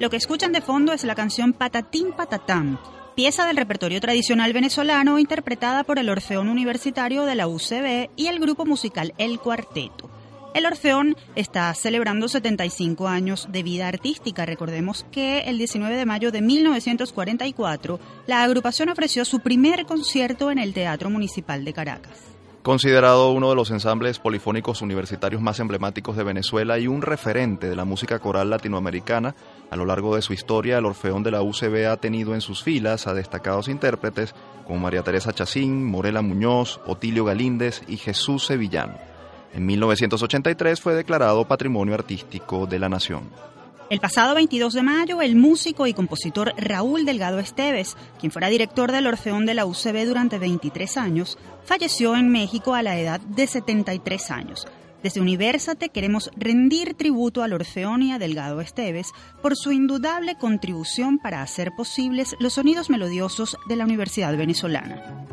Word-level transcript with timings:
Lo 0.00 0.08
que 0.08 0.16
escuchan 0.16 0.52
de 0.52 0.62
fondo 0.62 0.94
es 0.94 1.04
la 1.04 1.14
canción 1.14 1.52
Patatín 1.52 2.12
Patatán, 2.12 2.80
pieza 3.14 3.46
del 3.46 3.58
repertorio 3.58 4.00
tradicional 4.00 4.54
venezolano 4.54 5.18
interpretada 5.18 5.84
por 5.84 5.98
el 5.98 6.08
Orfeón 6.08 6.48
Universitario 6.48 7.26
de 7.26 7.34
la 7.34 7.46
UCB 7.46 8.08
y 8.16 8.28
el 8.28 8.40
grupo 8.40 8.64
musical 8.64 9.12
El 9.18 9.38
Cuarteto. 9.38 10.08
El 10.54 10.64
Orfeón 10.64 11.16
está 11.36 11.74
celebrando 11.74 12.28
75 12.28 13.08
años 13.08 13.48
de 13.52 13.62
vida 13.62 13.88
artística. 13.88 14.46
Recordemos 14.46 15.04
que 15.12 15.40
el 15.40 15.58
19 15.58 15.94
de 15.94 16.06
mayo 16.06 16.32
de 16.32 16.40
1944 16.40 18.00
la 18.26 18.42
agrupación 18.42 18.88
ofreció 18.88 19.26
su 19.26 19.40
primer 19.40 19.84
concierto 19.84 20.50
en 20.50 20.58
el 20.58 20.72
Teatro 20.72 21.10
Municipal 21.10 21.62
de 21.62 21.74
Caracas. 21.74 22.39
Considerado 22.62 23.32
uno 23.32 23.48
de 23.48 23.56
los 23.56 23.70
ensambles 23.70 24.18
polifónicos 24.18 24.82
universitarios 24.82 25.40
más 25.40 25.58
emblemáticos 25.60 26.14
de 26.14 26.24
Venezuela 26.24 26.78
y 26.78 26.88
un 26.88 27.00
referente 27.00 27.70
de 27.70 27.74
la 27.74 27.86
música 27.86 28.18
coral 28.18 28.50
latinoamericana, 28.50 29.34
a 29.70 29.76
lo 29.76 29.86
largo 29.86 30.14
de 30.14 30.20
su 30.20 30.34
historia 30.34 30.76
el 30.76 30.84
Orfeón 30.84 31.22
de 31.22 31.30
la 31.30 31.40
UCB 31.40 31.86
ha 31.90 31.96
tenido 31.96 32.34
en 32.34 32.42
sus 32.42 32.62
filas 32.62 33.06
a 33.06 33.14
destacados 33.14 33.68
intérpretes 33.68 34.34
como 34.66 34.78
María 34.78 35.02
Teresa 35.02 35.32
Chacín, 35.32 35.86
Morela 35.86 36.20
Muñoz, 36.20 36.80
Otilio 36.84 37.24
Galíndez 37.24 37.82
y 37.88 37.96
Jesús 37.96 38.44
Sevillano. 38.44 38.98
En 39.54 39.64
1983 39.64 40.82
fue 40.82 40.94
declarado 40.94 41.46
Patrimonio 41.46 41.94
Artístico 41.94 42.66
de 42.66 42.78
la 42.78 42.90
Nación. 42.90 43.30
El 43.90 43.98
pasado 43.98 44.36
22 44.36 44.72
de 44.74 44.82
mayo, 44.84 45.20
el 45.20 45.34
músico 45.34 45.88
y 45.88 45.94
compositor 45.94 46.54
Raúl 46.56 47.04
Delgado 47.04 47.40
Esteves, 47.40 47.96
quien 48.20 48.30
fuera 48.30 48.48
director 48.48 48.92
del 48.92 49.08
Orfeón 49.08 49.46
de 49.46 49.54
la 49.54 49.66
UCB 49.66 50.06
durante 50.06 50.38
23 50.38 50.96
años, 50.96 51.38
falleció 51.64 52.14
en 52.14 52.28
México 52.28 52.74
a 52.74 52.84
la 52.84 53.00
edad 53.00 53.20
de 53.20 53.48
73 53.48 54.30
años. 54.30 54.68
Desde 55.02 55.20
Universate 55.20 55.88
queremos 55.88 56.30
rendir 56.36 56.94
tributo 56.94 57.42
al 57.42 57.52
Orfeón 57.52 58.04
y 58.04 58.12
a 58.12 58.20
Delgado 58.20 58.60
Esteves 58.60 59.10
por 59.42 59.56
su 59.56 59.72
indudable 59.72 60.36
contribución 60.36 61.18
para 61.18 61.42
hacer 61.42 61.72
posibles 61.76 62.36
los 62.38 62.52
sonidos 62.52 62.90
melodiosos 62.90 63.56
de 63.68 63.74
la 63.74 63.86
Universidad 63.86 64.36
Venezolana. 64.36 65.26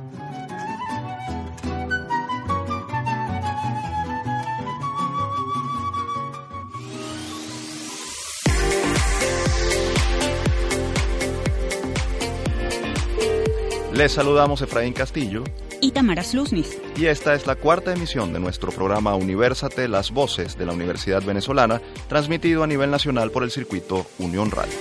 Les 13.98 14.12
saludamos 14.12 14.62
Efraín 14.62 14.94
Castillo 14.94 15.44
y 15.82 15.90
Tamara 15.90 16.24
Slusnis. 16.24 16.78
Y 16.98 17.08
esta 17.08 17.34
es 17.34 17.48
la 17.48 17.56
cuarta 17.56 17.94
emisión 17.94 18.32
de 18.32 18.40
nuestro 18.40 18.72
programa 18.72 19.16
Universate, 19.16 19.88
las 19.88 20.12
voces 20.12 20.56
de 20.56 20.68
la 20.68 20.74
Universidad 20.74 21.24
Venezolana, 21.24 21.82
transmitido 22.08 22.62
a 22.62 22.68
nivel 22.68 22.92
nacional 22.92 23.32
por 23.32 23.42
el 23.42 23.50
circuito 23.50 24.06
Unión 24.20 24.52
Radio. 24.52 24.72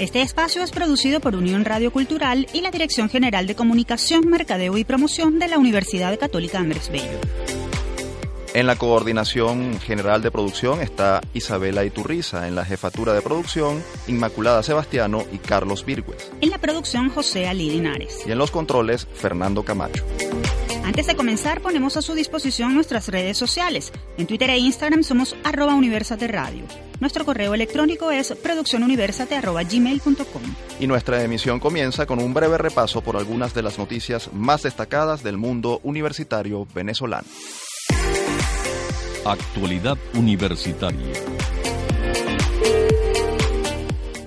Este 0.00 0.20
espacio 0.20 0.64
es 0.64 0.72
producido 0.72 1.20
por 1.20 1.36
Unión 1.36 1.64
Radio 1.64 1.92
Cultural 1.92 2.48
y 2.52 2.60
la 2.60 2.72
Dirección 2.72 3.08
General 3.08 3.46
de 3.46 3.54
Comunicación, 3.54 4.28
Mercadeo 4.28 4.76
y 4.76 4.82
Promoción 4.82 5.38
de 5.38 5.46
la 5.46 5.58
Universidad 5.58 6.18
Católica 6.18 6.58
Andrés 6.58 6.90
Bello. 6.90 7.20
En 8.54 8.66
la 8.68 8.76
coordinación 8.76 9.80
general 9.80 10.22
de 10.22 10.30
producción 10.30 10.80
está 10.80 11.20
Isabela 11.34 11.84
Iturriza, 11.84 12.46
en 12.46 12.54
la 12.54 12.64
jefatura 12.64 13.12
de 13.12 13.20
producción 13.20 13.82
Inmaculada 14.06 14.62
Sebastiano 14.62 15.24
y 15.32 15.38
Carlos 15.38 15.84
Virgües. 15.84 16.30
En 16.40 16.50
la 16.50 16.58
producción 16.58 17.10
José 17.10 17.48
Ali 17.48 17.68
Linares. 17.68 18.20
Y 18.24 18.30
en 18.30 18.38
los 18.38 18.52
controles 18.52 19.08
Fernando 19.12 19.64
Camacho. 19.64 20.04
Antes 20.84 21.08
de 21.08 21.16
comenzar 21.16 21.62
ponemos 21.62 21.96
a 21.96 22.02
su 22.02 22.14
disposición 22.14 22.76
nuestras 22.76 23.08
redes 23.08 23.36
sociales. 23.36 23.92
En 24.18 24.28
Twitter 24.28 24.50
e 24.50 24.58
Instagram 24.58 25.02
somos 25.02 25.34
arroba 25.42 25.74
Universate 25.74 26.28
Radio. 26.28 26.62
Nuestro 27.00 27.24
correo 27.24 27.54
electrónico 27.54 28.12
es 28.12 28.36
produccionuniversate.gmail.com. 28.40 30.42
Y 30.78 30.86
nuestra 30.86 31.24
emisión 31.24 31.58
comienza 31.58 32.06
con 32.06 32.20
un 32.20 32.32
breve 32.32 32.58
repaso 32.58 33.00
por 33.00 33.16
algunas 33.16 33.52
de 33.52 33.62
las 33.62 33.78
noticias 33.78 34.32
más 34.32 34.62
destacadas 34.62 35.24
del 35.24 35.38
mundo 35.38 35.80
universitario 35.82 36.68
venezolano. 36.72 37.26
Actualidad 39.26 39.96
Universitaria. 40.12 41.14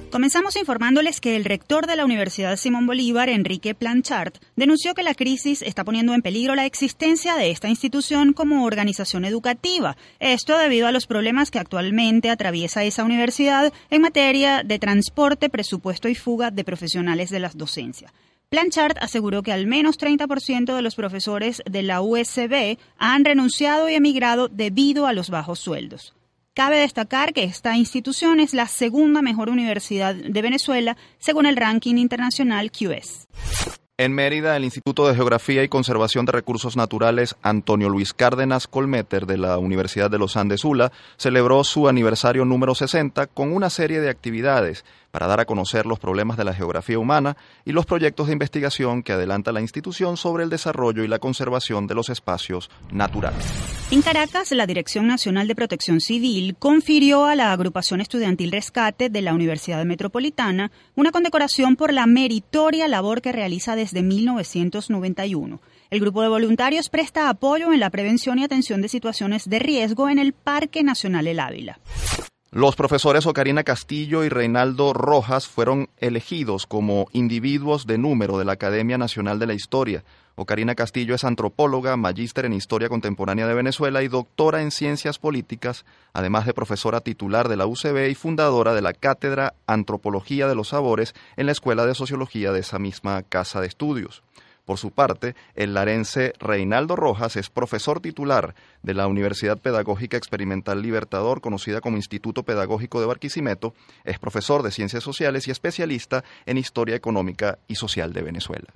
Comenzamos 0.10 0.56
informándoles 0.56 1.22
que 1.22 1.36
el 1.36 1.46
rector 1.46 1.86
de 1.86 1.96
la 1.96 2.04
Universidad 2.04 2.56
Simón 2.56 2.88
Bolívar, 2.88 3.30
Enrique 3.30 3.76
Planchard, 3.76 4.34
denunció 4.56 4.96
que 4.96 5.04
la 5.04 5.14
crisis 5.14 5.62
está 5.62 5.84
poniendo 5.84 6.16
en 6.16 6.24
peligro 6.24 6.56
la 6.56 6.66
existencia 6.66 7.36
de 7.36 7.52
esta 7.52 7.70
institución 7.70 8.34
como 8.34 8.66
organización 8.66 9.24
educativa. 9.24 9.96
Esto 10.20 10.58
debido 10.58 10.88
a 10.88 10.92
los 10.92 11.06
problemas 11.06 11.52
que 11.52 11.60
actualmente 11.60 12.32
atraviesa 12.32 12.84
esa 12.84 13.04
universidad 13.04 13.72
en 13.92 14.02
materia 14.02 14.64
de 14.64 14.80
transporte, 14.80 15.50
presupuesto 15.50 16.10
y 16.10 16.16
fuga 16.16 16.50
de 16.50 16.64
profesionales 16.64 17.30
de 17.30 17.40
la 17.40 17.52
docencia. 17.54 18.12
Planchard 18.50 18.96
aseguró 19.02 19.44
que 19.44 19.52
al 19.52 19.68
menos 19.68 20.00
30% 20.00 20.74
de 20.74 20.82
los 20.82 20.96
profesores 20.96 21.62
de 21.70 21.84
la 21.84 22.00
USB 22.02 22.78
han 22.98 23.26
renunciado 23.26 23.90
y 23.90 23.96
emigrado 23.96 24.48
debido 24.48 25.06
a 25.06 25.12
los 25.12 25.30
bajos 25.30 25.60
sueldos. 25.60 26.14
Cabe 26.54 26.78
destacar 26.78 27.34
que 27.34 27.44
esta 27.44 27.76
institución 27.76 28.40
es 28.40 28.54
la 28.54 28.68
segunda 28.68 29.22
mejor 29.22 29.50
universidad 29.50 30.16
de 30.16 30.42
Venezuela 30.42 30.96
según 31.20 31.46
el 31.46 31.58
ranking 31.58 31.98
internacional 31.98 32.72
QS. 32.72 33.28
En 34.00 34.14
Mérida, 34.14 34.56
el 34.56 34.64
Instituto 34.64 35.08
de 35.08 35.16
Geografía 35.16 35.64
y 35.64 35.70
Conservación 35.70 36.26
de 36.26 36.32
Recursos 36.32 36.78
Naturales 36.78 37.36
Antonio 37.42 37.90
Luis 37.90 38.14
Cárdenas 38.14 38.68
Colmeter 38.68 39.26
de 39.26 39.40
la 39.40 39.58
Universidad 39.58 40.12
de 40.12 40.20
los 40.20 40.38
Andes 40.38 40.64
Ula 40.64 40.92
celebró 41.18 41.64
su 41.64 41.90
aniversario 41.90 42.46
número 42.46 42.76
60 42.76 43.26
con 43.26 43.52
una 43.52 43.72
serie 43.72 44.00
de 44.00 44.12
actividades 44.12 44.86
para 45.12 45.28
dar 45.28 45.40
a 45.40 45.46
conocer 45.46 45.86
los 45.86 46.00
problemas 46.00 46.38
de 46.38 46.44
la 46.44 46.54
geografía 46.54 47.00
humana 47.00 47.38
y 47.66 47.72
los 47.72 47.86
proyectos 47.86 48.28
de 48.28 48.34
investigación 48.34 49.04
que 49.04 49.14
adelanta 49.14 49.52
la 49.52 49.62
institución 49.62 50.18
sobre 50.18 50.44
el 50.44 50.50
desarrollo 50.50 51.04
y 51.04 51.08
la 51.08 51.20
conservación 51.20 51.88
de 51.88 51.96
los 51.96 52.10
espacios 52.10 52.70
naturales. 52.92 53.46
En 53.90 54.02
Caracas, 54.02 54.52
la 54.52 54.68
Dirección 54.68 55.08
Nacional 55.08 55.48
de 55.48 55.56
Protección 55.56 56.02
Civil 56.02 56.56
confirió 56.60 57.26
a 57.26 57.36
la 57.36 57.54
agrupación 57.54 58.02
estudiantil 58.02 58.52
Rescate 58.52 59.10
de 59.10 59.22
la 59.22 59.34
Universidad 59.34 59.86
Metropolitana 59.86 60.72
una 60.96 61.12
condecoración 61.12 61.76
por 61.76 61.94
la 61.94 62.06
meritoria 62.06 62.88
labor 62.88 63.22
que 63.22 63.32
realiza 63.32 63.76
desde 63.76 64.04
1991. 64.04 65.62
El 65.90 66.00
grupo 66.02 66.22
de 66.22 66.28
voluntarios 66.28 66.90
presta 66.90 67.30
apoyo 67.30 67.72
en 67.72 67.80
la 67.80 67.90
prevención 67.90 68.40
y 68.40 68.44
atención 68.44 68.82
de 68.82 68.90
situaciones 68.90 69.50
de 69.50 69.60
riesgo 69.60 70.10
en 70.10 70.20
el 70.20 70.34
Parque 70.34 70.84
Nacional 70.84 71.28
El 71.28 71.40
Ávila. 71.40 71.80
Los 72.58 72.76
profesores 72.76 73.28
Ocarina 73.28 73.64
Castillo 73.64 74.24
y 74.24 74.30
Reinaldo 74.30 74.92
Rojas 74.92 75.48
fueron 75.48 75.90
elegidos 75.98 76.66
como 76.66 77.06
individuos 77.12 77.86
de 77.86 78.00
número 78.00 78.40
de 78.40 78.46
la 78.46 78.54
Academia 78.54 78.98
Nacional 78.98 79.38
de 79.38 79.46
la 79.46 79.54
Historia. 79.54 80.04
Ocarina 80.34 80.74
Castillo 80.74 81.14
es 81.14 81.24
antropóloga, 81.24 81.96
magíster 81.98 82.46
en 82.46 82.54
Historia 82.54 82.90
Contemporánea 82.90 83.46
de 83.46 83.54
Venezuela 83.54 84.02
y 84.02 84.08
doctora 84.08 84.64
en 84.64 84.72
Ciencias 84.72 85.20
Políticas, 85.20 85.86
además 86.14 86.48
de 86.48 86.56
profesora 86.56 87.02
titular 87.02 87.48
de 87.48 87.58
la 87.58 87.68
UCB 87.68 88.10
y 88.10 88.16
fundadora 88.16 88.74
de 88.74 88.82
la 88.82 88.94
Cátedra 88.94 89.54
Antropología 89.68 90.48
de 90.48 90.56
los 90.56 90.70
Sabores 90.70 91.14
en 91.36 91.46
la 91.46 91.52
Escuela 91.52 91.86
de 91.86 91.94
Sociología 91.94 92.52
de 92.52 92.62
esa 92.62 92.80
misma 92.80 93.22
casa 93.22 93.62
de 93.62 93.68
estudios. 93.68 94.24
Por 94.68 94.78
su 94.78 94.92
parte, 94.92 95.34
el 95.56 95.74
larense 95.74 96.34
Reinaldo 96.40 96.98
Rojas 96.98 97.38
es 97.38 97.50
profesor 97.50 98.02
titular 98.02 98.54
de 98.84 98.94
la 98.94 99.08
Universidad 99.08 99.58
Pedagógica 99.58 100.18
Experimental 100.18 100.82
Libertador, 100.82 101.40
conocida 101.40 101.80
como 101.80 101.96
Instituto 101.96 102.44
Pedagógico 102.44 103.00
de 103.00 103.06
Barquisimeto, 103.06 103.74
es 104.04 104.20
profesor 104.20 104.64
de 104.64 104.72
Ciencias 104.72 105.06
Sociales 105.06 105.48
y 105.48 105.52
especialista 105.52 106.26
en 106.46 106.58
Historia 106.58 106.98
Económica 106.98 107.60
y 107.70 107.76
Social 107.76 108.12
de 108.12 108.24
Venezuela. 108.24 108.68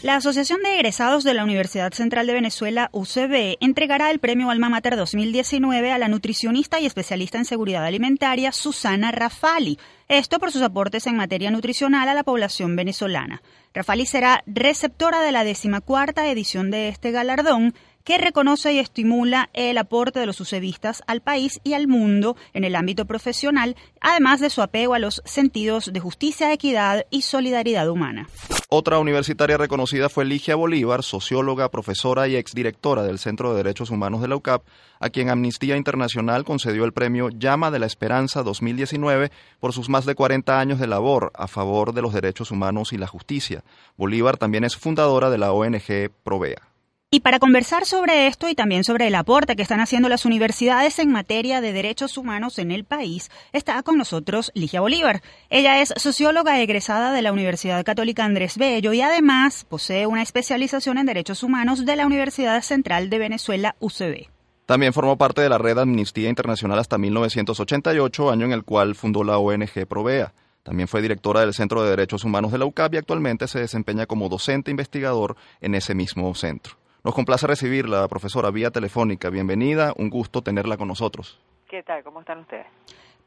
La 0.00 0.14
Asociación 0.14 0.62
de 0.62 0.76
Egresados 0.76 1.24
de 1.24 1.34
la 1.34 1.42
Universidad 1.42 1.92
Central 1.92 2.28
de 2.28 2.32
Venezuela, 2.32 2.88
UCB, 2.92 3.56
entregará 3.58 4.12
el 4.12 4.20
premio 4.20 4.48
Alma 4.48 4.68
Mater 4.68 4.94
2019 4.94 5.90
a 5.90 5.98
la 5.98 6.06
nutricionista 6.06 6.78
y 6.78 6.86
especialista 6.86 7.36
en 7.36 7.44
seguridad 7.44 7.84
alimentaria 7.84 8.52
Susana 8.52 9.10
Rafali, 9.10 9.76
esto 10.06 10.38
por 10.38 10.52
sus 10.52 10.62
aportes 10.62 11.08
en 11.08 11.16
materia 11.16 11.50
nutricional 11.50 12.08
a 12.08 12.14
la 12.14 12.22
población 12.22 12.76
venezolana. 12.76 13.42
Rafali 13.74 14.06
será 14.06 14.44
receptora 14.46 15.20
de 15.20 15.32
la 15.32 15.42
decimacuarta 15.42 16.30
edición 16.30 16.70
de 16.70 16.90
este 16.90 17.10
galardón, 17.10 17.74
que 18.08 18.16
reconoce 18.16 18.72
y 18.72 18.78
estimula 18.78 19.50
el 19.52 19.76
aporte 19.76 20.18
de 20.18 20.24
los 20.24 20.36
sucevistas 20.36 21.02
al 21.06 21.20
país 21.20 21.60
y 21.62 21.74
al 21.74 21.88
mundo 21.88 22.36
en 22.54 22.64
el 22.64 22.74
ámbito 22.74 23.04
profesional, 23.04 23.76
además 24.00 24.40
de 24.40 24.48
su 24.48 24.62
apego 24.62 24.94
a 24.94 24.98
los 24.98 25.20
sentidos 25.26 25.92
de 25.92 26.00
justicia, 26.00 26.50
equidad 26.50 27.04
y 27.10 27.20
solidaridad 27.20 27.86
humana. 27.90 28.26
Otra 28.70 28.98
universitaria 28.98 29.58
reconocida 29.58 30.08
fue 30.08 30.24
Ligia 30.24 30.56
Bolívar, 30.56 31.02
socióloga, 31.02 31.70
profesora 31.70 32.26
y 32.28 32.36
exdirectora 32.36 33.02
del 33.02 33.18
Centro 33.18 33.50
de 33.50 33.58
Derechos 33.58 33.90
Humanos 33.90 34.22
de 34.22 34.28
la 34.28 34.36
UCAP, 34.36 34.62
a 35.00 35.10
quien 35.10 35.28
Amnistía 35.28 35.76
Internacional 35.76 36.44
concedió 36.44 36.86
el 36.86 36.94
premio 36.94 37.28
Llama 37.28 37.70
de 37.70 37.78
la 37.78 37.86
Esperanza 37.86 38.42
2019 38.42 39.30
por 39.60 39.74
sus 39.74 39.90
más 39.90 40.06
de 40.06 40.14
40 40.14 40.58
años 40.58 40.78
de 40.78 40.86
labor 40.86 41.30
a 41.34 41.46
favor 41.46 41.92
de 41.92 42.00
los 42.00 42.14
derechos 42.14 42.52
humanos 42.52 42.94
y 42.94 42.96
la 42.96 43.06
justicia. 43.06 43.64
Bolívar 43.98 44.38
también 44.38 44.64
es 44.64 44.78
fundadora 44.78 45.28
de 45.28 45.36
la 45.36 45.52
ONG 45.52 46.10
Provea. 46.24 46.67
Y 47.10 47.20
para 47.20 47.38
conversar 47.38 47.86
sobre 47.86 48.26
esto 48.26 48.50
y 48.50 48.54
también 48.54 48.84
sobre 48.84 49.06
el 49.06 49.14
aporte 49.14 49.56
que 49.56 49.62
están 49.62 49.80
haciendo 49.80 50.10
las 50.10 50.26
universidades 50.26 50.98
en 50.98 51.10
materia 51.10 51.62
de 51.62 51.72
derechos 51.72 52.18
humanos 52.18 52.58
en 52.58 52.70
el 52.70 52.84
país, 52.84 53.30
está 53.54 53.82
con 53.82 53.96
nosotros 53.96 54.52
Ligia 54.54 54.82
Bolívar. 54.82 55.22
Ella 55.48 55.80
es 55.80 55.94
socióloga 55.96 56.60
egresada 56.60 57.10
de 57.12 57.22
la 57.22 57.32
Universidad 57.32 57.82
Católica 57.82 58.26
Andrés 58.26 58.58
Bello 58.58 58.92
y 58.92 59.00
además 59.00 59.64
posee 59.64 60.06
una 60.06 60.20
especialización 60.20 60.98
en 60.98 61.06
derechos 61.06 61.42
humanos 61.42 61.86
de 61.86 61.96
la 61.96 62.04
Universidad 62.04 62.60
Central 62.60 63.08
de 63.08 63.18
Venezuela, 63.18 63.74
UCB. 63.80 64.28
También 64.66 64.92
formó 64.92 65.16
parte 65.16 65.40
de 65.40 65.48
la 65.48 65.56
red 65.56 65.78
Amnistía 65.78 66.28
Internacional 66.28 66.78
hasta 66.78 66.98
1988, 66.98 68.30
año 68.30 68.44
en 68.44 68.52
el 68.52 68.64
cual 68.64 68.94
fundó 68.94 69.24
la 69.24 69.38
ONG 69.38 69.86
Provea. 69.88 70.34
También 70.62 70.88
fue 70.88 71.00
directora 71.00 71.40
del 71.40 71.54
Centro 71.54 71.82
de 71.82 71.88
Derechos 71.88 72.24
Humanos 72.24 72.52
de 72.52 72.58
la 72.58 72.66
UCAP 72.66 72.92
y 72.92 72.96
actualmente 72.98 73.48
se 73.48 73.60
desempeña 73.60 74.04
como 74.04 74.28
docente 74.28 74.70
investigador 74.70 75.36
en 75.62 75.74
ese 75.74 75.94
mismo 75.94 76.34
centro. 76.34 76.77
Nos 77.04 77.14
complace 77.14 77.46
recibirla, 77.46 78.08
profesora, 78.08 78.50
vía 78.50 78.70
telefónica. 78.70 79.30
Bienvenida, 79.30 79.92
un 79.96 80.10
gusto 80.10 80.42
tenerla 80.42 80.76
con 80.76 80.88
nosotros. 80.88 81.40
¿Qué 81.68 81.82
tal? 81.82 82.02
¿Cómo 82.02 82.20
están 82.20 82.40
ustedes? 82.40 82.66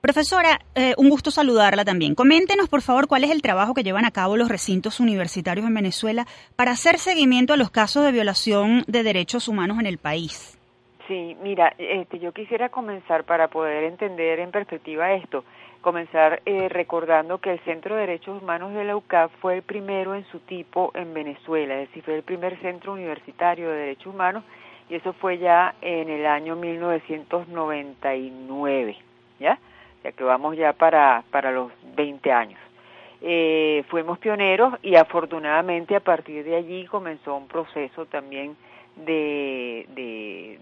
Profesora, 0.01 0.59
eh, 0.75 0.93
un 0.97 1.09
gusto 1.09 1.31
saludarla 1.31 1.85
también. 1.85 2.15
Coméntenos, 2.15 2.67
por 2.67 2.81
favor, 2.81 3.07
cuál 3.07 3.23
es 3.23 3.29
el 3.29 3.41
trabajo 3.41 3.73
que 3.73 3.83
llevan 3.83 4.03
a 4.03 4.11
cabo 4.11 4.35
los 4.35 4.49
recintos 4.49 4.99
universitarios 4.99 5.65
en 5.65 5.73
Venezuela 5.73 6.25
para 6.55 6.71
hacer 6.71 6.97
seguimiento 6.97 7.53
a 7.53 7.57
los 7.57 7.69
casos 7.69 8.03
de 8.03 8.11
violación 8.11 8.83
de 8.87 9.03
derechos 9.03 9.47
humanos 9.47 9.79
en 9.79 9.85
el 9.85 9.99
país. 9.99 10.57
Sí, 11.07 11.37
mira, 11.41 11.73
este, 11.77 12.19
yo 12.19 12.31
quisiera 12.31 12.69
comenzar 12.69 13.25
para 13.25 13.47
poder 13.47 13.83
entender 13.83 14.39
en 14.39 14.51
perspectiva 14.51 15.13
esto 15.13 15.43
comenzar 15.81 16.41
eh, 16.45 16.69
recordando 16.69 17.39
que 17.39 17.51
el 17.51 17.59
Centro 17.61 17.95
de 17.95 18.01
Derechos 18.01 18.39
Humanos 18.41 18.73
de 18.73 18.83
la 18.83 18.95
UCAP 18.95 19.31
fue 19.41 19.55
el 19.55 19.63
primero 19.63 20.15
en 20.15 20.23
su 20.25 20.39
tipo 20.39 20.91
en 20.93 21.13
Venezuela, 21.13 21.75
es 21.75 21.87
decir, 21.89 22.03
fue 22.03 22.15
el 22.15 22.23
primer 22.23 22.59
centro 22.61 22.93
universitario 22.93 23.69
de 23.69 23.77
derechos 23.77 24.13
humanos 24.13 24.43
y 24.89 24.95
eso 24.95 25.13
fue 25.13 25.37
ya 25.37 25.75
en 25.81 26.09
el 26.09 26.25
año 26.25 26.55
1999, 26.55 28.97
¿ya? 29.39 29.59
Ya 30.03 30.11
que 30.11 30.23
vamos 30.23 30.57
ya 30.57 30.73
para, 30.73 31.23
para 31.31 31.51
los 31.51 31.71
20 31.95 32.31
años. 32.31 32.59
Eh, 33.21 33.83
fuimos 33.89 34.17
pioneros 34.17 34.73
y 34.81 34.95
afortunadamente 34.95 35.95
a 35.95 35.99
partir 35.99 36.43
de 36.43 36.55
allí 36.55 36.87
comenzó 36.87 37.35
un 37.35 37.47
proceso 37.47 38.07
también 38.07 38.57
de, 38.95 39.85
de, 39.89 40.59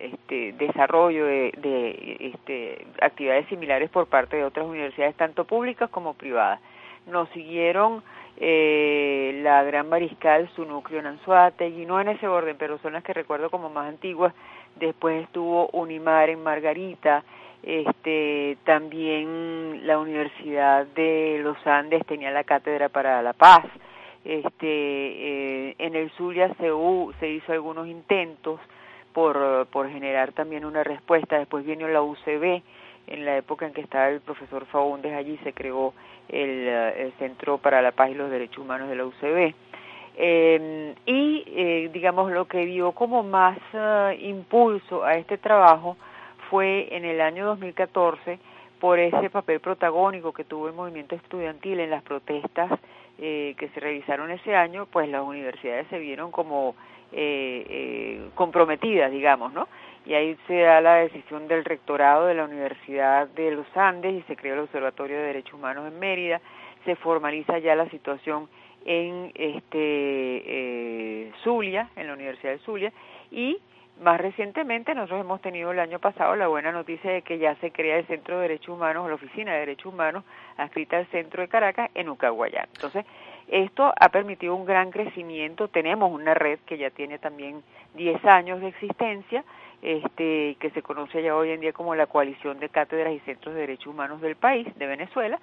este, 0.00 0.52
desarrollo 0.52 1.26
de, 1.26 2.16
este, 2.20 2.86
actividades 3.00 3.46
similares 3.48 3.90
por 3.90 4.06
parte 4.06 4.36
de 4.36 4.44
otras 4.44 4.66
universidades, 4.66 5.14
tanto 5.16 5.44
públicas 5.44 5.90
como 5.90 6.14
privadas. 6.14 6.60
Nos 7.06 7.28
siguieron 7.30 8.02
eh, 8.36 9.40
la 9.42 9.62
Gran 9.64 9.88
Mariscal, 9.88 10.48
su 10.56 10.64
núcleo 10.64 11.00
en 11.00 11.06
Anzuategui, 11.06 11.86
no 11.86 12.00
en 12.00 12.08
ese 12.08 12.26
orden, 12.26 12.56
pero 12.58 12.78
son 12.78 12.94
las 12.94 13.04
que 13.04 13.12
recuerdo 13.12 13.50
como 13.50 13.68
más 13.68 13.88
antiguas. 13.88 14.34
Después 14.76 15.24
estuvo 15.24 15.68
Unimar 15.72 16.30
en 16.30 16.42
Margarita, 16.42 17.24
este, 17.62 18.56
también 18.64 19.86
la 19.86 19.98
Universidad 19.98 20.86
de 20.86 21.40
los 21.42 21.58
Andes 21.66 22.06
tenía 22.06 22.30
la 22.30 22.44
Cátedra 22.44 22.88
para 22.88 23.20
la 23.22 23.32
Paz. 23.34 23.66
Este, 24.24 24.66
eh, 24.66 25.74
en 25.78 25.94
el 25.94 26.10
Zulia 26.12 26.48
se, 26.58 26.70
se 27.20 27.28
hizo 27.28 27.52
algunos 27.52 27.86
intentos, 27.86 28.60
por, 29.12 29.66
por 29.66 29.90
generar 29.90 30.32
también 30.32 30.64
una 30.64 30.84
respuesta. 30.84 31.38
Después 31.38 31.64
vino 31.64 31.88
la 31.88 32.02
UCB, 32.02 32.62
en 33.06 33.24
la 33.24 33.36
época 33.36 33.66
en 33.66 33.72
que 33.72 33.80
estaba 33.80 34.08
el 34.08 34.20
profesor 34.20 34.66
Faúndez 34.66 35.12
allí 35.14 35.38
se 35.42 35.52
creó 35.52 35.92
el, 36.28 36.68
el 36.68 37.12
Centro 37.18 37.58
para 37.58 37.82
la 37.82 37.92
Paz 37.92 38.10
y 38.10 38.14
los 38.14 38.30
Derechos 38.30 38.58
Humanos 38.58 38.88
de 38.88 38.96
la 38.96 39.04
UCB. 39.04 39.54
Eh, 40.16 40.94
y 41.06 41.44
eh, 41.46 41.90
digamos 41.92 42.30
lo 42.32 42.46
que 42.46 42.66
dio 42.66 42.92
como 42.92 43.22
más 43.22 43.58
uh, 43.72 44.10
impulso 44.20 45.04
a 45.04 45.14
este 45.14 45.38
trabajo 45.38 45.96
fue 46.50 46.94
en 46.94 47.04
el 47.04 47.20
año 47.20 47.46
2014 47.46 48.38
por 48.80 48.98
ese 48.98 49.30
papel 49.30 49.60
protagónico 49.60 50.32
que 50.32 50.44
tuvo 50.44 50.68
el 50.68 50.74
movimiento 50.74 51.14
estudiantil 51.14 51.80
en 51.80 51.90
las 51.90 52.02
protestas 52.02 52.70
eh, 53.20 53.54
que 53.58 53.68
se 53.68 53.80
realizaron 53.80 54.30
ese 54.30 54.56
año, 54.56 54.86
pues 54.86 55.08
las 55.08 55.22
universidades 55.22 55.86
se 55.88 55.98
vieron 55.98 56.30
como 56.30 56.74
eh, 57.12 57.66
eh, 57.68 58.30
comprometidas, 58.36 59.10
digamos, 59.10 59.52
¿no? 59.52 59.66
Y 60.06 60.14
ahí 60.14 60.36
se 60.46 60.60
da 60.60 60.80
la 60.80 60.94
decisión 60.94 61.48
del 61.48 61.64
rectorado 61.64 62.26
de 62.26 62.34
la 62.34 62.44
Universidad 62.44 63.28
de 63.28 63.50
los 63.50 63.66
Andes 63.76 64.14
y 64.14 64.22
se 64.22 64.36
creó 64.36 64.54
el 64.54 64.60
Observatorio 64.60 65.16
de 65.18 65.24
Derechos 65.24 65.54
Humanos 65.54 65.88
en 65.88 65.98
Mérida, 65.98 66.40
se 66.84 66.94
formaliza 66.96 67.58
ya 67.58 67.74
la 67.74 67.88
situación 67.90 68.48
en 68.84 69.32
este 69.34 69.72
eh, 69.74 71.32
Zulia, 71.42 71.90
en 71.96 72.06
la 72.06 72.14
Universidad 72.14 72.52
de 72.52 72.58
Zulia, 72.60 72.92
y 73.30 73.58
más 74.00 74.20
recientemente 74.20 74.94
nosotros 74.94 75.20
hemos 75.20 75.40
tenido 75.40 75.70
el 75.72 75.78
año 75.78 75.98
pasado 75.98 76.34
la 76.34 76.48
buena 76.48 76.72
noticia 76.72 77.10
de 77.10 77.22
que 77.22 77.38
ya 77.38 77.54
se 77.56 77.70
crea 77.70 77.98
el 77.98 78.06
Centro 78.06 78.36
de 78.36 78.42
Derechos 78.42 78.74
Humanos, 78.74 79.08
la 79.08 79.14
Oficina 79.14 79.52
de 79.52 79.60
Derechos 79.60 79.92
Humanos, 79.92 80.24
adscrita 80.56 80.96
al 80.96 81.06
Centro 81.08 81.42
de 81.42 81.48
Caracas 81.48 81.90
en 81.94 82.08
Ucaguayán. 82.08 82.66
Entonces, 82.74 83.04
esto 83.48 83.92
ha 83.98 84.08
permitido 84.08 84.54
un 84.54 84.64
gran 84.64 84.90
crecimiento. 84.90 85.68
Tenemos 85.68 86.10
una 86.10 86.34
red 86.34 86.58
que 86.66 86.78
ya 86.78 86.90
tiene 86.90 87.18
también 87.18 87.62
10 87.94 88.24
años 88.24 88.60
de 88.60 88.68
existencia, 88.68 89.44
este, 89.82 90.56
que 90.58 90.70
se 90.70 90.82
conoce 90.82 91.22
ya 91.22 91.36
hoy 91.36 91.50
en 91.50 91.60
día 91.60 91.72
como 91.72 91.94
la 91.94 92.06
Coalición 92.06 92.58
de 92.58 92.68
Cátedras 92.68 93.12
y 93.12 93.20
Centros 93.20 93.54
de 93.54 93.62
Derechos 93.62 93.88
Humanos 93.88 94.20
del 94.20 94.36
país, 94.36 94.66
de 94.78 94.86
Venezuela, 94.86 95.38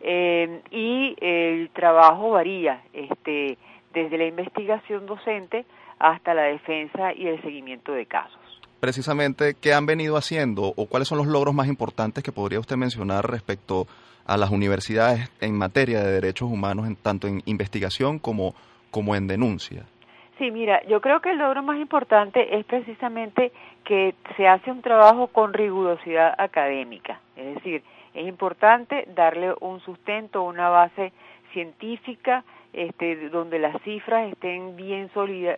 eh, 0.00 0.60
y 0.70 1.16
el 1.20 1.70
trabajo 1.70 2.30
varía 2.30 2.82
este, 2.92 3.58
desde 3.92 4.16
la 4.16 4.24
investigación 4.24 5.06
docente 5.06 5.66
hasta 5.98 6.34
la 6.34 6.42
defensa 6.42 7.12
y 7.12 7.26
el 7.26 7.40
seguimiento 7.42 7.92
de 7.92 8.06
casos. 8.06 8.38
Precisamente, 8.80 9.54
¿qué 9.60 9.74
han 9.74 9.86
venido 9.86 10.16
haciendo 10.16 10.72
o 10.76 10.86
cuáles 10.86 11.08
son 11.08 11.18
los 11.18 11.26
logros 11.26 11.54
más 11.54 11.66
importantes 11.66 12.22
que 12.22 12.30
podría 12.30 12.60
usted 12.60 12.76
mencionar 12.76 13.28
respecto 13.28 13.86
a 14.24 14.36
las 14.36 14.50
universidades 14.50 15.28
en 15.40 15.56
materia 15.56 16.00
de 16.00 16.12
derechos 16.12 16.48
humanos, 16.50 16.86
en, 16.86 16.94
tanto 16.94 17.26
en 17.26 17.42
investigación 17.46 18.18
como, 18.18 18.54
como 18.90 19.16
en 19.16 19.26
denuncia? 19.26 19.84
Sí, 20.38 20.52
mira, 20.52 20.80
yo 20.86 21.00
creo 21.00 21.20
que 21.20 21.30
el 21.30 21.38
logro 21.38 21.62
más 21.64 21.80
importante 21.80 22.56
es 22.56 22.64
precisamente 22.66 23.50
que 23.84 24.14
se 24.36 24.46
hace 24.46 24.70
un 24.70 24.82
trabajo 24.82 25.26
con 25.28 25.52
rigurosidad 25.52 26.34
académica, 26.38 27.20
es 27.34 27.56
decir, 27.56 27.82
es 28.14 28.26
importante 28.26 29.08
darle 29.14 29.54
un 29.60 29.80
sustento, 29.80 30.42
una 30.42 30.68
base 30.68 31.12
científica, 31.52 32.44
este, 32.72 33.28
donde 33.30 33.58
las 33.58 33.80
cifras 33.82 34.30
estén 34.30 34.76
bien, 34.76 35.10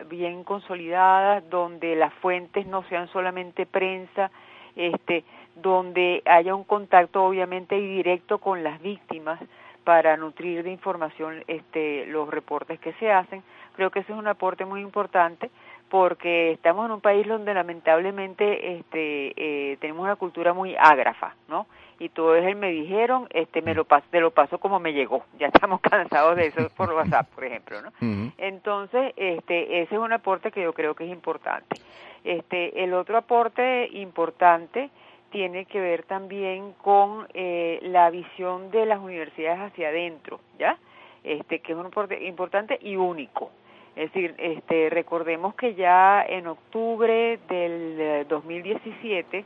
bien 0.07 0.43
consolidadas, 0.43 1.47
donde 1.49 1.95
las 1.95 2.13
fuentes 2.15 2.65
no 2.67 2.83
sean 2.83 3.07
solamente 3.09 3.65
prensa, 3.65 4.31
este, 4.75 5.23
donde 5.55 6.21
haya 6.25 6.55
un 6.55 6.63
contacto 6.63 7.23
obviamente 7.23 7.75
directo 7.75 8.37
con 8.37 8.63
las 8.63 8.81
víctimas 8.81 9.39
para 9.83 10.15
nutrir 10.15 10.63
de 10.63 10.71
información 10.71 11.43
este, 11.47 12.05
los 12.05 12.29
reportes 12.29 12.79
que 12.79 12.93
se 12.93 13.11
hacen. 13.11 13.43
Creo 13.75 13.89
que 13.89 13.99
ese 13.99 14.13
es 14.13 14.17
un 14.17 14.27
aporte 14.27 14.65
muy 14.65 14.81
importante 14.81 15.49
porque 15.91 16.53
estamos 16.53 16.85
en 16.85 16.93
un 16.93 17.01
país 17.01 17.27
donde 17.27 17.53
lamentablemente 17.53 18.77
este, 18.77 19.33
eh, 19.35 19.77
tenemos 19.81 20.05
una 20.05 20.15
cultura 20.15 20.53
muy 20.53 20.73
ágrafa, 20.79 21.35
¿no? 21.49 21.67
Y 21.99 22.07
todo 22.07 22.33
es 22.37 22.45
el 22.45 22.55
me 22.55 22.71
dijeron, 22.71 23.27
este, 23.29 23.61
me 23.61 23.75
lo 23.75 23.83
paso, 23.83 24.07
te 24.09 24.21
lo 24.21 24.31
paso 24.31 24.57
como 24.57 24.79
me 24.79 24.93
llegó. 24.93 25.25
Ya 25.37 25.47
estamos 25.47 25.81
cansados 25.91 26.37
de 26.37 26.47
eso 26.47 26.69
por 26.77 26.93
WhatsApp, 26.93 27.27
por 27.35 27.43
ejemplo, 27.43 27.81
¿no? 27.81 27.91
Entonces, 28.37 29.13
este, 29.17 29.81
ese 29.81 29.95
es 29.95 30.01
un 30.01 30.13
aporte 30.13 30.49
que 30.49 30.63
yo 30.63 30.71
creo 30.71 30.95
que 30.95 31.03
es 31.03 31.11
importante. 31.11 31.75
Este, 32.23 32.85
el 32.85 32.93
otro 32.93 33.17
aporte 33.17 33.89
importante 33.91 34.89
tiene 35.29 35.65
que 35.65 35.81
ver 35.81 36.03
también 36.03 36.71
con 36.81 37.27
eh, 37.33 37.79
la 37.81 38.09
visión 38.11 38.71
de 38.71 38.85
las 38.85 38.99
universidades 38.99 39.59
hacia 39.59 39.89
adentro, 39.89 40.39
¿ya? 40.57 40.77
Este, 41.25 41.59
que 41.59 41.73
es 41.73 41.77
un 41.77 41.87
aporte 41.87 42.23
importante 42.25 42.79
y 42.81 42.95
único. 42.95 43.51
Es 43.95 44.11
decir, 44.13 44.35
este, 44.37 44.89
recordemos 44.89 45.53
que 45.55 45.75
ya 45.75 46.23
en 46.23 46.47
octubre 46.47 47.39
del 47.49 48.25
2017 48.27 49.37
eh, 49.37 49.45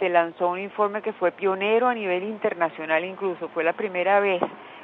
se 0.00 0.08
lanzó 0.08 0.48
un 0.48 0.58
informe 0.58 1.00
que 1.00 1.12
fue 1.12 1.30
pionero 1.30 1.86
a 1.86 1.94
nivel 1.94 2.24
internacional 2.24 3.04
incluso, 3.04 3.48
fue 3.50 3.62
la 3.62 3.72
primera 3.72 4.18
vez 4.18 4.42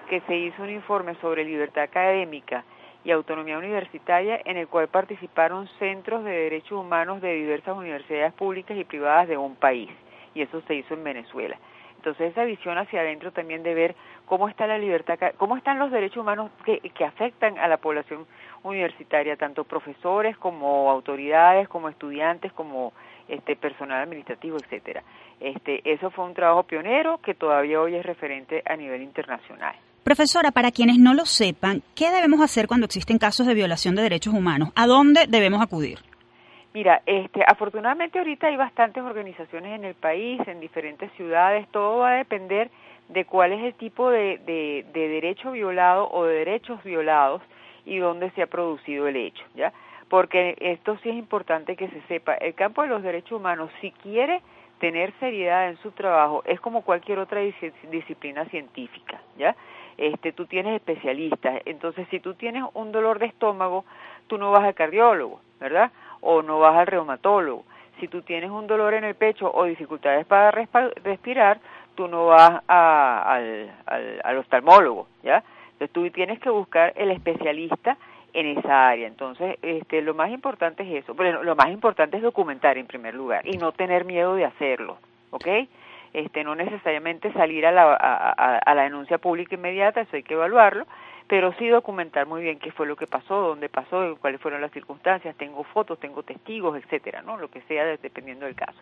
que 0.09 0.21
se 0.23 0.37
hizo 0.37 0.63
un 0.63 0.71
informe 0.71 1.17
sobre 1.17 1.45
libertad 1.45 1.83
académica 1.83 2.65
y 3.05 3.11
autonomía 3.11 3.59
universitaria 3.59 4.41
en 4.45 4.57
el 4.57 4.69
cual 4.69 4.89
participaron 4.89 5.67
centros 5.79 6.23
de 6.25 6.31
derechos 6.31 6.79
humanos 6.79 7.21
de 7.21 7.35
diversas 7.35 7.77
universidades 7.77 8.33
públicas 8.35 8.77
y 8.77 8.85
privadas 8.85 9.27
de 9.27 9.37
un 9.37 9.57
país 9.57 9.91
y 10.35 10.43
eso 10.43 10.61
se 10.69 10.75
hizo 10.77 10.95
en 10.95 11.03
Venezuela. 11.03 11.57
Entonces 11.97 12.31
esa 12.31 12.45
visión 12.45 12.79
hacia 12.79 13.01
adentro 13.01 13.31
también 13.33 13.63
de 13.63 13.75
ver 13.75 13.95
cómo 14.25 14.49
está 14.49 14.67
la 14.67 14.79
libertad, 14.79 15.19
cómo 15.37 15.57
están 15.57 15.79
los 15.79 15.91
derechos 15.91 16.19
humanos 16.19 16.51
que, 16.65 16.79
que 16.79 17.05
afectan 17.05 17.59
a 17.59 17.69
la 17.69 17.77
población 17.77 18.27
universitaria, 18.63 19.37
tanto 19.37 19.65
profesores 19.65 20.37
como 20.37 20.91
autoridades, 20.91 21.69
como 21.69 21.89
estudiantes, 21.89 22.53
como 22.53 22.93
este 23.29 23.57
personal 23.57 24.03
administrativo, 24.03 24.57
etcétera. 24.57 25.03
Este, 25.41 25.81
eso 25.91 26.11
fue 26.11 26.25
un 26.25 26.35
trabajo 26.35 26.65
pionero 26.65 27.19
que 27.19 27.35
todavía 27.35 27.81
hoy 27.81 27.95
es 27.95 28.05
referente 28.05 28.63
a 28.67 28.77
nivel 28.77 29.03
internacional. 29.03 29.75
Profesora, 30.03 30.51
para 30.51 30.71
quienes 30.71 30.99
no 30.99 31.15
lo 31.15 31.25
sepan, 31.25 31.83
¿qué 31.95 32.11
debemos 32.11 32.41
hacer 32.41 32.67
cuando 32.67 32.87
existen 32.87 33.19
casos 33.19 33.47
de 33.47 33.55
violación 33.55 33.95
de 33.95 34.03
derechos 34.03 34.35
humanos? 34.35 34.71
¿A 34.75 34.87
dónde 34.87 35.27
debemos 35.29 35.63
acudir? 35.63 35.99
Mira, 36.73 37.03
este, 37.05 37.43
afortunadamente 37.47 38.19
ahorita 38.19 38.47
hay 38.47 38.57
bastantes 38.57 39.03
organizaciones 39.03 39.79
en 39.79 39.85
el 39.85 39.95
país, 39.95 40.41
en 40.47 40.61
diferentes 40.61 41.11
ciudades, 41.13 41.67
todo 41.71 41.99
va 41.99 42.13
a 42.13 42.17
depender 42.17 42.71
de 43.09 43.25
cuál 43.25 43.53
es 43.53 43.65
el 43.65 43.75
tipo 43.75 44.09
de, 44.09 44.39
de, 44.47 44.87
de 44.93 45.09
derecho 45.09 45.51
violado 45.51 46.09
o 46.11 46.25
de 46.25 46.37
derechos 46.37 46.83
violados 46.85 47.43
y 47.85 47.99
dónde 47.99 48.31
se 48.31 48.43
ha 48.43 48.47
producido 48.47 49.09
el 49.09 49.17
hecho, 49.17 49.45
¿ya? 49.55 49.73
Porque 50.09 50.57
esto 50.61 50.99
sí 51.03 51.11
es 51.11 51.17
importante 51.17 51.77
que 51.77 51.89
se 51.89 52.01
sepa, 52.03 52.35
el 52.35 52.55
campo 52.55 52.83
de 52.83 52.89
los 52.89 53.03
derechos 53.03 53.39
humanos, 53.39 53.71
si 53.81 53.93
quiere 53.93 54.43
tener 54.81 55.13
seriedad 55.21 55.69
en 55.69 55.77
su 55.79 55.93
trabajo, 55.93 56.43
es 56.47 56.61
como 56.61 56.83
cualquier 56.83 57.19
otra 57.19 57.41
disciplina 57.91 58.45
científica, 58.47 59.21
¿ya? 59.37 59.55
Este, 59.97 60.33
tú 60.33 60.47
tienes 60.47 60.77
especialistas, 60.77 61.61
entonces 61.67 62.09
si 62.11 62.21
tú 62.21 62.35
tienes 62.35 62.65
un 62.73 62.91
dolor 62.91 63.19
de 63.19 63.27
estómago, 63.27 63.85
tú 64.27 64.39
no 64.39 64.51
vas 64.51 64.65
al 64.65 64.75
cardiólogo, 64.75 65.41
¿verdad? 65.61 65.93
O 66.23 66.43
no 66.43 66.59
vas 66.59 66.77
al 66.77 66.87
reumatólogo. 66.87 67.65
Si 68.01 68.09
tú 68.09 68.23
tienes 68.23 68.51
un 68.51 68.67
dolor 68.67 68.95
en 68.95 69.05
el 69.05 69.15
pecho 69.15 69.53
o 69.53 69.65
dificultades 69.65 70.25
para 70.27 70.51
respirar, 70.51 71.61
tú 71.95 72.09
no 72.09 72.27
vas 72.27 72.63
al, 72.67 73.71
al, 73.85 74.21
al 74.25 74.39
oftalmólogo, 74.39 75.07
¿ya? 75.23 75.45
Tú 75.89 76.09
tienes 76.11 76.39
que 76.41 76.51
buscar 76.51 76.93
el 76.97 77.11
especialista 77.11 77.97
en 78.33 78.59
esa 78.59 78.89
área. 78.89 79.07
Entonces, 79.07 79.59
este, 79.63 80.03
lo 80.03 80.15
más 80.15 80.31
importante 80.31 80.83
es 80.83 81.05
eso. 81.05 81.15
Bueno, 81.15 81.43
lo 81.43 81.57
más 81.57 81.71
importante 81.71 82.17
es 82.17 82.23
documentar 82.23 82.79
en 82.79 82.87
primer 82.87 83.15
lugar 83.15 83.47
y 83.47 83.57
no 83.57 83.73
tener 83.73 84.05
miedo 84.05 84.35
de 84.35 84.45
hacerlo, 84.45 84.99
¿ok? 85.31 85.47
Este, 86.13 86.43
no 86.45 86.55
necesariamente 86.55 87.33
salir 87.33 87.67
a 87.67 87.73
la, 87.73 87.95
a, 87.95 88.59
a 88.59 88.75
la 88.75 88.83
denuncia 88.83 89.19
pública 89.19 89.55
inmediata, 89.55 90.01
eso 90.01 90.17
hay 90.17 90.25
que 90.25 90.35
evaluarlo, 90.35 90.87
pero 91.29 91.53
sí 91.55 91.69
documentar 91.69 92.27
muy 92.27 92.43
bien 92.43 92.59
qué 92.59 92.73
fue 92.73 92.89
lo 92.89 92.97
que 92.97 93.07
pasó, 93.07 93.41
dónde 93.41 93.69
pasó, 93.69 94.17
cuáles 94.21 94.41
fueron 94.41 94.61
las 94.61 94.73
circunstancias, 94.73 95.37
tengo 95.37 95.63
fotos, 95.63 96.01
tengo 96.01 96.25
testigos, 96.25 96.77
etcétera, 96.77 97.23
¿no? 97.23 97.37
Lo 97.37 97.49
que 97.49 97.61
sea 97.63 97.85
dependiendo 97.85 98.47
del 98.47 98.57
caso. 98.57 98.79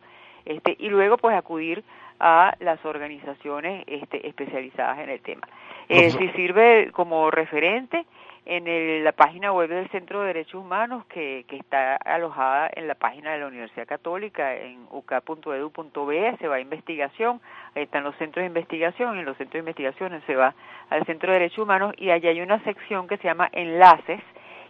Este, 0.48 0.76
y 0.78 0.88
luego 0.88 1.18
pues 1.18 1.36
acudir 1.36 1.84
a 2.18 2.56
las 2.60 2.82
organizaciones 2.86 3.84
este, 3.86 4.26
especializadas 4.26 4.98
en 5.00 5.10
el 5.10 5.20
tema. 5.20 5.46
Eh, 5.90 6.10
si 6.10 6.28
sirve 6.30 6.90
como 6.92 7.30
referente 7.30 8.06
en 8.46 9.04
la 9.04 9.12
página 9.12 9.52
web 9.52 9.68
del 9.68 9.90
Centro 9.90 10.20
de 10.20 10.28
Derechos 10.28 10.54
Humanos 10.54 11.04
que, 11.06 11.44
que 11.48 11.56
está 11.56 11.96
alojada 11.96 12.70
en 12.74 12.88
la 12.88 12.94
página 12.94 13.32
de 13.32 13.40
la 13.40 13.46
Universidad 13.46 13.86
Católica 13.86 14.56
en 14.56 14.86
uk.edu.be, 14.90 16.36
se 16.38 16.48
va 16.48 16.56
a 16.56 16.60
investigación, 16.60 17.42
ahí 17.74 17.82
están 17.82 18.04
los 18.04 18.16
centros 18.16 18.42
de 18.42 18.46
investigación, 18.46 19.16
y 19.16 19.20
en 19.20 19.26
los 19.26 19.36
centros 19.36 19.52
de 19.52 19.70
investigación 19.70 20.18
se 20.26 20.34
va 20.34 20.54
al 20.88 21.04
Centro 21.04 21.30
de 21.30 21.40
Derechos 21.40 21.58
Humanos 21.58 21.94
y 21.98 22.08
allí 22.08 22.26
hay 22.26 22.40
una 22.40 22.58
sección 22.64 23.06
que 23.06 23.18
se 23.18 23.24
llama 23.24 23.50
Enlaces, 23.52 24.22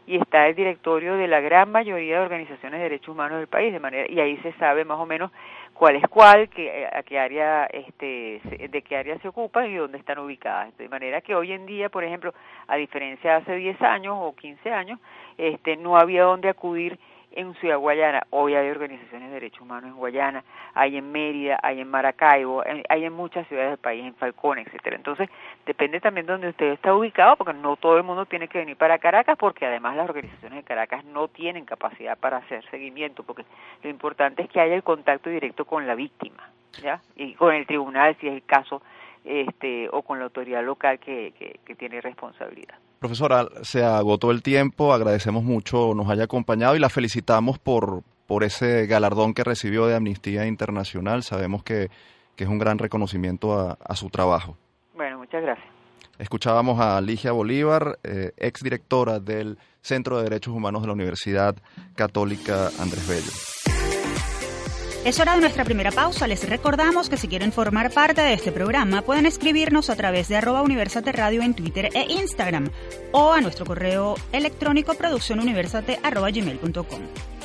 y 0.08 0.16
está 0.16 0.48
el 0.48 0.54
directorio 0.54 1.16
de 1.16 1.28
la 1.28 1.40
gran 1.40 1.70
mayoría 1.70 2.16
de 2.16 2.22
organizaciones 2.22 2.78
de 2.78 2.84
derechos 2.84 3.10
humanos 3.10 3.38
del 3.38 3.46
país 3.46 3.70
de 3.74 3.78
manera 3.78 4.10
y 4.10 4.18
ahí 4.18 4.38
se 4.38 4.54
sabe 4.54 4.86
más 4.86 4.98
o 4.98 5.04
menos 5.04 5.30
cuál 5.74 5.96
es 5.96 6.02
cuál 6.08 6.48
qué, 6.48 6.88
a 6.90 7.02
qué 7.02 7.18
área 7.18 7.66
este 7.66 8.40
de 8.70 8.82
qué 8.82 8.96
área 8.96 9.18
se 9.18 9.28
ocupan 9.28 9.66
y 9.66 9.74
dónde 9.74 9.98
están 9.98 10.18
ubicadas. 10.18 10.74
De 10.78 10.88
manera 10.88 11.20
que 11.20 11.34
hoy 11.34 11.52
en 11.52 11.66
día 11.66 11.90
por 11.90 12.04
ejemplo 12.04 12.32
a 12.68 12.76
diferencia 12.76 13.32
de 13.32 13.36
hace 13.36 13.56
10 13.56 13.82
años 13.82 14.16
o 14.18 14.34
15 14.34 14.70
años 14.72 14.98
este 15.36 15.76
no 15.76 15.98
había 15.98 16.22
dónde 16.22 16.48
acudir 16.48 16.98
en 17.32 17.54
Ciudad 17.54 17.78
Guayana, 17.78 18.26
hoy 18.30 18.54
hay 18.54 18.70
organizaciones 18.70 19.28
de 19.28 19.34
derechos 19.34 19.60
humanos 19.60 19.90
en 19.90 19.96
Guayana, 19.96 20.44
hay 20.74 20.96
en 20.96 21.12
Mérida, 21.12 21.58
hay 21.62 21.80
en 21.80 21.88
Maracaibo, 21.88 22.64
hay 22.88 23.04
en 23.04 23.12
muchas 23.12 23.46
ciudades 23.48 23.70
del 23.70 23.78
país, 23.78 24.04
en 24.04 24.14
Falcón, 24.14 24.58
etcétera. 24.58 24.96
Entonces, 24.96 25.28
depende 25.66 26.00
también 26.00 26.26
de 26.26 26.32
donde 26.32 26.48
usted 26.48 26.66
está 26.72 26.94
ubicado, 26.94 27.36
porque 27.36 27.52
no 27.52 27.76
todo 27.76 27.96
el 27.96 28.02
mundo 28.02 28.26
tiene 28.26 28.48
que 28.48 28.58
venir 28.58 28.76
para 28.76 28.98
Caracas, 28.98 29.36
porque 29.38 29.66
además 29.66 29.96
las 29.96 30.08
organizaciones 30.08 30.58
de 30.58 30.64
Caracas 30.64 31.04
no 31.04 31.28
tienen 31.28 31.64
capacidad 31.64 32.18
para 32.18 32.38
hacer 32.38 32.64
seguimiento, 32.70 33.22
porque 33.22 33.44
lo 33.82 33.90
importante 33.90 34.42
es 34.42 34.48
que 34.48 34.60
haya 34.60 34.74
el 34.74 34.82
contacto 34.82 35.30
directo 35.30 35.64
con 35.64 35.86
la 35.86 35.94
víctima, 35.94 36.50
¿ya? 36.82 37.00
Y 37.16 37.34
con 37.34 37.54
el 37.54 37.66
tribunal, 37.66 38.16
si 38.20 38.28
es 38.28 38.34
el 38.34 38.44
caso, 38.44 38.82
este, 39.24 39.88
o 39.92 40.02
con 40.02 40.18
la 40.18 40.24
autoridad 40.24 40.64
local 40.64 40.98
que, 40.98 41.58
que 41.64 41.74
tiene 41.74 42.00
responsabilidad. 42.00 42.76
Profesora, 42.98 43.46
se 43.62 43.84
agotó 43.84 44.32
el 44.32 44.42
tiempo, 44.42 44.92
agradecemos 44.92 45.44
mucho 45.44 45.94
nos 45.94 46.08
haya 46.10 46.24
acompañado 46.24 46.74
y 46.74 46.80
la 46.80 46.88
felicitamos 46.88 47.58
por, 47.58 48.02
por 48.26 48.42
ese 48.42 48.86
galardón 48.86 49.34
que 49.34 49.44
recibió 49.44 49.86
de 49.86 49.94
Amnistía 49.94 50.46
Internacional. 50.46 51.22
Sabemos 51.22 51.62
que, 51.62 51.90
que 52.34 52.44
es 52.44 52.50
un 52.50 52.58
gran 52.58 52.78
reconocimiento 52.78 53.58
a, 53.58 53.78
a, 53.84 53.94
su 53.94 54.10
trabajo. 54.10 54.56
Bueno, 54.94 55.18
muchas 55.18 55.42
gracias. 55.42 55.68
Escuchábamos 56.18 56.80
a 56.80 57.00
Ligia 57.00 57.30
Bolívar, 57.30 58.00
eh, 58.02 58.32
exdirectora 58.36 59.20
del 59.20 59.58
Centro 59.80 60.18
de 60.18 60.24
Derechos 60.24 60.52
Humanos 60.52 60.82
de 60.82 60.88
la 60.88 60.94
Universidad 60.94 61.54
Católica 61.94 62.70
Andrés 62.80 63.06
Bello. 63.06 63.57
Es 65.04 65.20
hora 65.20 65.34
de 65.34 65.40
nuestra 65.40 65.64
primera 65.64 65.90
pausa. 65.90 66.26
Les 66.26 66.46
recordamos 66.48 67.08
que 67.08 67.16
si 67.16 67.28
quieren 67.28 67.52
formar 67.52 67.92
parte 67.92 68.20
de 68.20 68.34
este 68.34 68.52
programa 68.52 69.02
pueden 69.02 69.26
escribirnos 69.26 69.90
a 69.90 69.96
través 69.96 70.28
de 70.28 70.36
arroba 70.36 70.62
Universate 70.62 71.12
Radio 71.12 71.42
en 71.42 71.54
Twitter 71.54 71.88
e 71.94 72.12
Instagram 72.12 72.70
o 73.12 73.32
a 73.32 73.40
nuestro 73.40 73.64
correo 73.64 74.16
electrónico 74.32 74.94
produccionuniversate.gmail.com. 74.94 77.00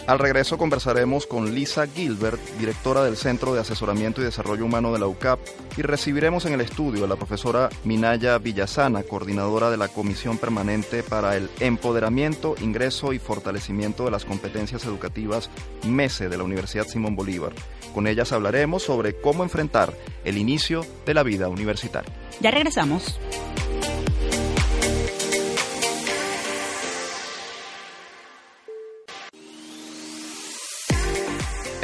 Al 0.05 0.19
regreso 0.19 0.57
conversaremos 0.57 1.25
con 1.25 1.55
Lisa 1.55 1.87
Gilbert, 1.87 2.37
directora 2.59 3.05
del 3.05 3.15
Centro 3.15 3.53
de 3.53 3.61
Asesoramiento 3.61 4.19
y 4.19 4.25
Desarrollo 4.25 4.65
Humano 4.65 4.91
de 4.91 4.99
la 4.99 5.07
UCAP, 5.07 5.39
y 5.77 5.81
recibiremos 5.81 6.45
en 6.45 6.51
el 6.51 6.59
estudio 6.59 7.05
a 7.05 7.07
la 7.07 7.15
profesora 7.15 7.69
Minaya 7.85 8.37
Villasana, 8.37 9.03
coordinadora 9.03 9.69
de 9.69 9.77
la 9.77 9.87
Comisión 9.87 10.37
Permanente 10.37 11.03
para 11.03 11.37
el 11.37 11.49
Empoderamiento, 11.61 12.55
Ingreso 12.59 13.13
y 13.13 13.19
Fortalecimiento 13.19 14.03
de 14.03 14.11
las 14.11 14.25
Competencias 14.25 14.83
Educativas 14.83 15.49
MESE 15.87 16.27
de 16.27 16.35
la 16.35 16.43
Universidad 16.43 16.85
Simón 16.85 17.15
Bolívar. 17.15 17.52
Con 17.93 18.07
ellas 18.07 18.31
hablaremos 18.31 18.83
sobre 18.83 19.15
cómo 19.15 19.43
enfrentar 19.43 19.93
el 20.25 20.37
inicio 20.37 20.85
de 21.05 21.13
la 21.13 21.23
vida 21.23 21.47
universitaria. 21.47 22.11
Ya 22.39 22.51
regresamos. 22.51 23.19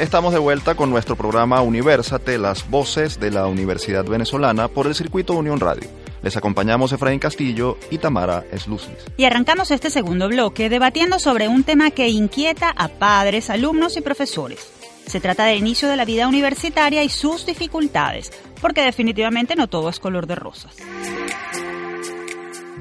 Estamos 0.00 0.32
de 0.32 0.38
vuelta 0.38 0.76
con 0.76 0.88
nuestro 0.88 1.14
programa 1.14 1.60
Universate, 1.60 2.38
las 2.38 2.70
voces 2.70 3.20
de 3.20 3.30
la 3.30 3.46
Universidad 3.46 4.02
Venezolana 4.06 4.68
por 4.68 4.86
el 4.86 4.94
circuito 4.94 5.34
Unión 5.34 5.60
Radio. 5.60 5.90
Les 6.22 6.38
acompañamos 6.38 6.92
Efraín 6.92 7.18
Castillo 7.18 7.76
y 7.90 7.98
Tamara 7.98 8.46
Eslucis. 8.50 8.96
Y 9.18 9.26
arrancamos 9.26 9.70
este 9.70 9.90
segundo 9.90 10.28
bloque 10.28 10.70
debatiendo 10.70 11.18
sobre 11.18 11.48
un 11.48 11.64
tema 11.64 11.90
que 11.90 12.08
inquieta 12.08 12.70
a 12.70 12.88
padres, 12.88 13.50
alumnos 13.50 13.98
y 13.98 14.00
profesores. 14.00 14.79
Se 15.10 15.18
trata 15.18 15.44
del 15.46 15.58
inicio 15.58 15.88
de 15.88 15.96
la 15.96 16.04
vida 16.04 16.28
universitaria 16.28 17.02
y 17.02 17.08
sus 17.08 17.44
dificultades, 17.44 18.30
porque 18.60 18.82
definitivamente 18.82 19.56
no 19.56 19.66
todo 19.66 19.88
es 19.88 19.98
color 19.98 20.28
de 20.28 20.36
rosas. 20.36 20.76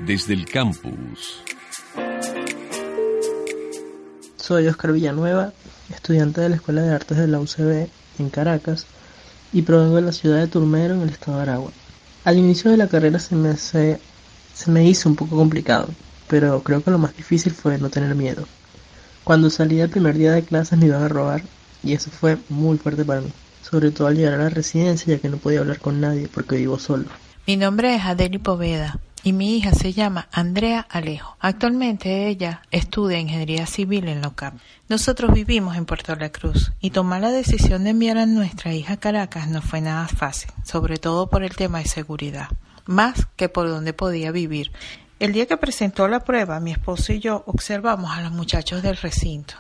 Desde 0.06 0.36
el 0.36 0.46
campus. 0.46 1.42
Soy 4.38 4.68
Oscar 4.68 4.92
Villanueva 4.92 5.54
estudiante 5.90 6.42
de 6.42 6.50
la 6.50 6.58
Escuela 6.58 6.84
de 6.84 6.94
Artes 6.94 7.18
de 7.18 7.28
la 7.28 7.40
UCB 7.40 7.90
en 8.20 8.30
Caracas 8.30 8.86
y 9.52 9.64
provengo 9.64 9.96
de 9.96 10.04
la 10.04 10.12
ciudad 10.12 10.38
de 10.38 10.46
Turmero 10.46 10.94
en 10.94 11.02
el 11.02 11.10
estado 11.10 11.38
de 11.38 11.42
Aragua. 11.42 11.72
Al 12.26 12.38
inicio 12.38 12.70
de 12.70 12.78
la 12.78 12.90
carrera 12.90 13.18
se 13.18 13.36
me, 13.36 13.58
se, 13.58 14.00
se 14.54 14.70
me 14.70 14.86
hizo 14.88 15.10
un 15.10 15.16
poco 15.16 15.36
complicado, 15.36 15.90
pero 16.28 16.62
creo 16.62 16.84
que 16.84 16.92
lo 16.92 17.00
más 17.00 17.18
difícil 17.18 17.54
fue 17.54 17.80
no 17.80 17.90
tener 17.90 18.14
miedo. 18.14 18.46
Cuando 19.24 19.50
salí 19.50 19.80
el 19.80 19.90
primer 19.90 20.16
día 20.16 20.34
de 20.34 20.44
clases 20.44 20.78
me 20.78 20.86
iban 20.86 21.02
a 21.02 21.08
robar 21.08 21.42
y 21.84 21.94
eso 21.94 22.12
fue 22.12 22.38
muy 22.50 22.78
fuerte 22.78 23.06
para 23.06 23.22
mí, 23.22 23.32
sobre 23.62 23.92
todo 23.92 24.08
al 24.08 24.16
llegar 24.16 24.34
a 24.34 24.44
la 24.44 24.50
residencia 24.50 25.16
ya 25.16 25.22
que 25.22 25.30
no 25.30 25.38
podía 25.38 25.60
hablar 25.60 25.80
con 25.80 26.02
nadie 26.02 26.28
porque 26.28 26.58
vivo 26.58 26.80
solo. 26.80 27.06
Mi 27.48 27.58
nombre 27.58 27.96
es 27.96 28.04
Adeli 28.04 28.38
Poveda 28.38 29.00
y 29.24 29.34
mi 29.34 29.58
hija 29.58 29.74
se 29.74 29.94
llama 29.94 30.28
Andrea 30.32 30.86
Alejo. 30.90 31.36
Actualmente 31.40 32.28
ella 32.28 32.62
estudia 32.72 33.20
ingeniería 33.20 33.66
civil 33.66 34.08
en 34.08 34.22
la. 34.22 34.54
Nosotros 34.88 35.34
vivimos 35.34 35.76
en 35.76 35.86
Puerto 35.86 36.16
La 36.16 36.32
Cruz 36.32 36.72
y 36.80 36.92
tomar 36.92 37.22
la 37.22 37.32
decisión 37.32 37.84
de 37.84 37.92
enviar 37.92 38.18
a 38.18 38.26
nuestra 38.26 38.74
hija 38.74 38.94
a 38.94 38.98
Caracas 38.98 39.48
no 39.48 39.62
fue 39.62 39.82
nada 39.82 40.08
fácil, 40.08 40.52
sobre 40.64 40.98
todo 40.98 41.30
por 41.30 41.44
el 41.44 41.56
tema 41.56 41.80
de 41.80 41.86
seguridad, 41.86 42.50
más 42.86 43.28
que 43.36 43.50
por 43.50 43.68
dónde 43.68 43.94
podía 43.94 44.32
vivir. 44.32 44.72
El 45.20 45.34
día 45.34 45.48
que 45.48 45.58
presentó 45.58 46.08
la 46.08 46.22
prueba, 46.22 46.60
mi 46.62 46.72
esposo 46.72 47.12
y 47.12 47.20
yo 47.20 47.44
observamos 47.46 48.12
a 48.12 48.22
los 48.22 48.32
muchachos 48.32 48.82
del 48.82 48.96
recinto 48.96 49.56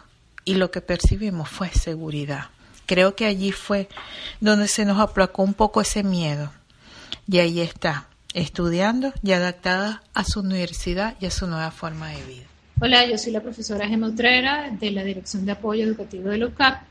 y 0.49 0.55
lo 0.55 0.71
que 0.71 0.81
percibimos 0.81 1.47
fue 1.47 1.69
seguridad. 1.69 2.45
Creo 2.87 3.15
que 3.15 3.27
allí 3.27 3.51
fue 3.51 3.87
donde 4.41 4.67
se 4.67 4.83
nos 4.83 4.97
aplacó 4.97 5.43
un 5.43 5.53
poco 5.53 5.79
ese 5.79 6.01
miedo. 6.01 6.51
Y 7.27 7.37
ahí 7.37 7.61
está, 7.61 8.07
estudiando 8.33 9.13
y 9.21 9.33
adaptada 9.33 10.01
a 10.15 10.23
su 10.23 10.39
universidad 10.39 11.15
y 11.19 11.27
a 11.27 11.29
su 11.29 11.45
nueva 11.45 11.69
forma 11.69 12.09
de 12.09 12.23
vida. 12.23 12.45
Hola, 12.81 13.05
yo 13.05 13.15
soy 13.19 13.31
la 13.31 13.41
profesora 13.41 13.87
Gemma 13.87 14.07
Utrera 14.07 14.71
de 14.71 14.89
la 14.89 15.03
Dirección 15.03 15.45
de 15.45 15.51
Apoyo 15.51 15.83
Educativo 15.83 16.29
de 16.29 16.39
la 16.39 16.47
UCAP 16.47 16.81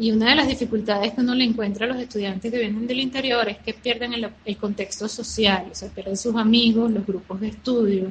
y 0.00 0.10
una 0.10 0.30
de 0.30 0.34
las 0.34 0.48
dificultades 0.48 1.12
que 1.12 1.20
uno 1.20 1.36
le 1.36 1.44
encuentra 1.44 1.86
a 1.86 1.88
los 1.88 1.98
estudiantes 1.98 2.50
que 2.50 2.58
vienen 2.58 2.88
del 2.88 2.98
interior 2.98 3.48
es 3.48 3.58
que 3.58 3.72
pierden 3.72 4.14
el, 4.14 4.28
el 4.44 4.56
contexto 4.56 5.06
social, 5.06 5.68
o 5.70 5.74
sea, 5.76 5.90
pierden 5.90 6.16
sus 6.16 6.34
amigos, 6.34 6.90
los 6.90 7.06
grupos 7.06 7.40
de 7.40 7.48
estudio, 7.50 8.10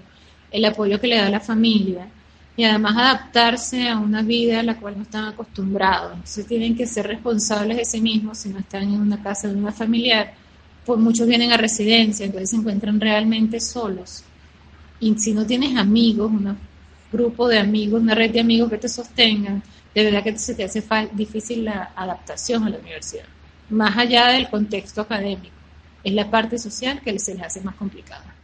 el 0.51 0.63
apoyo 0.63 1.01
que 1.01 1.07
le 1.07 1.17
da 1.17 1.29
la 1.29 1.41
familia 1.41 2.07
y 2.57 2.63
además 2.63 2.95
adaptarse 2.97 3.89
a 3.89 3.97
una 3.97 4.21
vida 4.21 4.61
a 4.61 4.63
la 4.63 4.79
cual 4.79 4.95
no 4.97 5.03
están 5.03 5.25
acostumbrados. 5.25 6.13
Entonces 6.13 6.47
tienen 6.47 6.75
que 6.75 6.87
ser 6.87 7.07
responsables 7.07 7.77
de 7.77 7.85
sí 7.85 7.99
mismos 7.99 8.37
si 8.39 8.49
no 8.49 8.59
están 8.59 8.83
en 8.83 9.01
una 9.01 9.21
casa 9.21 9.49
de 9.49 9.55
una 9.55 9.73
familiar. 9.73 10.33
Pues 10.85 10.99
muchos 10.99 11.27
vienen 11.27 11.51
a 11.51 11.57
residencia, 11.57 12.25
entonces 12.25 12.51
se 12.51 12.55
encuentran 12.55 12.99
realmente 12.99 13.59
solos. 13.59 14.23
Y 14.99 15.17
si 15.19 15.33
no 15.33 15.45
tienes 15.45 15.75
amigos, 15.77 16.31
un 16.31 16.57
grupo 17.11 17.47
de 17.47 17.59
amigos, 17.59 18.01
una 18.01 18.15
red 18.15 18.31
de 18.31 18.39
amigos 18.39 18.69
que 18.69 18.77
te 18.77 18.87
sostengan, 18.87 19.61
de 19.93 20.03
verdad 20.03 20.23
que 20.23 20.37
se 20.37 20.55
te 20.55 20.63
hace 20.63 20.83
difícil 21.13 21.65
la 21.65 21.91
adaptación 21.95 22.63
a 22.63 22.69
la 22.69 22.77
universidad. 22.77 23.25
Más 23.69 23.97
allá 23.97 24.27
del 24.27 24.49
contexto 24.49 25.01
académico, 25.01 25.55
es 26.03 26.13
la 26.13 26.29
parte 26.29 26.57
social 26.57 27.01
que 27.01 27.17
se 27.19 27.33
les 27.33 27.43
hace 27.43 27.61
más 27.61 27.75
complicada. 27.75 28.34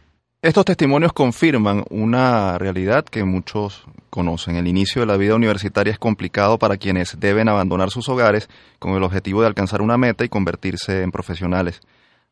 Estos 0.42 0.64
testimonios 0.64 1.12
confirman 1.12 1.84
una 1.88 2.58
realidad 2.58 3.04
que 3.04 3.22
muchos 3.22 3.84
conocen. 4.10 4.56
El 4.56 4.66
inicio 4.66 5.02
de 5.02 5.06
la 5.06 5.16
vida 5.16 5.36
universitaria 5.36 5.92
es 5.92 6.00
complicado 6.00 6.58
para 6.58 6.78
quienes 6.78 7.20
deben 7.20 7.48
abandonar 7.48 7.90
sus 7.90 8.08
hogares 8.08 8.48
con 8.80 8.94
el 8.96 9.04
objetivo 9.04 9.42
de 9.42 9.46
alcanzar 9.46 9.82
una 9.82 9.98
meta 9.98 10.24
y 10.24 10.28
convertirse 10.28 11.02
en 11.02 11.12
profesionales. 11.12 11.80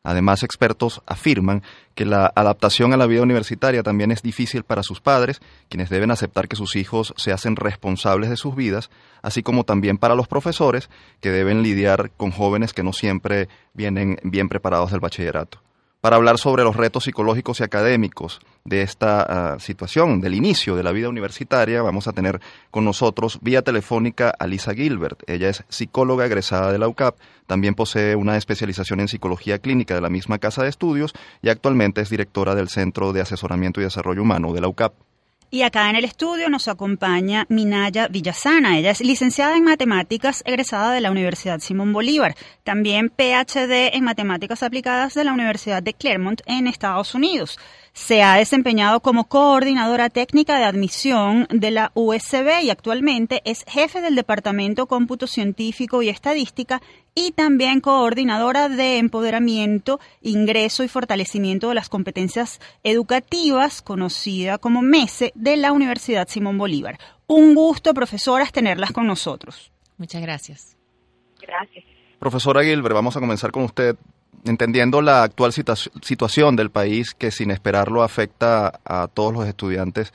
Además, 0.03 0.43
expertos 0.43 1.01
afirman 1.05 1.63
que 1.95 2.03
la 2.03 2.29
adaptación 2.35 2.91
a 2.91 2.97
la 2.97 3.07
vida 3.07 3.21
universitaria 3.21 3.81
también 3.81 4.11
es 4.11 4.21
difícil 4.21 4.63
para 4.65 4.83
sus 4.83 4.99
padres, 4.99 5.39
quienes 5.69 5.89
deben 5.89 6.11
aceptar 6.11 6.49
que 6.49 6.57
sus 6.57 6.75
hijos 6.75 7.13
se 7.15 7.31
hacen 7.31 7.55
responsables 7.55 8.29
de 8.29 8.35
sus 8.35 8.57
vidas, 8.57 8.89
así 9.21 9.41
como 9.41 9.63
también 9.63 9.97
para 9.97 10.15
los 10.15 10.27
profesores, 10.27 10.89
que 11.21 11.31
deben 11.31 11.63
lidiar 11.63 12.11
con 12.17 12.31
jóvenes 12.31 12.73
que 12.73 12.83
no 12.83 12.91
siempre 12.91 13.47
vienen 13.73 14.17
bien 14.23 14.49
preparados 14.49 14.91
del 14.91 14.99
bachillerato 14.99 15.61
para 16.01 16.15
hablar 16.15 16.39
sobre 16.39 16.63
los 16.63 16.75
retos 16.75 17.03
psicológicos 17.03 17.59
y 17.59 17.63
académicos 17.63 18.39
de 18.65 18.81
esta 18.81 19.21
ah, 19.53 19.59
situación, 19.59 20.19
del 20.19 20.33
inicio 20.33 20.75
de 20.75 20.83
la 20.83 20.91
vida 20.91 21.09
universitaria. 21.09 21.83
Vamos 21.83 22.07
a 22.07 22.13
tener 22.13 22.41
con 22.71 22.83
nosotros 22.83 23.39
vía 23.41 23.61
telefónica 23.61 24.33
a 24.37 24.47
Lisa 24.47 24.73
Gilbert. 24.73 25.21
Ella 25.27 25.49
es 25.49 25.63
psicóloga 25.69 26.25
egresada 26.25 26.71
de 26.71 26.79
la 26.79 26.87
UCAP, 26.87 27.15
también 27.45 27.75
posee 27.75 28.15
una 28.15 28.35
especialización 28.35 28.99
en 28.99 29.07
psicología 29.07 29.59
clínica 29.59 29.93
de 29.93 30.01
la 30.01 30.09
misma 30.09 30.39
casa 30.39 30.63
de 30.63 30.69
estudios 30.69 31.13
y 31.41 31.49
actualmente 31.49 32.01
es 32.01 32.09
directora 32.09 32.55
del 32.55 32.69
Centro 32.69 33.13
de 33.13 33.21
Asesoramiento 33.21 33.79
y 33.79 33.83
Desarrollo 33.83 34.23
Humano 34.23 34.53
de 34.53 34.61
la 34.61 34.67
UCAP. 34.67 34.93
Y 35.53 35.63
acá 35.63 35.89
en 35.89 35.97
el 35.97 36.05
estudio 36.05 36.49
nos 36.49 36.69
acompaña 36.69 37.45
Minaya 37.49 38.07
Villasana. 38.07 38.77
Ella 38.77 38.91
es 38.91 39.01
licenciada 39.01 39.57
en 39.57 39.65
matemáticas, 39.65 40.43
egresada 40.45 40.93
de 40.93 41.01
la 41.01 41.11
Universidad 41.11 41.59
Simón 41.59 41.91
Bolívar. 41.91 42.35
También 42.63 43.09
PhD 43.09 43.95
en 43.95 44.03
matemáticas 44.03 44.61
aplicadas 44.61 45.13
de 45.15 45.23
la 45.23 45.33
Universidad 45.33 45.81
de 45.81 45.93
Claremont 45.93 46.41
en 46.45 46.67
Estados 46.67 47.15
Unidos. 47.15 47.57
Se 47.93 48.23
ha 48.23 48.35
desempeñado 48.35 49.01
como 49.01 49.27
coordinadora 49.27 50.09
técnica 50.09 50.57
de 50.57 50.63
admisión 50.63 51.47
de 51.49 51.71
la 51.71 51.91
USB 51.93 52.63
y 52.63 52.69
actualmente 52.69 53.41
es 53.43 53.65
jefe 53.67 53.99
del 53.99 54.15
Departamento 54.15 54.87
Cómputo 54.87 55.27
Científico 55.27 56.01
y 56.01 56.09
Estadística 56.09 56.81
y 57.15 57.31
también 57.31 57.81
coordinadora 57.81 58.69
de 58.69 58.97
empoderamiento, 58.97 59.99
ingreso 60.21 60.83
y 60.83 60.87
fortalecimiento 60.87 61.69
de 61.69 61.75
las 61.75 61.89
competencias 61.89 62.61
educativas, 62.83 63.81
conocida 63.81 64.57
como 64.57 64.81
MESE, 64.81 65.33
de 65.35 65.57
la 65.57 65.73
Universidad 65.73 66.29
Simón 66.29 66.57
Bolívar. 66.57 66.97
Un 67.27 67.55
gusto, 67.55 67.93
profesoras, 67.93 68.51
tenerlas 68.51 68.91
con 68.91 69.07
nosotros. 69.07 69.71
Muchas 69.97 70.21
gracias. 70.21 70.77
Gracias. 71.41 71.90
Profesora 72.21 72.63
Gilbert, 72.63 72.93
vamos 72.93 73.17
a 73.17 73.19
comenzar 73.19 73.49
con 73.49 73.63
usted 73.63 73.95
entendiendo 74.45 75.01
la 75.01 75.23
actual 75.23 75.51
situación 75.53 76.55
del 76.55 76.69
país 76.69 77.15
que 77.15 77.31
sin 77.31 77.49
esperarlo 77.49 78.03
afecta 78.03 78.79
a 78.85 79.07
todos 79.07 79.33
los 79.33 79.47
estudiantes, 79.47 80.13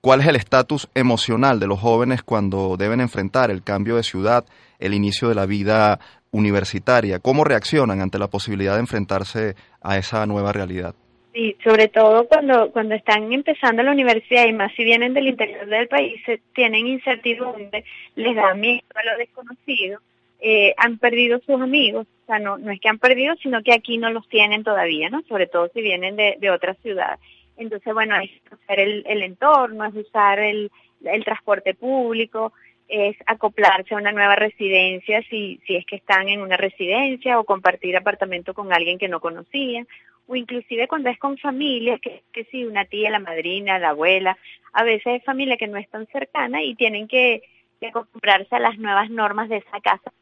¿cuál 0.00 0.20
es 0.20 0.28
el 0.28 0.36
estatus 0.36 0.88
emocional 0.94 1.58
de 1.58 1.66
los 1.66 1.80
jóvenes 1.80 2.22
cuando 2.22 2.76
deben 2.76 3.00
enfrentar 3.00 3.50
el 3.50 3.64
cambio 3.64 3.96
de 3.96 4.04
ciudad, 4.04 4.44
el 4.78 4.94
inicio 4.94 5.30
de 5.30 5.34
la 5.34 5.46
vida 5.46 5.98
universitaria? 6.30 7.18
¿Cómo 7.18 7.42
reaccionan 7.42 8.00
ante 8.02 8.20
la 8.20 8.28
posibilidad 8.28 8.74
de 8.74 8.80
enfrentarse 8.80 9.56
a 9.82 9.98
esa 9.98 10.26
nueva 10.26 10.52
realidad? 10.52 10.94
Sí, 11.34 11.56
sobre 11.64 11.88
todo 11.88 12.28
cuando, 12.28 12.70
cuando 12.70 12.94
están 12.94 13.32
empezando 13.32 13.82
la 13.82 13.90
universidad 13.90 14.46
y 14.46 14.52
más 14.52 14.70
si 14.76 14.84
vienen 14.84 15.12
del 15.12 15.26
interior 15.26 15.66
del 15.66 15.88
país, 15.88 16.22
tienen 16.54 16.86
incertidumbre, 16.86 17.84
les 18.14 18.36
da 18.36 18.54
miedo 18.54 18.84
a 18.94 19.04
lo 19.04 19.18
desconocido 19.18 20.00
eh, 20.40 20.74
han 20.76 20.98
perdido 20.98 21.40
sus 21.40 21.60
amigos, 21.60 22.06
o 22.22 22.26
sea, 22.26 22.38
no, 22.38 22.58
no 22.58 22.70
es 22.70 22.80
que 22.80 22.88
han 22.88 22.98
perdido, 22.98 23.34
sino 23.36 23.62
que 23.62 23.72
aquí 23.72 23.98
no 23.98 24.10
los 24.10 24.28
tienen 24.28 24.62
todavía, 24.62 25.10
¿no? 25.10 25.22
Sobre 25.28 25.46
todo 25.46 25.68
si 25.74 25.82
vienen 25.82 26.16
de, 26.16 26.36
de 26.38 26.50
otra 26.50 26.74
ciudad. 26.74 27.18
Entonces, 27.56 27.92
bueno, 27.92 28.16
es 28.16 28.30
usar 28.52 28.78
el, 28.78 29.04
el 29.06 29.22
entorno, 29.22 29.84
es 29.84 29.94
usar 29.94 30.38
el, 30.38 30.70
el 31.04 31.24
transporte 31.24 31.74
público, 31.74 32.52
es 32.86 33.16
acoplarse 33.26 33.94
a 33.94 33.98
una 33.98 34.12
nueva 34.12 34.36
residencia 34.36 35.22
si, 35.28 35.60
si 35.66 35.76
es 35.76 35.84
que 35.84 35.96
están 35.96 36.28
en 36.28 36.40
una 36.40 36.56
residencia 36.56 37.38
o 37.38 37.44
compartir 37.44 37.96
apartamento 37.96 38.54
con 38.54 38.72
alguien 38.72 38.98
que 38.98 39.08
no 39.08 39.20
conocían 39.20 39.86
o 40.26 40.36
inclusive 40.36 40.88
cuando 40.88 41.10
es 41.10 41.18
con 41.18 41.36
familia, 41.38 41.98
que, 41.98 42.22
que 42.32 42.44
si 42.44 42.64
una 42.64 42.84
tía, 42.84 43.10
la 43.10 43.18
madrina, 43.18 43.78
la 43.78 43.90
abuela, 43.90 44.38
a 44.72 44.84
veces 44.84 45.16
es 45.16 45.24
familia 45.24 45.56
que 45.56 45.66
no 45.66 45.78
es 45.78 45.88
tan 45.88 46.06
cercana 46.08 46.62
y 46.62 46.74
tienen 46.76 47.08
que, 47.08 47.42
que 47.80 47.88
acostumbrarse 47.88 48.54
a 48.54 48.60
las 48.60 48.78
nuevas 48.78 49.10
normas 49.10 49.48
de 49.48 49.56
esa 49.56 49.80
casa 49.80 50.12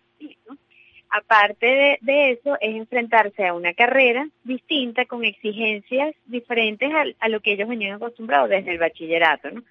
Aparte 1.09 1.99
de, 2.03 2.31
eso, 2.33 2.57
es 2.61 2.75
enfrentarse 2.75 3.47
a 3.47 3.55
una 3.55 3.75
carrera 3.75 4.29
distinta 4.45 5.07
con 5.07 5.25
exigencias 5.25 6.15
diferentes 6.27 6.91
a, 7.21 7.29
lo 7.29 7.41
que 7.41 7.53
ellos 7.53 7.69
venían 7.69 7.95
acostumbrados 7.95 8.51
desde 8.51 8.73
el 8.73 8.79
bachillerato. 8.79 9.51
¿no? 9.51 9.63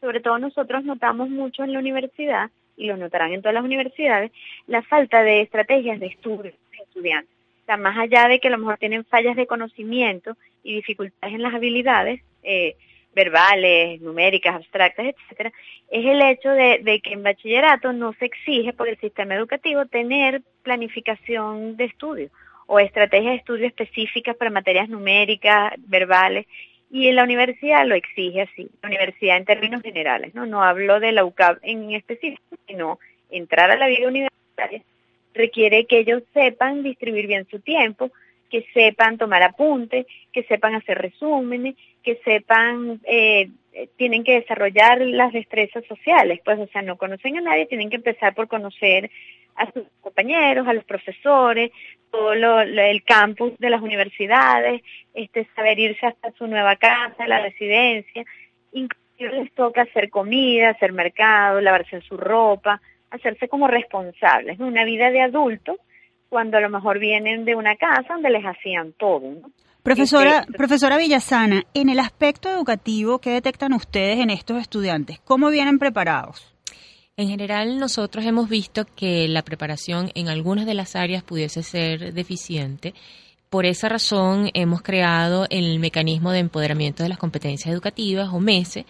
Sobre 0.00 0.20
todo 0.20 0.38
nosotros 0.38 0.84
notamos 0.84 1.30
mucho 1.30 1.62
en 1.62 1.72
la 1.72 1.78
universidad, 1.78 2.50
y 2.76 2.86
lo 2.86 2.96
notarán 2.96 3.32
en 3.32 3.42
todas 3.42 3.54
las 3.54 3.64
universidades, 3.64 4.32
la 4.66 4.82
falta 4.82 5.22
de 5.22 5.42
estrategias 5.42 6.00
de 6.00 6.06
estudio 6.06 6.52
de 6.52 6.84
estudiantes. 6.84 7.30
O 7.62 7.66
sea, 7.66 7.76
más 7.76 7.96
allá 7.96 8.26
de 8.28 8.40
que 8.40 8.48
a 8.48 8.50
lo 8.50 8.58
mejor 8.58 8.78
tienen 8.78 9.04
fallas 9.04 9.36
de 9.36 9.46
conocimiento 9.46 10.36
y 10.64 10.74
dificultades 10.74 11.34
en 11.34 11.42
las 11.42 11.54
habilidades, 11.54 12.22
eh, 12.42 12.76
verbales, 13.14 14.00
numéricas, 14.00 14.54
abstractas, 14.54 15.06
etcétera, 15.06 15.52
es 15.90 16.06
el 16.06 16.22
hecho 16.22 16.50
de, 16.50 17.00
que 17.02 17.12
en 17.12 17.22
bachillerato 17.22 17.92
no 17.92 18.12
se 18.14 18.26
exige 18.26 18.72
por 18.72 18.88
el 18.88 18.98
sistema 18.98 19.34
educativo 19.34 19.86
tener 19.86 20.42
planificación 20.62 21.76
de 21.76 21.84
estudio 21.84 22.30
o 22.66 22.78
estrategias 22.78 23.32
de 23.32 23.38
estudio 23.38 23.66
específicas 23.66 24.36
para 24.36 24.50
materias 24.50 24.88
numéricas, 24.88 25.74
verbales, 25.78 26.46
y 26.90 27.08
en 27.08 27.16
la 27.16 27.24
universidad 27.24 27.86
lo 27.86 27.94
exige 27.94 28.42
así, 28.42 28.68
la 28.82 28.88
universidad 28.88 29.36
en 29.38 29.44
términos 29.46 29.82
generales, 29.82 30.34
¿no? 30.34 30.46
No 30.46 30.62
hablo 30.62 31.00
de 31.00 31.12
la 31.12 31.24
UCAP 31.24 31.58
en 31.62 31.92
específico, 31.92 32.42
sino 32.66 32.98
entrar 33.30 33.70
a 33.70 33.76
la 33.76 33.88
vida 33.88 34.08
universitaria 34.08 34.82
requiere 35.34 35.86
que 35.86 35.98
ellos 35.98 36.22
sepan 36.32 36.82
distribuir 36.82 37.26
bien 37.26 37.46
su 37.50 37.60
tiempo, 37.60 38.10
que 38.52 38.66
sepan 38.74 39.16
tomar 39.16 39.42
apuntes, 39.42 40.06
que 40.30 40.42
sepan 40.42 40.74
hacer 40.74 40.98
resúmenes, 40.98 41.74
que 42.02 42.20
sepan, 42.22 43.00
eh, 43.04 43.48
tienen 43.96 44.24
que 44.24 44.34
desarrollar 44.34 45.00
las 45.00 45.32
destrezas 45.32 45.82
sociales, 45.86 46.38
pues, 46.44 46.58
o 46.58 46.66
sea, 46.66 46.82
no 46.82 46.98
conocen 46.98 47.38
a 47.38 47.40
nadie, 47.40 47.64
tienen 47.64 47.88
que 47.88 47.96
empezar 47.96 48.34
por 48.34 48.48
conocer 48.48 49.10
a 49.56 49.72
sus 49.72 49.84
compañeros, 50.02 50.68
a 50.68 50.74
los 50.74 50.84
profesores, 50.84 51.70
todo 52.10 52.34
lo, 52.34 52.60
el 52.60 53.02
campus 53.04 53.58
de 53.58 53.70
las 53.70 53.80
universidades, 53.80 54.82
este, 55.14 55.48
saber 55.56 55.78
irse 55.78 56.04
hasta 56.04 56.30
su 56.32 56.46
nueva 56.46 56.76
casa, 56.76 57.26
la 57.26 57.40
residencia, 57.40 58.22
incluso 58.72 59.00
les 59.18 59.50
toca 59.54 59.82
hacer 59.82 60.10
comida, 60.10 60.68
hacer 60.68 60.92
mercado, 60.92 61.62
lavarse 61.62 62.02
su 62.02 62.18
ropa, 62.18 62.82
hacerse 63.08 63.48
como 63.48 63.66
responsables, 63.66 64.60
una 64.60 64.84
vida 64.84 65.10
de 65.10 65.22
adulto 65.22 65.78
cuando 66.32 66.56
a 66.56 66.62
lo 66.62 66.70
mejor 66.70 66.98
vienen 66.98 67.44
de 67.44 67.54
una 67.54 67.76
casa 67.76 68.14
donde 68.14 68.30
les 68.30 68.42
hacían 68.42 68.94
todo. 68.94 69.20
Profesora, 69.82 70.38
este, 70.38 70.54
profesora 70.54 70.96
Villasana, 70.96 71.64
en 71.74 71.90
el 71.90 71.98
aspecto 71.98 72.48
educativo, 72.48 73.18
¿qué 73.18 73.28
detectan 73.32 73.74
ustedes 73.74 74.18
en 74.18 74.30
estos 74.30 74.58
estudiantes? 74.58 75.20
¿Cómo 75.26 75.50
vienen 75.50 75.78
preparados? 75.78 76.54
En 77.18 77.28
general, 77.28 77.78
nosotros 77.78 78.24
hemos 78.24 78.48
visto 78.48 78.86
que 78.96 79.28
la 79.28 79.42
preparación 79.42 80.10
en 80.14 80.30
algunas 80.30 80.64
de 80.64 80.72
las 80.72 80.96
áreas 80.96 81.22
pudiese 81.22 81.62
ser 81.62 82.14
deficiente. 82.14 82.94
Por 83.50 83.66
esa 83.66 83.90
razón, 83.90 84.48
hemos 84.54 84.80
creado 84.80 85.46
el 85.50 85.80
mecanismo 85.80 86.32
de 86.32 86.38
empoderamiento 86.38 87.02
de 87.02 87.10
las 87.10 87.18
competencias 87.18 87.70
educativas, 87.70 88.30
o 88.32 88.40
MESE, 88.40 88.86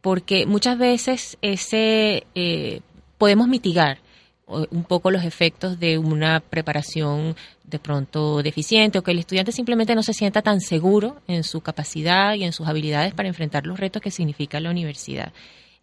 porque 0.00 0.46
muchas 0.46 0.78
veces 0.78 1.38
ese 1.42 2.22
eh, 2.36 2.82
podemos 3.18 3.48
mitigar 3.48 3.98
un 4.46 4.84
poco 4.84 5.10
los 5.10 5.24
efectos 5.24 5.80
de 5.80 5.96
una 5.96 6.40
preparación 6.40 7.34
de 7.64 7.78
pronto 7.78 8.42
deficiente 8.42 8.98
o 8.98 9.02
que 9.02 9.12
el 9.12 9.18
estudiante 9.18 9.52
simplemente 9.52 9.94
no 9.94 10.02
se 10.02 10.12
sienta 10.12 10.42
tan 10.42 10.60
seguro 10.60 11.16
en 11.26 11.44
su 11.44 11.60
capacidad 11.60 12.34
y 12.34 12.44
en 12.44 12.52
sus 12.52 12.66
habilidades 12.66 13.14
para 13.14 13.28
enfrentar 13.28 13.66
los 13.66 13.80
retos 13.80 14.02
que 14.02 14.10
significa 14.10 14.60
la 14.60 14.70
universidad. 14.70 15.32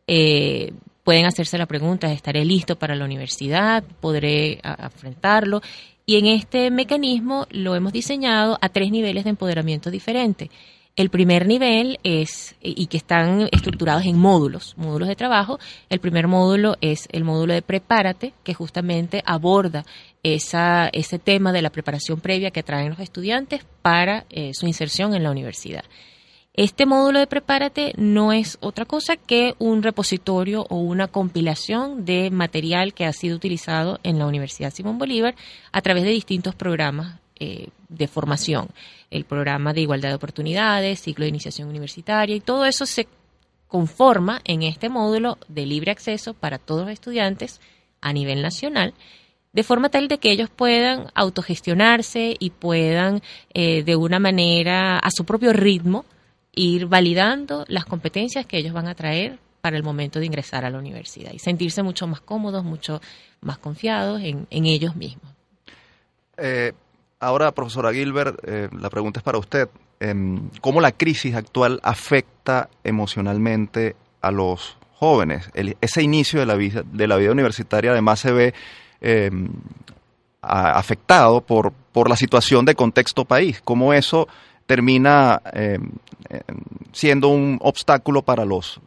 Eh, 0.07 0.73
pueden 1.03 1.25
hacerse 1.25 1.57
la 1.57 1.65
pregunta, 1.65 2.11
¿estaré 2.11 2.45
listo 2.45 2.77
para 2.77 2.95
la 2.95 3.05
universidad? 3.05 3.83
¿Podré 3.99 4.59
enfrentarlo? 4.63 5.61
Y 6.05 6.17
en 6.17 6.27
este 6.27 6.69
mecanismo 6.71 7.47
lo 7.49 7.75
hemos 7.75 7.93
diseñado 7.93 8.57
a 8.61 8.69
tres 8.69 8.91
niveles 8.91 9.23
de 9.23 9.31
empoderamiento 9.31 9.89
diferentes. 9.89 10.49
El 10.97 11.09
primer 11.09 11.47
nivel 11.47 11.99
es, 12.03 12.55
y 12.61 12.87
que 12.87 12.97
están 12.97 13.47
estructurados 13.53 14.05
en 14.05 14.17
módulos, 14.17 14.73
módulos 14.77 15.07
de 15.07 15.15
trabajo. 15.15 15.57
El 15.89 15.99
primer 15.99 16.27
módulo 16.27 16.75
es 16.81 17.07
el 17.13 17.23
módulo 17.23 17.53
de 17.53 17.61
Prepárate, 17.61 18.33
que 18.43 18.53
justamente 18.53 19.23
aborda 19.25 19.85
ese 20.21 21.19
tema 21.19 21.53
de 21.53 21.61
la 21.61 21.69
preparación 21.69 22.19
previa 22.19 22.51
que 22.51 22.61
traen 22.61 22.89
los 22.89 22.99
estudiantes 22.99 23.65
para 23.81 24.25
eh, 24.29 24.51
su 24.53 24.67
inserción 24.67 25.15
en 25.15 25.23
la 25.23 25.31
universidad. 25.31 25.85
Este 26.53 26.85
módulo 26.85 27.19
de 27.19 27.27
Prepárate 27.27 27.93
no 27.95 28.33
es 28.33 28.57
otra 28.59 28.83
cosa 28.83 29.15
que 29.15 29.55
un 29.57 29.83
repositorio 29.83 30.65
o 30.69 30.75
una 30.75 31.07
compilación 31.07 32.03
de 32.03 32.29
material 32.29 32.93
que 32.93 33.05
ha 33.05 33.13
sido 33.13 33.37
utilizado 33.37 34.01
en 34.03 34.19
la 34.19 34.27
Universidad 34.27 34.73
Simón 34.73 34.97
Bolívar 34.97 35.35
a 35.71 35.81
través 35.81 36.03
de 36.03 36.09
distintos 36.09 36.53
programas 36.53 37.21
eh, 37.39 37.69
de 37.91 38.07
formación. 38.07 38.69
El 39.11 39.25
programa 39.25 39.73
de 39.73 39.81
igualdad 39.81 40.09
de 40.09 40.15
oportunidades, 40.15 41.01
ciclo 41.01 41.25
de 41.25 41.29
iniciación 41.29 41.69
universitaria 41.69 42.35
y 42.35 42.39
todo 42.39 42.65
eso 42.65 42.87
se 42.87 43.07
conforma 43.67 44.41
en 44.45 44.63
este 44.63 44.89
módulo 44.89 45.37
de 45.47 45.65
libre 45.65 45.91
acceso 45.91 46.33
para 46.33 46.57
todos 46.57 46.81
los 46.81 46.91
estudiantes 46.91 47.61
a 48.01 48.11
nivel 48.11 48.41
nacional 48.41 48.93
de 49.53 49.63
forma 49.63 49.89
tal 49.89 50.07
de 50.07 50.17
que 50.17 50.31
ellos 50.31 50.49
puedan 50.49 51.07
autogestionarse 51.13 52.35
y 52.39 52.51
puedan 52.51 53.21
eh, 53.53 53.83
de 53.83 53.95
una 53.95 54.19
manera 54.19 54.97
a 54.97 55.11
su 55.11 55.25
propio 55.25 55.53
ritmo 55.53 56.05
ir 56.53 56.85
validando 56.87 57.65
las 57.67 57.85
competencias 57.85 58.45
que 58.45 58.57
ellos 58.57 58.73
van 58.73 58.87
a 58.87 58.95
traer 58.95 59.39
para 59.61 59.77
el 59.77 59.83
momento 59.83 60.19
de 60.19 60.25
ingresar 60.25 60.65
a 60.65 60.69
la 60.69 60.79
universidad 60.79 61.31
y 61.33 61.39
sentirse 61.39 61.83
mucho 61.83 62.07
más 62.07 62.21
cómodos, 62.21 62.63
mucho 62.63 63.01
más 63.41 63.57
confiados 63.57 64.21
en, 64.21 64.47
ellos 64.49 64.95
mismos. 64.95 65.31
Eh, 66.37 66.73
ahora, 67.21 67.51
profesora 67.53 67.93
Gilbert, 67.93 68.39
eh, 68.45 68.67
la 68.77 68.89
pregunta 68.89 69.19
es 69.19 69.23
para 69.23 69.37
usted. 69.37 69.69
Em, 69.99 70.49
¿Cómo 70.59 70.81
la 70.81 70.91
crisis 70.91 71.35
actual 71.35 71.79
afecta 71.83 72.69
emocionalmente 72.83 73.95
a 74.21 74.31
los 74.31 74.77
jóvenes? 74.93 75.49
ese 75.81 76.03
inicio 76.03 76.39
de 76.39 76.45
la, 76.45 76.55
vida, 76.55 77.31
universitaria 77.31 77.91
además 77.91 78.19
se 78.19 78.31
ve 78.31 78.53
em, 78.99 79.49
afectado 80.41 81.41
por, 81.41 81.71
por 81.91 82.09
la 82.09 82.15
situación 82.15 82.65
de 82.65 82.75
contexto 82.75 83.25
país. 83.25 83.61
¿Cómo 83.63 83.93
eso 83.93 84.27
termina 84.71 85.41
eh, 85.53 85.77
eh, 86.29 86.39
siendo 86.93 87.27
un 87.27 87.57
obstáculo 87.61 88.21
para 88.21 88.45
los, 88.45 88.79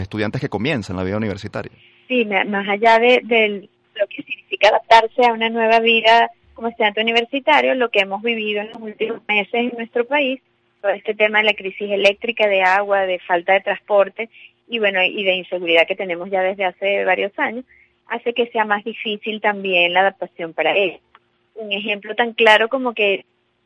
estudiantes 0.00 0.40
que 0.40 0.48
comienzan 0.48 0.96
la 0.96 1.04
vida 1.04 1.18
universitaria. 1.18 1.72
Sí, 2.08 2.24
más 2.24 2.66
allá 2.66 2.98
de, 2.98 3.68
lo 3.94 4.06
que 4.06 4.22
significa 4.22 4.68
adaptarse 4.68 5.26
a 5.26 5.34
una 5.34 5.50
nueva 5.50 5.80
vida 5.80 6.30
como 6.58 6.70
estudiante 6.70 7.00
universitario, 7.00 7.76
lo 7.76 7.88
que 7.88 8.00
hemos 8.00 8.20
vivido 8.20 8.60
en 8.60 8.70
los 8.70 8.78
últimos 8.78 9.20
meses 9.28 9.54
en 9.54 9.72
nuestro 9.76 10.04
país, 10.04 10.40
todo 10.82 10.90
este 10.90 11.14
tema 11.14 11.38
de 11.38 11.44
la 11.44 11.54
crisis 11.54 11.88
eléctrica, 11.88 12.48
de 12.48 12.62
agua, 12.62 13.06
de 13.06 13.20
falta 13.20 13.52
de 13.52 13.60
transporte 13.60 14.28
y 14.66 14.80
bueno, 14.80 15.00
y 15.00 15.22
de 15.22 15.34
inseguridad 15.34 15.86
que 15.86 15.94
tenemos 15.94 16.28
ya 16.30 16.42
desde 16.42 16.64
hace 16.64 17.04
varios 17.04 17.30
años, 17.38 17.64
hace 18.08 18.34
que 18.34 18.48
sea 18.48 18.64
más 18.64 18.82
difícil 18.82 19.40
también 19.40 19.92
la 19.92 20.00
adaptación 20.00 20.52
para 20.52 20.76
ellos. 20.76 21.00
Un 21.54 21.70
ejemplo 21.70 22.16
tan 22.16 22.32
claro 22.32 22.68
como 22.68 22.92
que 22.92 23.24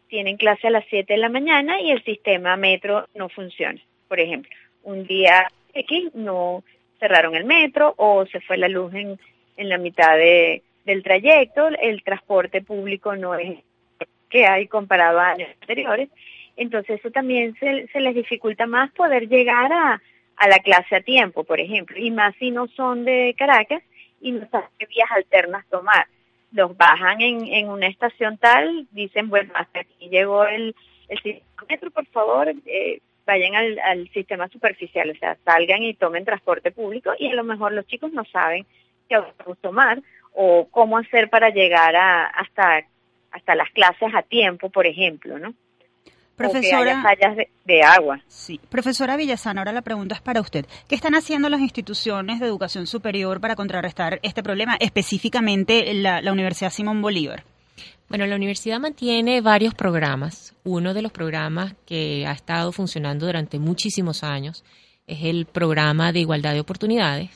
tienen 0.08 0.36
clase 0.36 0.66
a 0.66 0.70
las 0.72 0.84
7 0.90 1.14
de 1.14 1.18
la 1.18 1.30
mañana 1.30 1.80
y 1.80 1.92
el 1.92 2.04
sistema 2.04 2.58
metro 2.58 3.08
no 3.14 3.30
funciona. 3.30 3.80
Por 4.06 4.20
ejemplo, 4.20 4.50
un 4.82 5.06
día 5.06 5.48
X 5.72 6.10
no 6.12 6.62
cerraron 7.00 7.36
el 7.36 7.46
metro 7.46 7.94
o 7.96 8.26
se 8.26 8.42
fue 8.42 8.58
la 8.58 8.68
luz 8.68 8.92
en, 8.92 9.18
en 9.56 9.70
la 9.70 9.78
mitad 9.78 10.14
de, 10.18 10.62
del 10.84 11.02
trayecto, 11.02 11.68
el 11.68 12.02
transporte 12.02 12.62
público 12.62 13.14
no 13.16 13.34
es 13.34 13.58
que 14.28 14.46
hay 14.46 14.66
comparado 14.66 15.20
a 15.20 15.30
años 15.30 15.50
anteriores, 15.60 16.08
entonces 16.56 17.00
eso 17.00 17.10
también 17.10 17.54
se, 17.60 17.86
se 17.88 18.00
les 18.00 18.14
dificulta 18.14 18.66
más 18.66 18.90
poder 18.92 19.28
llegar 19.28 19.72
a, 19.72 20.02
a 20.36 20.48
la 20.48 20.58
clase 20.58 20.96
a 20.96 21.00
tiempo, 21.00 21.44
por 21.44 21.60
ejemplo, 21.60 21.98
y 21.98 22.10
más 22.10 22.34
si 22.38 22.50
no 22.50 22.66
son 22.68 23.04
de 23.04 23.34
Caracas 23.38 23.82
y 24.20 24.32
no 24.32 24.48
saben 24.50 24.68
qué 24.78 24.86
vías 24.86 25.10
alternas 25.10 25.66
tomar. 25.68 26.06
Los 26.52 26.76
bajan 26.76 27.20
en, 27.20 27.46
en 27.46 27.68
una 27.68 27.86
estación 27.86 28.38
tal, 28.38 28.86
dicen, 28.90 29.28
bueno, 29.30 29.52
hasta 29.54 29.80
aquí 29.80 30.08
llegó 30.08 30.46
el, 30.46 30.74
el 31.08 31.18
sistema 31.18 31.64
metro, 31.68 31.90
por 31.90 32.06
favor, 32.06 32.52
eh, 32.66 33.00
vayan 33.26 33.54
al, 33.54 33.78
al 33.78 34.08
sistema 34.10 34.48
superficial, 34.48 35.10
o 35.10 35.14
sea, 35.14 35.36
salgan 35.44 35.82
y 35.82 35.94
tomen 35.94 36.24
transporte 36.24 36.70
público 36.70 37.12
y 37.18 37.28
a 37.28 37.34
lo 37.34 37.44
mejor 37.44 37.72
los 37.72 37.86
chicos 37.86 38.12
no 38.12 38.24
saben 38.24 38.66
qué 39.08 39.14
autobús 39.14 39.58
tomar 39.60 40.02
o 40.34 40.66
cómo 40.70 40.98
hacer 40.98 41.28
para 41.30 41.50
llegar 41.50 41.94
a, 41.96 42.26
hasta, 42.26 42.84
hasta 43.30 43.54
las 43.54 43.70
clases 43.70 44.14
a 44.14 44.22
tiempo, 44.22 44.70
por 44.70 44.86
ejemplo, 44.86 45.38
¿no? 45.38 45.54
Profesora, 46.36 47.02
fallas 47.02 47.36
de, 47.64 47.82
agua. 47.82 48.20
Sí, 48.26 48.58
profesora 48.68 49.16
Villazán, 49.16 49.58
ahora 49.58 49.70
la 49.70 49.82
pregunta 49.82 50.14
es 50.14 50.22
para 50.22 50.40
usted. 50.40 50.66
¿Qué 50.88 50.94
están 50.94 51.14
haciendo 51.14 51.48
las 51.48 51.60
instituciones 51.60 52.40
de 52.40 52.46
educación 52.46 52.86
superior 52.86 53.40
para 53.40 53.54
contrarrestar 53.54 54.18
este 54.22 54.42
problema, 54.42 54.76
específicamente 54.80 55.92
la, 55.94 56.20
la 56.22 56.32
Universidad 56.32 56.70
Simón 56.70 57.02
Bolívar? 57.02 57.44
Bueno, 58.08 58.26
la 58.26 58.36
universidad 58.36 58.80
mantiene 58.80 59.40
varios 59.40 59.74
programas. 59.74 60.54
Uno 60.64 60.94
de 60.94 61.02
los 61.02 61.12
programas 61.12 61.74
que 61.86 62.26
ha 62.26 62.32
estado 62.32 62.72
funcionando 62.72 63.26
durante 63.26 63.58
muchísimos 63.58 64.24
años 64.24 64.64
es 65.06 65.24
el 65.24 65.46
programa 65.46 66.12
de 66.12 66.20
igualdad 66.20 66.54
de 66.54 66.60
oportunidades, 66.60 67.30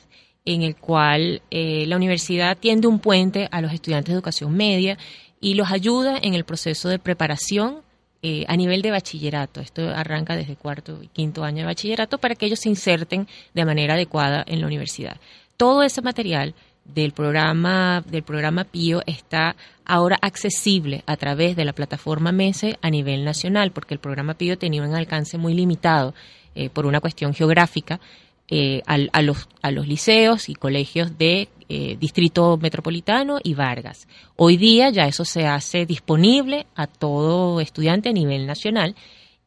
en 0.47 0.63
el 0.63 0.77
cual 0.77 1.41
eh, 1.51 1.85
la 1.87 1.97
universidad 1.97 2.57
tiende 2.57 2.87
un 2.87 2.99
puente 2.99 3.49
a 3.51 3.59
los 3.59 3.73
estudiantes 3.73 4.07
de 4.07 4.13
educación 4.13 4.55
media 4.55 4.97
y 5.41 5.55
los 5.55 5.69
ayuda 5.69 6.17
en 6.21 6.33
el 6.33 6.45
proceso 6.45 6.87
de 6.87 6.99
preparación 6.99 7.81
eh, 8.21 8.45
a 8.47 8.55
nivel 8.55 8.81
de 8.81 8.91
bachillerato. 8.91 9.59
Esto 9.59 9.89
arranca 9.89 10.37
desde 10.37 10.55
cuarto 10.55 11.03
y 11.03 11.07
quinto 11.07 11.43
año 11.43 11.59
de 11.59 11.65
bachillerato 11.65 12.17
para 12.17 12.33
que 12.33 12.45
ellos 12.45 12.59
se 12.61 12.69
inserten 12.69 13.27
de 13.53 13.65
manera 13.65 13.95
adecuada 13.95 14.45
en 14.47 14.61
la 14.61 14.67
universidad. 14.67 15.17
Todo 15.57 15.83
ese 15.83 16.01
material 16.01 16.55
del 16.85 17.11
programa 17.11 18.01
del 18.09 18.23
programa 18.23 18.63
PIO 18.63 19.01
está 19.05 19.57
ahora 19.83 20.17
accesible 20.21 21.03
a 21.05 21.17
través 21.17 21.57
de 21.57 21.65
la 21.65 21.73
plataforma 21.73 22.31
MESE 22.31 22.79
a 22.81 22.89
nivel 22.89 23.25
nacional, 23.25 23.71
porque 23.71 23.93
el 23.93 23.99
programa 23.99 24.35
PIO 24.35 24.57
tenía 24.57 24.81
un 24.81 24.95
alcance 24.95 25.37
muy 25.37 25.53
limitado 25.53 26.13
eh, 26.55 26.69
por 26.69 26.85
una 26.85 27.01
cuestión 27.01 27.33
geográfica 27.33 27.99
eh, 28.49 28.81
a, 28.85 29.21
los, 29.21 29.49
a 29.61 29.71
los 29.71 29.87
liceos 29.87 30.47
y 30.47 30.55
colegios 30.55 31.17
de 31.17 31.49
eh, 31.69 31.97
Distrito 31.99 32.57
Metropolitano 32.57 33.39
y 33.43 33.55
Vargas. 33.55 34.07
Hoy 34.37 34.55
día 34.55 34.89
ya 34.89 35.05
eso 35.05 35.25
se 35.25 35.45
hace 35.45 35.85
disponible 35.85 36.65
a 36.75 36.87
todo 36.87 37.59
estudiante 37.59 38.07
a 38.07 38.13
nivel 38.13 38.47
nacional 38.47 38.95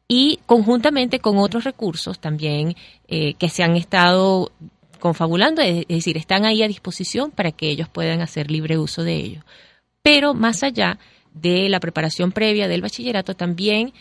y 0.07 0.39
conjuntamente 0.45 1.17
con 1.17 1.39
otros 1.39 1.63
recursos 1.63 2.19
también 2.19 2.75
eh, 3.07 3.33
que 3.35 3.49
se 3.49 3.63
han 3.63 3.75
estado 3.75 4.51
confabulando, 4.99 5.63
es 5.63 5.87
decir, 5.87 6.15
están 6.15 6.45
ahí 6.45 6.61
a 6.61 6.67
disposición 6.67 7.31
para 7.31 7.51
que 7.51 7.69
ellos 7.69 7.89
puedan 7.89 8.21
hacer 8.21 8.51
libre 8.51 8.77
uso 8.77 9.03
de 9.03 9.15
ellos. 9.15 9.43
Pero 10.03 10.35
más 10.35 10.61
allá 10.61 10.99
de 11.33 11.69
la 11.69 11.79
preparación 11.79 12.31
previa 12.31 12.67
del 12.67 12.81
bachillerato, 12.81 13.33
también 13.33 13.93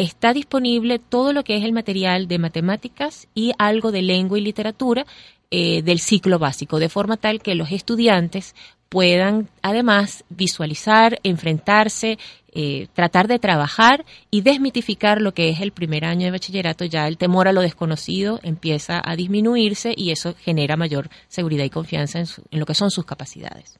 está 0.00 0.32
disponible 0.32 0.98
todo 0.98 1.32
lo 1.32 1.44
que 1.44 1.56
es 1.56 1.64
el 1.64 1.72
material 1.72 2.26
de 2.26 2.38
matemáticas 2.38 3.28
y 3.34 3.52
algo 3.58 3.92
de 3.92 4.02
lengua 4.02 4.38
y 4.38 4.42
literatura 4.42 5.04
eh, 5.50 5.82
del 5.82 6.00
ciclo 6.00 6.38
básico, 6.38 6.78
de 6.78 6.88
forma 6.88 7.16
tal 7.16 7.42
que 7.42 7.54
los 7.54 7.70
estudiantes 7.70 8.54
puedan 8.88 9.48
además 9.62 10.24
visualizar, 10.30 11.20
enfrentarse, 11.22 12.18
eh, 12.52 12.88
tratar 12.94 13.28
de 13.28 13.38
trabajar 13.38 14.04
y 14.30 14.40
desmitificar 14.40 15.20
lo 15.20 15.34
que 15.34 15.50
es 15.50 15.60
el 15.60 15.72
primer 15.72 16.04
año 16.04 16.24
de 16.24 16.32
bachillerato, 16.32 16.84
ya 16.84 17.06
el 17.06 17.18
temor 17.18 17.46
a 17.46 17.52
lo 17.52 17.60
desconocido 17.60 18.40
empieza 18.42 19.02
a 19.04 19.16
disminuirse 19.16 19.94
y 19.96 20.10
eso 20.10 20.34
genera 20.40 20.76
mayor 20.76 21.10
seguridad 21.28 21.64
y 21.64 21.70
confianza 21.70 22.18
en 22.18 22.58
lo 22.58 22.66
que 22.66 22.74
son 22.74 22.90
sus 22.90 23.04
capacidades. 23.04 23.78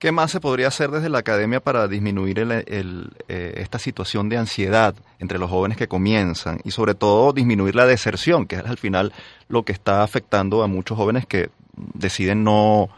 ¿Qué 0.00 0.12
más 0.12 0.30
se 0.30 0.40
podría 0.40 0.68
hacer 0.68 0.90
desde 0.90 1.10
la 1.10 1.18
academia 1.18 1.60
para 1.60 1.86
disminuir 1.86 2.38
eh, 2.38 3.54
esta 3.58 3.78
situación 3.78 4.30
de 4.30 4.38
ansiedad 4.38 4.94
entre 5.18 5.38
los 5.38 5.50
jóvenes 5.50 5.76
que 5.76 5.88
comienzan 5.88 6.58
y 6.64 6.70
sobre 6.70 6.94
todo 6.94 7.34
disminuir 7.34 7.74
la 7.74 7.84
deserción, 7.84 8.46
que 8.46 8.56
es 8.56 8.64
al 8.64 8.78
final 8.78 9.12
lo 9.48 9.62
que 9.64 9.72
está 9.72 10.02
afectando 10.02 10.62
a 10.62 10.68
muchos 10.68 10.96
jóvenes 10.96 11.26
que 11.26 11.50
deciden 11.76 12.44
no, 12.44 12.88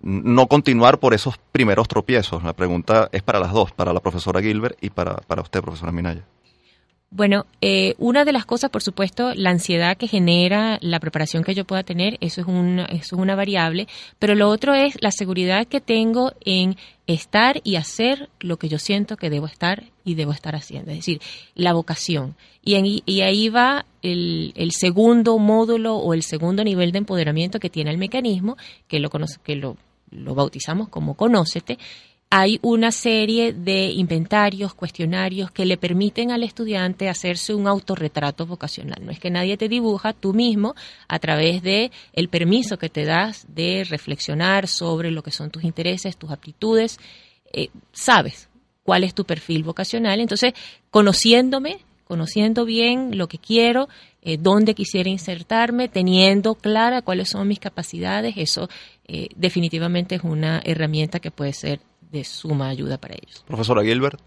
no 0.00 0.46
continuar 0.46 1.00
por 1.00 1.12
esos 1.12 1.38
primeros 1.50 1.88
tropiezos? 1.88 2.44
La 2.44 2.52
pregunta 2.52 3.08
es 3.10 3.24
para 3.24 3.40
las 3.40 3.52
dos, 3.52 3.72
para 3.72 3.92
la 3.92 3.98
profesora 3.98 4.40
Gilbert 4.40 4.78
y 4.80 4.90
para, 4.90 5.16
para 5.16 5.42
usted, 5.42 5.60
profesora 5.60 5.90
Minaya. 5.90 6.22
Bueno, 7.10 7.46
eh, 7.60 7.94
una 7.98 8.24
de 8.24 8.32
las 8.32 8.44
cosas, 8.44 8.70
por 8.70 8.82
supuesto, 8.82 9.34
la 9.34 9.50
ansiedad 9.50 9.96
que 9.96 10.08
genera 10.08 10.78
la 10.80 10.98
preparación 10.98 11.44
que 11.44 11.54
yo 11.54 11.64
pueda 11.64 11.84
tener, 11.84 12.18
eso 12.20 12.40
es, 12.40 12.48
una, 12.48 12.86
eso 12.86 13.14
es 13.14 13.22
una 13.22 13.36
variable, 13.36 13.86
pero 14.18 14.34
lo 14.34 14.48
otro 14.48 14.74
es 14.74 15.00
la 15.00 15.12
seguridad 15.12 15.68
que 15.68 15.80
tengo 15.80 16.32
en 16.44 16.76
estar 17.06 17.60
y 17.62 17.76
hacer 17.76 18.30
lo 18.40 18.56
que 18.56 18.68
yo 18.68 18.80
siento 18.80 19.16
que 19.16 19.30
debo 19.30 19.46
estar 19.46 19.84
y 20.04 20.16
debo 20.16 20.32
estar 20.32 20.56
haciendo, 20.56 20.90
es 20.90 20.98
decir, 20.98 21.20
la 21.54 21.72
vocación. 21.72 22.34
Y, 22.64 23.02
y 23.06 23.20
ahí 23.20 23.48
va 23.48 23.86
el, 24.02 24.52
el, 24.56 24.72
segundo 24.72 25.38
módulo 25.38 25.96
o 25.96 26.14
el 26.14 26.24
segundo 26.24 26.64
nivel 26.64 26.90
de 26.90 26.98
empoderamiento 26.98 27.60
que 27.60 27.70
tiene 27.70 27.92
el 27.92 27.98
mecanismo, 27.98 28.56
que 28.88 28.98
lo, 28.98 29.10
que 29.44 29.54
lo, 29.54 29.76
lo 30.10 30.34
bautizamos 30.34 30.88
como 30.88 31.14
Conócete, 31.14 31.78
hay 32.36 32.58
una 32.62 32.90
serie 32.90 33.52
de 33.52 33.92
inventarios, 33.92 34.74
cuestionarios 34.74 35.52
que 35.52 35.64
le 35.64 35.76
permiten 35.76 36.32
al 36.32 36.42
estudiante 36.42 37.08
hacerse 37.08 37.54
un 37.54 37.68
autorretrato 37.68 38.44
vocacional. 38.44 39.04
No 39.04 39.12
es 39.12 39.20
que 39.20 39.30
nadie 39.30 39.56
te 39.56 39.68
dibuja, 39.68 40.12
tú 40.12 40.34
mismo, 40.34 40.74
a 41.06 41.20
través 41.20 41.62
de 41.62 41.92
el 42.12 42.28
permiso 42.28 42.76
que 42.76 42.88
te 42.88 43.04
das 43.04 43.46
de 43.54 43.84
reflexionar 43.88 44.66
sobre 44.66 45.12
lo 45.12 45.22
que 45.22 45.30
son 45.30 45.50
tus 45.50 45.62
intereses, 45.62 46.16
tus 46.16 46.32
aptitudes, 46.32 46.98
eh, 47.52 47.68
sabes 47.92 48.48
cuál 48.82 49.04
es 49.04 49.14
tu 49.14 49.24
perfil 49.24 49.62
vocacional. 49.62 50.18
Entonces, 50.18 50.54
conociéndome, 50.90 51.84
conociendo 52.02 52.64
bien 52.64 53.16
lo 53.16 53.28
que 53.28 53.38
quiero, 53.38 53.88
eh, 54.22 54.38
dónde 54.40 54.74
quisiera 54.74 55.08
insertarme, 55.08 55.88
teniendo 55.88 56.56
clara 56.56 57.00
cuáles 57.00 57.28
son 57.28 57.46
mis 57.46 57.60
capacidades, 57.60 58.34
eso 58.38 58.68
eh, 59.06 59.28
definitivamente 59.36 60.16
es 60.16 60.24
una 60.24 60.60
herramienta 60.64 61.20
que 61.20 61.30
puede 61.30 61.52
ser 61.52 61.78
de 62.14 62.24
suma 62.24 62.70
ayuda 62.70 62.96
para 62.96 63.14
ellos. 63.14 63.44
Profesora 63.46 63.82
Gilbert. 63.82 64.20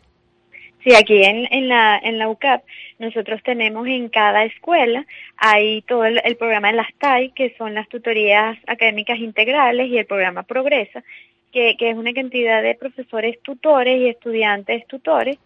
Sí, 0.84 0.94
aquí 0.94 1.24
en, 1.24 1.48
en, 1.52 1.68
la, 1.68 1.98
en 1.98 2.20
la 2.20 2.30
UCAP 2.30 2.64
nosotros 3.00 3.42
tenemos 3.44 3.88
en 3.88 4.10
cada 4.10 4.46
escuela, 4.46 5.06
hay 5.36 5.82
todo 5.82 6.06
el, 6.06 6.36
programa 6.38 6.70
de 6.70 6.78
las 6.78 6.94
TAI, 6.98 7.32
que 7.32 7.56
son 7.58 7.74
las 7.74 7.90
tutorías 7.90 8.58
académicas 8.68 9.20
integrales, 9.20 9.90
y 9.90 9.98
el 9.98 10.06
programa 10.06 10.44
Progresa, 10.44 11.04
que, 11.52 11.76
que 11.78 11.90
es 11.90 11.98
una 11.98 12.14
cantidad 12.14 12.62
de 12.62 12.76
profesores 12.76 13.42
tutores 13.42 14.00
y 14.00 14.08
estudiantes 14.08 14.86
tutores 14.88 15.38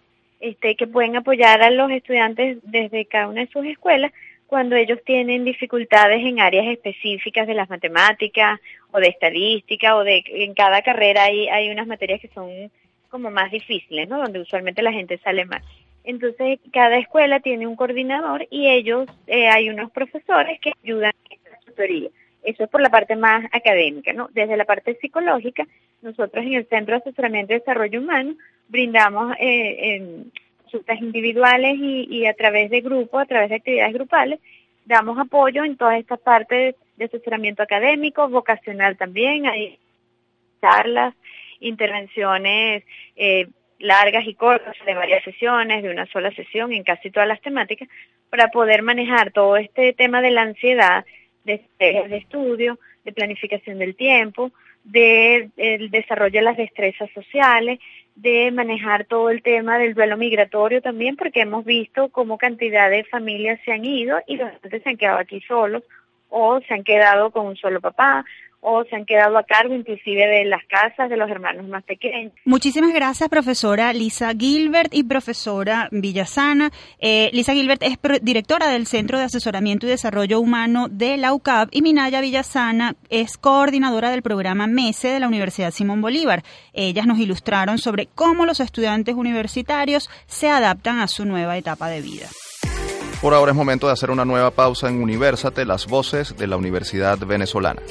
este, 0.41 0.75
que 0.75 0.88
pueden 0.88 1.15
apoyar 1.15 1.62
a 1.62 1.69
los 1.69 1.91
estudiantes 1.91 2.58
desde 2.63 3.06
cada 3.06 3.27
una 3.27 3.41
de 3.41 3.51
sus 3.51 3.65
escuelas 3.65 4.12
cuando 4.52 4.76
ellos 4.76 5.00
tienen 5.06 5.46
dificultades 5.46 6.20
en 6.26 6.42
áreas 6.42 6.68
específicas 6.68 7.48
de 7.48 7.54
las 7.54 7.70
matemáticas 7.70 8.60
o 8.92 9.00
de 9.00 9.08
estadística 9.08 9.96
o 9.96 10.04
de 10.04 10.26
en 10.28 10.54
cada 10.54 10.82
carrera 10.82 11.24
hay, 11.24 11.48
hay 11.48 11.70
unas 11.70 11.88
materias 11.88 12.20
que 12.20 12.28
son 12.28 12.70
como 13.08 13.32
más 13.32 13.50
difíciles, 13.50 14.10
¿no? 14.10 14.18
Donde 14.18 14.42
usualmente 14.42 14.82
la 14.82 14.92
gente 14.92 15.18
sale 15.20 15.46
mal. 15.46 15.62
Entonces, 16.04 16.60
cada 16.74 16.98
escuela 16.98 17.40
tiene 17.40 17.66
un 17.66 17.78
coordinador 17.78 18.46
y 18.50 18.68
ellos, 18.68 19.08
eh, 19.26 19.48
hay 19.48 19.70
unos 19.70 19.90
profesores 19.90 20.60
que 20.60 20.74
ayudan 20.84 21.14
en 21.30 21.38
esta 21.38 21.58
tutoría. 21.66 22.10
Eso 22.44 22.66
es 22.66 22.70
por 22.70 22.82
la 22.82 22.90
parte 22.90 23.16
más 23.16 23.46
académica, 23.54 24.12
¿no? 24.12 24.28
Desde 24.34 24.58
la 24.58 24.66
parte 24.66 24.98
psicológica, 25.00 25.66
nosotros 26.02 26.44
en 26.44 26.56
el 26.56 26.68
Centro 26.68 26.96
de 26.96 27.00
Asesoramiento 27.00 27.54
y 27.54 27.60
Desarrollo 27.60 28.02
Humano 28.02 28.36
brindamos 28.68 29.34
eh, 29.40 29.96
en 29.96 30.32
consultas 30.72 31.02
individuales 31.02 31.76
y, 31.78 32.26
a 32.26 32.34
través 32.34 32.70
de 32.70 32.82
grupos, 32.82 33.22
a 33.22 33.26
través 33.26 33.50
de 33.50 33.56
actividades 33.58 33.94
grupales, 33.94 34.40
damos 34.86 35.18
apoyo 35.20 35.64
en 35.64 35.76
todas 35.76 36.00
estas 36.00 36.20
partes 36.20 36.76
de 36.96 37.06
asesoramiento 37.06 37.62
académico, 37.62 38.28
vocacional 38.30 38.98
también, 38.98 39.48
hay 39.48 39.78
charlas, 40.62 41.14
intervenciones 41.60 42.84
eh, 43.16 43.48
largas 43.80 44.26
y 44.26 44.36
cortas 44.36 44.76
de 44.86 44.94
varias 44.94 45.24
sesiones, 45.24 45.84
de 45.84 45.90
una 45.90 46.06
sola 46.08 46.32
sesión 46.32 46.72
en 46.72 46.84
casi 46.84 47.10
todas 47.12 47.28
las 47.28 47.42
temáticas, 47.42 47.90
para 48.30 48.48
poder 48.48 48.82
manejar 48.82 49.32
todo 49.32 49.58
este 49.58 49.94
tema 49.94 50.22
de 50.22 50.32
la 50.32 50.44
ansiedad, 50.44 51.04
de, 51.44 51.62
de 51.80 52.18
estudio, 52.18 52.80
de 53.04 53.12
planificación 53.12 53.80
del 53.80 53.96
tiempo, 53.96 54.52
de, 54.84 55.50
desarrollo 55.90 56.40
de 56.40 56.46
las 56.46 56.58
destrezas 56.58 57.10
sociales, 57.12 57.80
de 58.15 58.52
manejar 58.52 59.06
todo 59.06 59.30
el 59.30 59.41
tema 59.41 59.78
del 59.78 59.93
duelo 59.93 60.17
migratorio 60.17 60.82
también, 60.82 61.15
porque 61.15 61.41
hemos 61.41 61.65
visto 61.65 62.10
cómo 62.10 62.38
cantidad 62.38 62.89
de 62.89 63.04
familias 63.06 63.60
se 63.65 63.71
han 63.71 63.86
ido 63.86 64.19
y 64.28 64.38
los 64.38 64.52
se 64.62 64.89
han 64.89 64.97
quedado 64.97 65.19
aquí 65.19 65.41
solos 65.41 65.84
o 66.30 66.60
se 66.62 66.74
han 66.74 66.84
quedado 66.84 67.32
con 67.32 67.45
un 67.45 67.56
solo 67.56 67.82
papá 67.82 68.26
o 68.62 68.84
se 68.86 68.95
han 68.95 69.06
quedado 69.06 69.38
a 69.38 69.43
cargo 69.43 69.74
inclusive 69.74 70.28
de 70.28 70.45
las 70.45 70.63
casas 70.65 71.10
de 71.10 71.17
los 71.17 71.30
hermanos 71.30 71.67
más 71.67 71.84
pequeños. 71.84 72.34
Muchísimas 72.45 72.93
gracias, 72.93 73.28
profesora 73.28 73.91
Lisa 73.91 74.32
Gilbert 74.38 74.93
y 74.93 75.04
profesora 75.04 75.89
Villasana. 75.91 76.71
Eh, 77.00 77.30
Lisa 77.34 77.54
Gilbert 77.54 77.82
es 77.84 77.97
directora 78.21 78.69
del 78.69 78.86
Centro 78.86 79.17
de 79.17 79.26
Asesoramiento 79.26 79.86
y 79.86 79.89
Desarrollo 79.89 80.39
Humano 80.39 80.88
de 80.89 81.17
la 81.17 81.34
UCAP 81.34 81.69
y 81.71 81.82
Minaya 81.82 82.21
Villasana 82.21 82.95
es 83.10 83.38
coordinadora 83.38 84.12
del 84.12 84.21
programa 84.21 84.67
MESE 84.67 85.10
de 85.10 85.19
la 85.19 85.28
Universidad 85.28 85.71
Simón 85.71 86.02
Bolívar. 86.02 86.43
Ellas 86.74 87.08
nos 87.08 87.19
ilustraron 87.19 87.80
sobre 87.80 88.08
cómo 88.13 88.45
los 88.45 88.60
estudiantes 88.60 89.15
universitarios 89.15 90.10
se 90.28 90.50
adaptan 90.50 91.00
a 91.00 91.08
su 91.08 91.26
nueva 91.26 91.58
etapa 91.58 91.89
de 91.89 92.02
vida. 92.02 92.28
Por 93.21 93.34
ahora 93.34 93.52
es 93.52 93.58
momento 93.58 93.88
de 93.88 93.93
hacer 93.93 94.10
una 94.10 94.26
nueva 94.26 94.52
pausa 94.52 94.89
en 94.89 95.02
Universate, 95.02 95.65
las 95.65 95.88
voces 95.88 96.38
de 96.38 96.47
la 96.47 96.58
Universidad 96.58 97.19
Venezolana. 97.19 97.82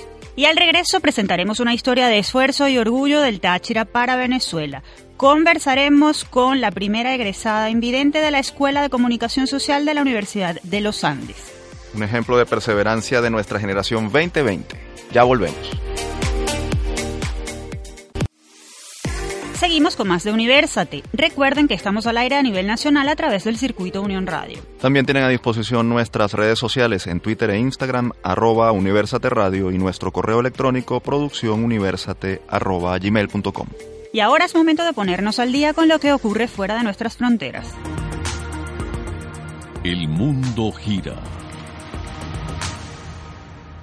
Y 0.40 0.46
al 0.46 0.57
regreso 0.57 1.00
presentaremos 1.00 1.61
una 1.61 1.74
historia 1.74 2.09
de 2.09 2.16
esfuerzo 2.16 2.66
y 2.66 2.79
orgullo 2.79 3.20
del 3.20 3.40
Táchira 3.40 3.85
para 3.85 4.16
Venezuela. 4.16 4.83
Conversaremos 5.18 6.24
con 6.24 6.62
la 6.62 6.70
primera 6.70 7.14
egresada 7.14 7.68
invidente 7.68 8.22
de 8.22 8.31
la 8.31 8.38
Escuela 8.38 8.81
de 8.81 8.88
Comunicación 8.88 9.46
Social 9.46 9.85
de 9.85 9.92
la 9.92 10.00
Universidad 10.00 10.59
de 10.62 10.81
los 10.81 11.05
Andes. 11.05 11.37
Un 11.92 12.05
ejemplo 12.05 12.38
de 12.38 12.46
perseverancia 12.46 13.20
de 13.20 13.29
nuestra 13.29 13.61
generación 13.61 14.05
2020. 14.05 14.81
Ya 15.12 15.24
volvemos. 15.24 15.72
Seguimos 19.61 19.94
con 19.94 20.09
más 20.09 20.25
de 20.25 20.33
Universate. 20.33 21.03
Recuerden 21.12 21.68
que 21.68 21.75
estamos 21.75 22.07
al 22.07 22.16
aire 22.16 22.35
a 22.35 22.42
nivel 22.42 22.66
nacional 22.66 23.11
a 23.11 23.14
través 23.14 23.44
del 23.44 23.59
circuito 23.59 24.01
Unión 24.01 24.27
Radio. 24.27 24.59
También 24.81 25.05
tienen 25.05 25.23
a 25.23 25.29
disposición 25.29 25.87
nuestras 25.87 26.33
redes 26.33 26.59
sociales 26.59 27.07
en 27.07 27.20
Twitter 27.20 27.51
e 27.51 27.59
Instagram, 27.59 28.12
arroba 28.23 28.73
Universate 28.73 29.29
Radio 29.29 29.70
y 29.70 29.77
nuestro 29.77 30.12
correo 30.12 30.40
electrónico 30.40 31.01
producciónuniversate 31.01 32.40
arroba 32.49 32.99
gmail.com. 32.99 33.66
Y 34.14 34.20
ahora 34.20 34.46
es 34.46 34.55
momento 34.55 34.83
de 34.83 34.94
ponernos 34.94 35.38
al 35.38 35.53
día 35.53 35.75
con 35.75 35.88
lo 35.88 35.99
que 35.99 36.14
ocurre 36.14 36.49
fuera 36.49 36.79
de 36.79 36.83
nuestras 36.83 37.18
fronteras. 37.18 37.68
El 39.85 40.09
mundo 40.09 40.73
gira 40.73 41.16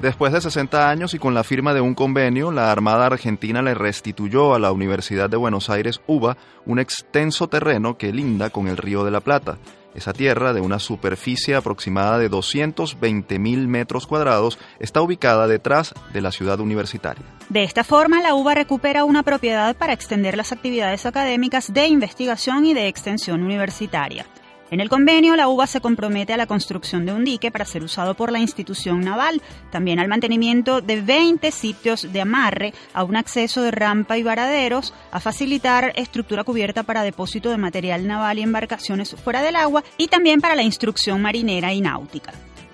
Después 0.01 0.31
de 0.31 0.41
60 0.41 0.89
años 0.89 1.15
y 1.15 1.19
con 1.19 1.33
la 1.33 1.43
firma 1.43 1.73
de 1.73 1.81
un 1.81 1.95
convenio, 1.95 2.51
la 2.51 2.71
Armada 2.71 3.07
Argentina 3.07 3.63
le 3.63 3.73
restituyó 3.73 4.53
a 4.53 4.59
la 4.59 4.71
Universidad 4.71 5.27
de 5.27 5.37
Buenos 5.37 5.71
Aires 5.71 6.01
UBA 6.05 6.37
un 6.67 6.77
extenso 6.77 7.47
terreno 7.47 7.97
que 7.97 8.13
linda 8.13 8.51
con 8.51 8.67
el 8.67 8.77
Río 8.77 9.03
de 9.03 9.09
la 9.09 9.21
Plata. 9.21 9.57
Esa 9.95 10.13
tierra, 10.13 10.53
de 10.53 10.61
una 10.61 10.77
superficie 10.77 11.55
aproximada 11.55 12.19
de 12.19 12.29
220 12.29 13.39
mil 13.39 13.67
metros 13.67 14.05
cuadrados, 14.05 14.59
está 14.79 15.01
ubicada 15.01 15.47
detrás 15.47 15.95
de 16.13 16.21
la 16.21 16.31
ciudad 16.31 16.59
universitaria. 16.59 17.25
De 17.49 17.63
esta 17.63 17.83
forma, 17.83 18.21
la 18.21 18.35
UBA 18.35 18.53
recupera 18.53 19.03
una 19.03 19.23
propiedad 19.23 19.75
para 19.75 19.93
extender 19.93 20.37
las 20.37 20.51
actividades 20.51 21.07
académicas 21.07 21.73
de 21.73 21.87
investigación 21.87 22.67
y 22.67 22.75
de 22.75 22.87
extensión 22.87 23.41
universitaria. 23.41 24.27
En 24.69 24.81
el 24.81 24.89
convenio, 24.89 25.37
la 25.37 25.47
UBA 25.47 25.65
se 25.65 25.79
compromete 25.79 26.33
a 26.33 26.37
la 26.37 26.45
construcción 26.45 27.05
de 27.05 27.13
un 27.13 27.23
dique 27.23 27.51
para 27.51 27.63
ser 27.63 27.83
usado 27.83 28.15
por 28.15 28.33
la 28.33 28.39
institución 28.39 28.99
naval, 28.99 29.41
también 29.71 29.97
al 29.97 30.09
mantenimiento 30.09 30.81
de 30.81 30.99
20 31.01 31.51
sitios 31.51 32.11
de 32.11 32.19
amarre, 32.19 32.73
a 32.93 33.05
un 33.05 33.15
acceso 33.15 33.61
de 33.61 33.71
rampa 33.71 34.17
y 34.17 34.23
varaderos, 34.23 34.93
a 35.11 35.21
facilitar 35.21 35.93
estructura 35.95 36.43
cubierta 36.43 36.83
para 36.83 37.03
depósito 37.03 37.49
de 37.49 37.57
material 37.57 38.07
naval 38.07 38.39
y 38.39 38.41
embarcaciones 38.41 39.15
fuera 39.15 39.41
del 39.41 39.55
agua 39.55 39.85
y 39.97 40.07
también 40.07 40.41
para 40.41 40.55
la 40.55 40.63
instrucción 40.63 41.21
marinera 41.21 41.71
y 41.73 41.79
náutica. 41.79 42.33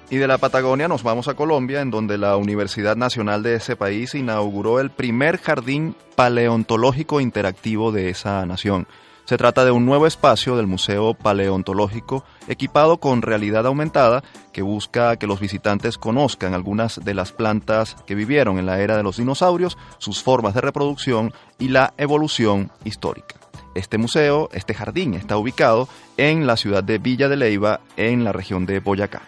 Y 0.10 0.18
de 0.18 0.28
la 0.28 0.40
Patagonia 0.40 0.88
nos 0.88 1.04
vamos 1.04 1.28
a 1.28 1.36
Colombia, 1.36 1.82
en 1.82 1.92
donde 1.92 2.18
la 2.18 2.38
Universidad 2.38 2.96
Nacional 2.96 3.44
de 3.44 3.56
ese 3.56 3.76
país 3.76 4.16
inauguró 4.16 4.80
el 4.80 4.90
primer 4.90 5.38
jardín 5.38 5.96
paleontológico 6.16 7.22
interactivo 7.22 7.92
de 7.92 8.10
esa 8.10 8.46
nación. 8.48 8.88
Se 9.26 9.38
trata 9.38 9.64
de 9.64 9.72
un 9.72 9.86
nuevo 9.86 10.06
espacio 10.06 10.58
del 10.58 10.68
Museo 10.68 11.14
Paleontológico 11.14 12.26
equipado 12.50 12.98
con 12.98 13.22
realidad 13.22 13.66
aumentada 13.66 14.22
que 14.52 14.62
busca 14.62 15.16
que 15.16 15.28
los 15.28 15.40
visitantes 15.40 15.98
conozcan 15.98 16.54
algunas 16.54 17.00
de 17.04 17.14
las 17.14 17.32
plantas 17.32 17.96
que 18.06 18.16
vivieron 18.16 18.60
en 18.60 18.66
la 18.66 18.82
era 18.82 18.98
de 18.98 19.04
los 19.04 19.18
dinosaurios, 19.18 19.78
sus 19.98 20.22
formas 20.22 20.54
de 20.54 20.62
reproducción 20.62 21.34
y 21.58 21.70
la 21.70 21.94
evolución 21.98 22.70
histórica. 22.84 23.36
Este 23.76 23.98
museo, 23.98 24.50
este 24.52 24.74
jardín, 24.74 25.14
está 25.14 25.38
ubicado 25.38 25.88
en 26.18 26.46
la 26.46 26.58
ciudad 26.58 26.84
de 26.84 26.98
Villa 26.98 27.30
de 27.30 27.38
Leiva, 27.38 27.80
en 27.96 28.26
la 28.26 28.34
región 28.34 28.66
de 28.66 28.82
Boyacá. 28.82 29.22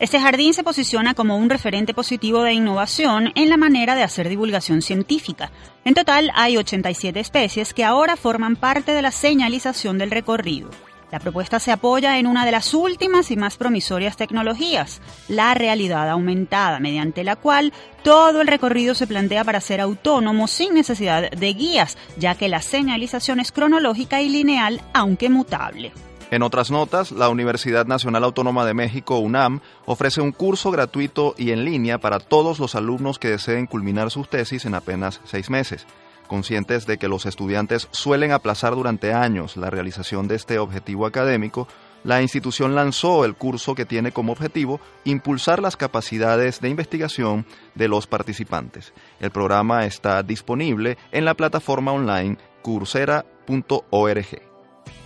Este 0.00 0.20
jardín 0.20 0.54
se 0.54 0.62
posiciona 0.62 1.14
como 1.14 1.36
un 1.36 1.50
referente 1.50 1.92
positivo 1.92 2.44
de 2.44 2.52
innovación 2.52 3.32
en 3.34 3.48
la 3.48 3.56
manera 3.56 3.96
de 3.96 4.04
hacer 4.04 4.28
divulgación 4.28 4.80
científica. 4.80 5.50
En 5.84 5.94
total 5.94 6.30
hay 6.36 6.56
87 6.56 7.18
especies 7.18 7.74
que 7.74 7.84
ahora 7.84 8.14
forman 8.14 8.54
parte 8.54 8.92
de 8.92 9.02
la 9.02 9.10
señalización 9.10 9.98
del 9.98 10.12
recorrido. 10.12 10.70
La 11.10 11.18
propuesta 11.18 11.58
se 11.58 11.72
apoya 11.72 12.18
en 12.18 12.28
una 12.28 12.44
de 12.44 12.52
las 12.52 12.74
últimas 12.74 13.32
y 13.32 13.36
más 13.36 13.56
promisorias 13.56 14.16
tecnologías, 14.16 15.00
la 15.26 15.54
realidad 15.54 16.08
aumentada, 16.10 16.78
mediante 16.78 17.24
la 17.24 17.34
cual 17.34 17.72
todo 18.04 18.40
el 18.42 18.46
recorrido 18.46 18.94
se 18.94 19.06
plantea 19.08 19.42
para 19.42 19.60
ser 19.60 19.80
autónomo 19.80 20.46
sin 20.46 20.74
necesidad 20.74 21.28
de 21.28 21.54
guías, 21.54 21.98
ya 22.18 22.36
que 22.36 22.48
la 22.48 22.62
señalización 22.62 23.40
es 23.40 23.50
cronológica 23.50 24.22
y 24.22 24.28
lineal, 24.28 24.80
aunque 24.92 25.28
mutable. 25.28 25.92
En 26.30 26.42
otras 26.42 26.70
notas, 26.70 27.10
la 27.10 27.30
Universidad 27.30 27.86
Nacional 27.86 28.22
Autónoma 28.22 28.66
de 28.66 28.74
México, 28.74 29.18
UNAM, 29.18 29.60
ofrece 29.86 30.20
un 30.20 30.32
curso 30.32 30.70
gratuito 30.70 31.34
y 31.38 31.52
en 31.52 31.64
línea 31.64 31.96
para 31.98 32.18
todos 32.18 32.58
los 32.58 32.74
alumnos 32.74 33.18
que 33.18 33.30
deseen 33.30 33.66
culminar 33.66 34.10
sus 34.10 34.28
tesis 34.28 34.66
en 34.66 34.74
apenas 34.74 35.22
seis 35.24 35.48
meses. 35.48 35.86
Conscientes 36.26 36.84
de 36.84 36.98
que 36.98 37.08
los 37.08 37.24
estudiantes 37.24 37.88
suelen 37.92 38.32
aplazar 38.32 38.74
durante 38.74 39.14
años 39.14 39.56
la 39.56 39.70
realización 39.70 40.28
de 40.28 40.34
este 40.34 40.58
objetivo 40.58 41.06
académico, 41.06 41.66
la 42.04 42.20
institución 42.20 42.74
lanzó 42.74 43.24
el 43.24 43.34
curso 43.34 43.74
que 43.74 43.86
tiene 43.86 44.12
como 44.12 44.32
objetivo 44.32 44.80
impulsar 45.04 45.62
las 45.62 45.78
capacidades 45.78 46.60
de 46.60 46.68
investigación 46.68 47.46
de 47.74 47.88
los 47.88 48.06
participantes. 48.06 48.92
El 49.18 49.30
programa 49.30 49.86
está 49.86 50.22
disponible 50.22 50.98
en 51.10 51.24
la 51.24 51.32
plataforma 51.32 51.92
online 51.92 52.36
coursera.org. 52.60 54.47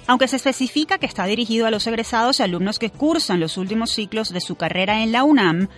Aunque 0.07 0.29
se 0.29 0.37
especifica 0.37 0.99
que 0.99 1.07
está 1.07 1.27
dirigido 1.27 1.67
a 1.67 1.71
los 1.71 1.87
egresados 1.87 2.41
y 2.41 2.43
alumnos 2.43 2.79
que 2.79 2.91
cursan 2.91 3.41
los 3.41 3.57
últimos 3.57 3.93
ciclos 3.93 4.33
de 4.33 4.41
su 4.41 4.57
carrera 4.57 5.03
en 5.03 5.13
la 5.13 5.25
UNAM, 5.25 5.69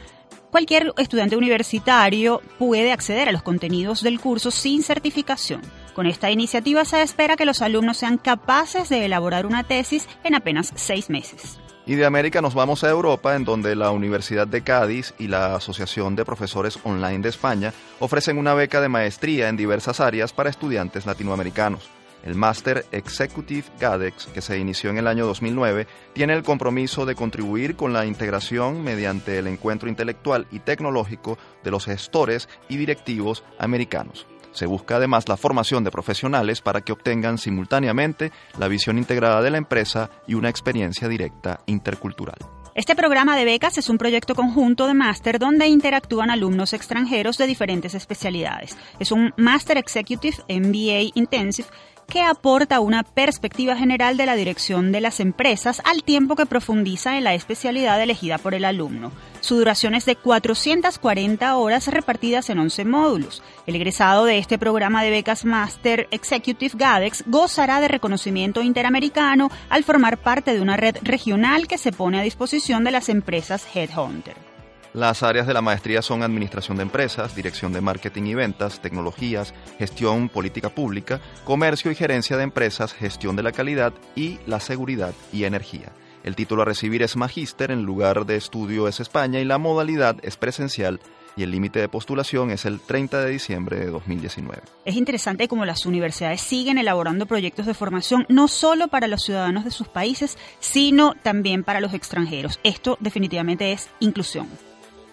cualquier 0.51 0.93
estudiante 0.97 1.37
universitario 1.37 2.41
puede 2.59 2.93
acceder 2.93 3.29
a 3.29 3.33
los 3.33 3.43
contenidos 3.43 4.03
del 4.03 4.21
curso 4.21 4.51
sin 4.51 4.83
certificación. 4.83 5.61
Con 5.95 6.07
esta 6.07 6.31
iniciativa 6.31 6.85
se 6.85 7.03
espera 7.03 7.37
que 7.37 7.45
los 7.45 7.61
alumnos 7.61 7.99
sean 7.99 8.19
capaces 8.19 8.89
de 8.89 9.05
elaborar 9.05 9.47
una 9.47 9.63
tesis 9.63 10.09
en 10.25 10.35
apenas 10.35 10.73
seis 10.75 11.11
meses. 11.11 11.59
Y 11.87 11.97
de 11.97 12.07
América 12.07 12.41
nos 12.41 12.55
vamos 12.55 12.83
a 12.83 12.89
Europa, 12.89 13.37
en 13.37 13.45
donde 13.45 13.77
la 13.77 13.91
Universidad 13.91 14.47
de 14.47 14.63
Cádiz 14.63 15.13
y 15.19 15.29
la 15.29 15.55
Asociación 15.55 16.17
de 16.17 16.25
Profesores 16.25 16.79
Online 16.83 17.19
de 17.19 17.29
España 17.29 17.75
ofrecen 18.01 18.39
una 18.39 18.55
beca 18.55 18.81
de 18.81 18.89
maestría 18.89 19.51
en 19.51 19.57
diversas 19.57 20.01
áreas 20.01 20.33
para 20.33 20.49
estudiantes 20.49 21.05
latinoamericanos. 21.05 21.91
El 22.25 22.37
Master 22.37 22.87
Executive 22.91 23.65
GADEX, 23.79 24.27
que 24.29 24.41
se 24.41 24.59
inició 24.59 24.89
en 24.89 24.97
el 24.97 25.07
año 25.07 25.27
2009, 25.27 25.87
tiene 26.15 26.33
el 26.33 26.43
compromiso 26.43 27.05
de 27.05 27.15
contribuir 27.15 27.77
con 27.77 27.93
la 27.93 28.07
integración 28.07 28.83
mediante 28.83 29.39
el 29.39 29.47
encuentro 29.47 29.91
intelectual 29.91 30.47
y 30.51 30.61
tecnológico 30.61 31.37
de 31.63 31.71
los 31.71 31.85
gestores 31.85 32.49
y 32.71 32.79
directivos 32.79 33.45
americanos. 33.59 34.27
Se 34.53 34.65
busca 34.65 34.97
además 34.97 35.29
la 35.29 35.37
formación 35.37 35.85
de 35.85 35.91
profesionales 35.91 36.63
para 36.63 36.81
que 36.81 36.93
obtengan 36.93 37.37
simultáneamente 37.37 38.33
la 38.59 38.69
visión 38.69 38.97
integrada 38.97 39.43
de 39.43 39.51
la 39.51 39.59
empresa 39.59 40.09
y 40.27 40.33
una 40.33 40.49
experiencia 40.49 41.09
directa 41.09 41.61
intercultural. 41.67 42.39
Este 42.75 42.97
programa 42.97 43.37
de 43.37 43.45
becas 43.45 43.79
es 43.79 43.89
un 43.89 43.99
proyecto 43.99 44.35
conjunto 44.35 44.89
de 44.89 44.95
máster 44.95 45.39
donde 45.39 45.69
interactúan 45.69 46.31
alumnos 46.31 46.73
extranjeros 46.73 47.39
de 47.39 47.47
diferentes 47.47 47.95
especialidades. 47.95 48.77
Es 48.99 49.13
un 49.13 49.33
Master 49.37 49.79
Executive 49.79 50.39
MBA 50.49 51.13
Intensive 51.15 51.69
que 52.07 52.23
aporta 52.23 52.81
una 52.81 53.03
perspectiva 53.03 53.77
general 53.77 54.17
de 54.17 54.27
la 54.27 54.37
dirección 54.37 54.93
de 54.93 55.01
las 55.01 55.21
empresas 55.21 55.83
al 55.85 56.03
tiempo 56.03 56.37
que 56.37 56.47
profundiza 56.47 57.17
en 57.17 57.25
la 57.25 57.35
especialidad 57.35 58.01
elegida 58.03 58.39
por 58.39 58.55
el 58.55 58.65
alumno. 58.65 59.13
Su 59.41 59.57
duración 59.57 59.95
es 59.95 60.05
de 60.07 60.17
440 60.17 61.57
horas 61.57 61.89
repartidas 61.89 62.49
en 62.51 62.59
11 62.59 62.85
módulos. 62.85 63.43
El 63.67 63.77
egresado 63.77 64.25
de 64.25 64.39
este 64.39 64.59
programa 64.59 65.03
de 65.03 65.11
becas 65.11 65.45
Master 65.45 66.09
Executive 66.11 66.75
GADEX 66.77 67.25
gozará 67.27 67.81
de 67.81 67.89
reconocimiento 67.89 68.63
interamericano 68.63 69.51
al 69.69 69.85
formar 69.85 70.19
parte 70.19 70.55
de 70.55 70.61
una 70.61 70.77
red 70.77 70.97
regional 71.03 71.69
que 71.69 71.79
se 71.79 71.93
pone 71.93 72.19
a 72.21 72.23
disposición 72.23 72.85
de 72.85 72.91
las 72.91 73.09
empresas 73.09 73.67
Headhunter. 73.75 74.54
Las 74.95 75.25
áreas 75.25 75.49
de 75.49 75.55
la 75.55 75.61
maestría 75.61 76.03
son 76.03 76.23
Administración 76.23 76.77
de 76.77 76.85
Empresas, 76.85 77.35
Dirección 77.35 77.73
de 77.73 77.81
Marketing 77.81 78.23
y 78.27 78.35
Ventas, 78.35 78.81
Tecnologías, 78.81 79.53
Gestión 79.77 80.29
Política 80.29 80.69
Pública, 80.69 81.21
Comercio 81.45 81.91
y 81.91 81.97
Gerencia 81.97 82.37
de 82.37 82.45
Empresas, 82.45 82.93
Gestión 82.93 83.35
de 83.35 83.43
la 83.43 83.51
Calidad 83.51 83.93
y 84.15 84.39
la 84.47 84.61
Seguridad 84.61 85.13
y 85.33 85.45
Energía. 85.45 85.91
El 86.23 86.37
título 86.37 86.63
a 86.63 86.67
recibir 86.67 87.03
es 87.03 87.17
Magíster, 87.17 87.73
en 87.73 87.83
lugar 87.83 88.25
de 88.25 88.37
estudio 88.37 88.87
es 88.87 89.01
España 89.01 89.41
y 89.41 89.45
la 89.45 89.59
modalidad 89.59 90.17
es 90.23 90.37
presencial 90.37 91.01
y 91.37 91.43
el 91.43 91.51
límite 91.51 91.81
de 91.81 91.89
postulación 91.89 92.53
es 92.53 92.65
el 92.65 92.79
30 92.79 93.25
de 93.25 93.31
diciembre 93.33 93.81
de 93.81 93.87
2019. 93.87 94.63
Es 94.85 94.95
interesante 94.95 95.49
cómo 95.49 95.65
las 95.65 95.87
universidades 95.87 96.41
siguen 96.41 96.79
elaborando 96.79 97.27
proyectos 97.27 97.67
de 97.67 97.75
formación 97.75 98.27
no 98.29 98.47
solo 98.47 98.87
para 98.87 99.09
los 99.09 99.25
ciudadanos 99.25 99.65
de 99.65 99.73
sus 99.73 99.89
países, 99.89 100.39
sino 100.61 101.15
también 101.21 101.65
para 101.65 101.81
los 101.81 101.95
extranjeros. 101.95 102.61
Esto 102.63 102.97
definitivamente 103.01 103.73
es 103.73 103.89
inclusión. 103.99 104.47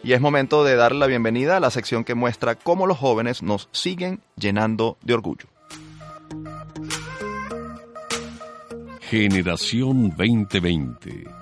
Y 0.03 0.13
es 0.13 0.21
momento 0.21 0.63
de 0.63 0.75
dar 0.75 0.93
la 0.93 1.07
bienvenida 1.07 1.57
a 1.57 1.59
la 1.59 1.69
sección 1.69 2.03
que 2.03 2.15
muestra 2.15 2.55
cómo 2.55 2.87
los 2.87 2.97
jóvenes 2.97 3.43
nos 3.43 3.69
siguen 3.71 4.21
llenando 4.35 4.97
de 5.03 5.13
orgullo. 5.13 5.45
Generación 9.01 10.09
2020 10.09 11.40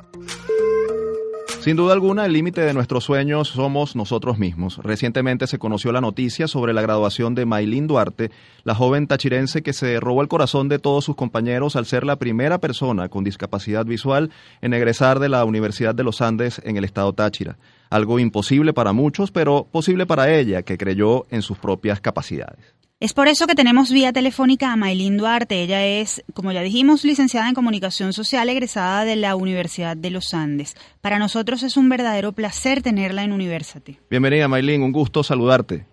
sin 1.62 1.76
duda 1.76 1.94
alguna, 1.94 2.26
el 2.26 2.34
límite 2.34 2.62
de 2.62 2.74
nuestros 2.74 3.04
sueños 3.04 3.50
somos 3.50 3.96
nosotros 3.96 4.38
mismos. 4.38 4.78
Recientemente 4.78 5.46
se 5.48 5.60
conoció 5.60 5.92
la 5.92 6.02
noticia 6.02 6.48
sobre 6.48 6.74
la 6.74 6.82
graduación 6.82 7.36
de 7.36 7.46
Maylin 7.46 7.88
Duarte, 7.88 8.32
la 8.64 8.76
joven 8.76 9.08
tachirense 9.08 9.62
que 9.62 9.74
se 9.74 10.00
robó 10.00 10.22
el 10.22 10.28
corazón 10.28 10.70
de 10.70 10.80
todos 10.80 11.04
sus 11.04 11.16
compañeros 11.16 11.76
al 11.76 11.86
ser 11.86 12.06
la 12.06 12.16
primera 12.16 12.60
persona 12.60 13.10
con 13.10 13.24
discapacidad 13.24 13.86
visual 13.86 14.32
en 14.62 14.74
egresar 14.74 15.20
de 15.20 15.30
la 15.30 15.44
Universidad 15.46 15.94
de 15.94 16.04
los 16.04 16.22
Andes 16.22 16.62
en 16.64 16.78
el 16.78 16.86
estado 16.86 17.14
Táchira. 17.14 17.58
Algo 17.90 18.20
imposible 18.20 18.74
para 18.74 18.94
muchos, 18.94 19.32
pero 19.32 19.68
posible 19.72 20.06
para 20.06 20.34
ella, 20.34 20.62
que 20.62 20.78
creyó 20.78 21.26
en 21.30 21.42
sus 21.42 21.58
propias 21.58 22.00
capacidades. 22.00 22.79
Es 23.02 23.14
por 23.14 23.30
eso 23.30 23.48
que 23.48 23.56
tenemos 23.56 23.94
vía 23.94 24.12
telefónica 24.12 24.74
a 24.74 24.76
Maylin 24.76 25.16
Duarte. 25.16 25.64
Ella 25.64 25.86
es, 25.86 26.22
como 26.34 26.52
ya 26.52 26.60
dijimos, 26.60 27.06
licenciada 27.06 27.48
en 27.48 27.56
Comunicación 27.56 28.12
Social, 28.12 28.50
egresada 28.50 29.06
de 29.06 29.16
la 29.16 29.38
Universidad 29.38 29.96
de 29.96 30.12
los 30.12 30.34
Andes. 30.34 30.76
Para 31.00 31.18
nosotros 31.18 31.64
es 31.64 31.78
un 31.78 31.88
verdadero 31.88 32.34
placer 32.34 32.82
tenerla 32.82 33.24
en 33.24 33.32
University. 33.32 33.96
Bienvenida, 34.10 34.50
Maylin, 34.50 34.84
un 34.84 34.92
gusto 34.92 35.24
saludarte. 35.24 35.86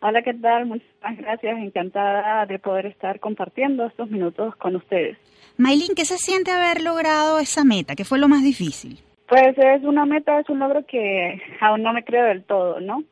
Hola, 0.00 0.22
¿qué 0.22 0.32
tal? 0.32 0.64
Muchas 0.64 1.18
gracias. 1.18 1.58
Encantada 1.58 2.46
de 2.46 2.58
poder 2.58 2.86
estar 2.86 3.20
compartiendo 3.20 3.84
estos 3.84 4.08
minutos 4.08 4.56
con 4.56 4.74
ustedes. 4.76 5.18
Maylin, 5.58 5.94
¿qué 5.94 6.06
se 6.06 6.16
siente 6.16 6.50
haber 6.50 6.80
logrado 6.80 7.40
esa 7.40 7.62
meta? 7.62 7.94
¿Qué 7.94 8.06
fue 8.06 8.18
lo 8.18 8.28
más 8.28 8.42
difícil? 8.42 9.00
Pues 9.28 9.58
es 9.58 9.84
una 9.84 10.06
meta, 10.06 10.40
es 10.40 10.48
un 10.48 10.60
logro 10.60 10.86
que 10.86 11.42
aún 11.60 11.82
no 11.82 11.92
me 11.92 12.02
creo 12.04 12.24
del 12.24 12.42
todo, 12.44 12.80
¿no? 12.80 13.04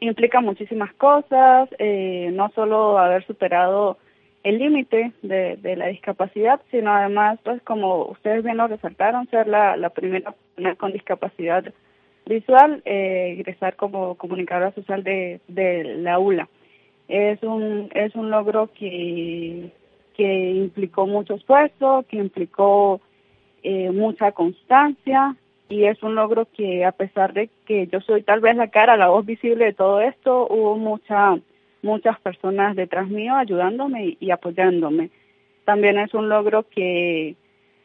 Implica 0.00 0.40
muchísimas 0.40 0.92
cosas, 0.94 1.68
eh, 1.78 2.30
no 2.32 2.50
solo 2.54 2.98
haber 2.98 3.26
superado 3.26 3.98
el 4.42 4.58
límite 4.58 5.12
de, 5.22 5.56
de, 5.56 5.76
la 5.76 5.86
discapacidad, 5.86 6.60
sino 6.70 6.92
además, 6.92 7.38
pues 7.44 7.62
como 7.62 8.06
ustedes 8.06 8.42
bien 8.42 8.56
lo 8.56 8.66
resaltaron, 8.66 9.28
ser 9.28 9.46
la, 9.46 9.76
la 9.76 9.90
primera 9.90 10.32
persona 10.32 10.74
con 10.74 10.92
discapacidad 10.92 11.72
visual, 12.26 12.82
eh, 12.84 13.34
ingresar 13.36 13.76
como 13.76 14.16
comunicadora 14.16 14.72
social 14.72 15.04
de, 15.04 15.40
de 15.48 15.84
la 15.98 16.18
ULA. 16.18 16.48
Es 17.08 17.42
un, 17.42 17.88
es 17.94 18.14
un 18.14 18.30
logro 18.30 18.70
que, 18.72 19.70
que 20.16 20.50
implicó 20.50 21.06
mucho 21.06 21.34
esfuerzo, 21.34 22.04
que 22.08 22.16
implicó 22.16 23.00
eh, 23.62 23.90
mucha 23.90 24.32
constancia, 24.32 25.36
y 25.72 25.86
es 25.86 26.02
un 26.02 26.14
logro 26.14 26.46
que 26.54 26.84
a 26.84 26.92
pesar 26.92 27.32
de 27.32 27.48
que 27.64 27.86
yo 27.86 28.02
soy 28.02 28.22
tal 28.22 28.40
vez 28.40 28.54
la 28.56 28.68
cara, 28.68 28.98
la 28.98 29.08
voz 29.08 29.24
visible 29.24 29.64
de 29.64 29.72
todo 29.72 30.02
esto, 30.02 30.46
hubo 30.50 30.76
mucha, 30.76 31.38
muchas 31.80 32.20
personas 32.20 32.76
detrás 32.76 33.08
mío 33.08 33.34
ayudándome 33.34 34.18
y, 34.20 34.30
apoyándome. 34.30 35.08
También 35.64 35.98
es 35.98 36.12
un 36.12 36.28
logro 36.28 36.64
que, 36.68 37.36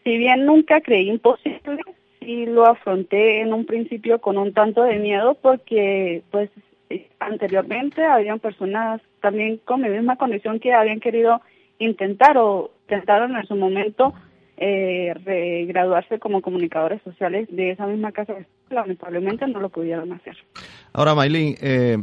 si 0.04 0.18
bien 0.18 0.46
nunca 0.46 0.82
creí 0.82 1.10
imposible, 1.10 1.82
sí 2.20 2.46
lo 2.46 2.66
afronté 2.66 3.40
en 3.40 3.54
un 3.54 3.66
principio 3.66 4.20
con 4.20 4.38
un 4.38 4.54
tanto 4.54 4.84
de 4.84 5.00
miedo 5.00 5.36
porque 5.42 6.24
pues 6.30 6.50
anteriormente 7.20 8.04
habían 8.04 8.40
personas 8.40 9.02
también 9.22 9.62
con 9.64 9.82
mi 9.82 9.88
misma 9.88 10.18
condición 10.18 10.60
que 10.60 10.74
habían 10.74 11.00
querido 11.00 11.42
intentar 11.80 12.38
o 12.38 12.72
intentaron 12.84 13.38
en 13.38 13.46
su 13.46 13.56
momento 13.56 14.14
eh, 14.58 15.66
graduarse 15.68 16.20
como 16.20 16.42
comunicadores 16.42 17.02
sociales 17.04 17.48
de 17.52 17.72
esa 17.72 17.86
misma 17.86 18.12
casa, 18.12 18.34
lamentablemente 18.70 19.48
no 19.48 19.60
lo 19.60 19.70
pudieron 19.70 20.12
hacer. 20.14 20.36
Ahora, 20.94 21.14
Maylin, 21.14 21.56
eh, 21.62 21.98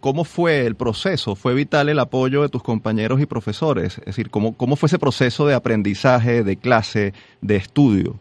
¿cómo 0.00 0.24
fue 0.24 0.66
el 0.66 0.76
proceso? 0.76 1.36
¿Fue 1.36 1.54
vital 1.54 1.88
el 1.88 1.98
apoyo 1.98 2.42
de 2.42 2.48
tus 2.48 2.62
compañeros 2.62 3.20
y 3.20 3.26
profesores? 3.26 3.98
Es 3.98 4.06
decir, 4.06 4.30
¿cómo, 4.30 4.56
cómo 4.56 4.76
fue 4.76 4.86
ese 4.86 4.98
proceso 4.98 5.46
de 5.46 5.54
aprendizaje, 5.54 6.42
de 6.42 6.56
clase, 6.56 7.12
de 7.42 7.56
estudio? 7.56 8.14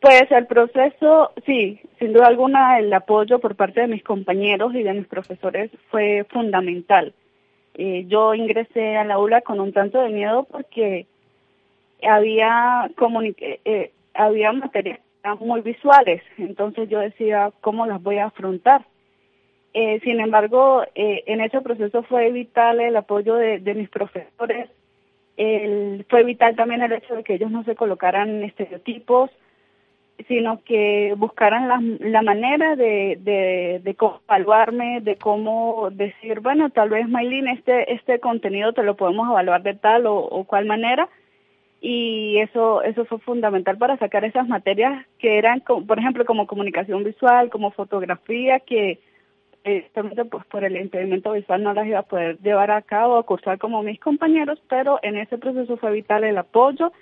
Pues 0.00 0.24
el 0.32 0.46
proceso, 0.46 1.30
sí, 1.46 1.80
sin 2.00 2.12
duda 2.12 2.26
alguna 2.26 2.80
el 2.80 2.92
apoyo 2.92 3.38
por 3.38 3.54
parte 3.54 3.82
de 3.82 3.86
mis 3.86 4.02
compañeros 4.02 4.74
y 4.74 4.82
de 4.82 4.94
mis 4.94 5.06
profesores 5.06 5.70
fue 5.92 6.26
fundamental. 6.28 7.14
Eh, 7.74 8.04
yo 8.08 8.34
ingresé 8.34 8.96
a 8.96 9.04
la 9.04 9.14
aula 9.14 9.42
con 9.42 9.60
un 9.60 9.72
tanto 9.72 10.02
de 10.02 10.10
miedo 10.10 10.44
porque 10.50 11.06
había 12.02 12.90
eh, 13.38 13.60
eh, 13.64 13.92
había 14.14 14.52
materias 14.52 15.00
muy 15.40 15.60
visuales, 15.60 16.22
entonces 16.38 16.88
yo 16.88 16.98
decía 16.98 17.52
cómo 17.60 17.86
las 17.86 18.02
voy 18.02 18.18
a 18.18 18.26
afrontar. 18.26 18.84
Eh, 19.74 20.00
sin 20.00 20.20
embargo, 20.20 20.82
eh, 20.94 21.22
en 21.26 21.40
ese 21.40 21.60
proceso 21.62 22.02
fue 22.02 22.30
vital 22.30 22.80
el 22.80 22.96
apoyo 22.96 23.36
de, 23.36 23.58
de 23.58 23.74
mis 23.74 23.88
profesores, 23.88 24.68
el, 25.36 26.04
fue 26.10 26.24
vital 26.24 26.56
también 26.56 26.82
el 26.82 26.92
hecho 26.92 27.14
de 27.14 27.24
que 27.24 27.34
ellos 27.34 27.50
no 27.50 27.64
se 27.64 27.74
colocaran 27.74 28.44
estereotipos, 28.44 29.30
sino 30.28 30.62
que 30.62 31.14
buscaran 31.16 31.68
la, 31.68 31.80
la 32.00 32.22
manera 32.22 32.76
de, 32.76 33.16
de, 33.20 33.80
de 33.82 33.96
evaluarme, 34.28 35.00
de 35.00 35.16
cómo 35.16 35.88
decir, 35.90 36.40
bueno, 36.40 36.68
tal 36.70 36.90
vez 36.90 37.08
Maylin, 37.08 37.48
este, 37.48 37.94
este 37.94 38.20
contenido 38.20 38.72
te 38.72 38.82
lo 38.82 38.94
podemos 38.94 39.28
evaluar 39.30 39.62
de 39.62 39.74
tal 39.74 40.06
o, 40.06 40.16
o 40.16 40.44
cual 40.44 40.66
manera, 40.66 41.08
y 41.84 42.38
eso 42.38 42.82
eso 42.82 43.04
fue 43.04 43.18
fundamental 43.18 43.76
para 43.76 43.98
sacar 43.98 44.24
esas 44.24 44.46
materias 44.46 45.04
que 45.18 45.36
eran 45.36 45.60
por 45.60 45.98
ejemplo 45.98 46.24
como 46.24 46.46
comunicación 46.46 47.02
visual 47.02 47.50
como 47.50 47.72
fotografía 47.72 48.60
que 48.60 49.00
justamente 49.64 50.24
pues 50.24 50.44
por 50.46 50.64
el 50.64 50.76
impedimento 50.76 51.32
visual 51.32 51.62
no 51.62 51.74
las 51.74 51.86
iba 51.86 51.98
a 51.98 52.04
poder 52.04 52.38
llevar 52.38 52.70
a 52.70 52.82
cabo 52.82 53.18
o 53.18 53.26
cursar 53.26 53.58
como 53.58 53.82
mis 53.82 53.98
compañeros 53.98 54.62
pero 54.68 55.00
en 55.02 55.16
ese 55.16 55.38
proceso 55.38 55.76
fue 55.76 55.90
vital 55.90 56.22
el 56.22 56.38
apoyo 56.38 56.92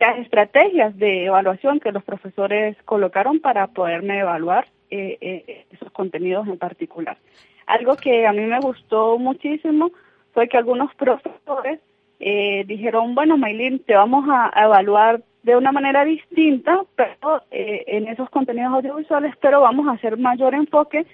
las 0.00 0.18
estrategias 0.18 0.96
de 0.96 1.26
evaluación 1.26 1.80
que 1.80 1.92
los 1.92 2.04
profesores 2.04 2.76
colocaron 2.84 3.40
para 3.40 3.68
poderme 3.68 4.18
evaluar 4.20 4.66
eh, 4.90 5.18
eh, 5.20 5.66
esos 5.70 5.90
contenidos 5.90 6.46
en 6.46 6.56
particular. 6.56 7.18
Algo 7.66 7.96
que 7.96 8.26
a 8.26 8.32
mí 8.32 8.42
me 8.42 8.60
gustó 8.60 9.18
muchísimo 9.18 9.90
fue 10.32 10.48
que 10.48 10.56
algunos 10.56 10.94
profesores 10.94 11.80
eh, 12.20 12.64
dijeron, 12.66 13.14
bueno, 13.14 13.36
Maylin, 13.36 13.80
te 13.80 13.94
vamos 13.94 14.26
a, 14.28 14.50
evaluar 14.56 15.22
de 15.42 15.56
una 15.56 15.72
manera 15.72 16.04
distinta, 16.04 16.82
pero 16.96 17.42
eh, 17.50 17.84
en 17.86 18.08
esos 18.08 18.28
contenidos 18.30 18.72
audiovisuales, 18.72 19.34
pero 19.40 19.60
vamos 19.60 19.86
a 19.86 19.92
hacer 19.92 20.16
mayor 20.18 20.54
enfoque 20.54 21.06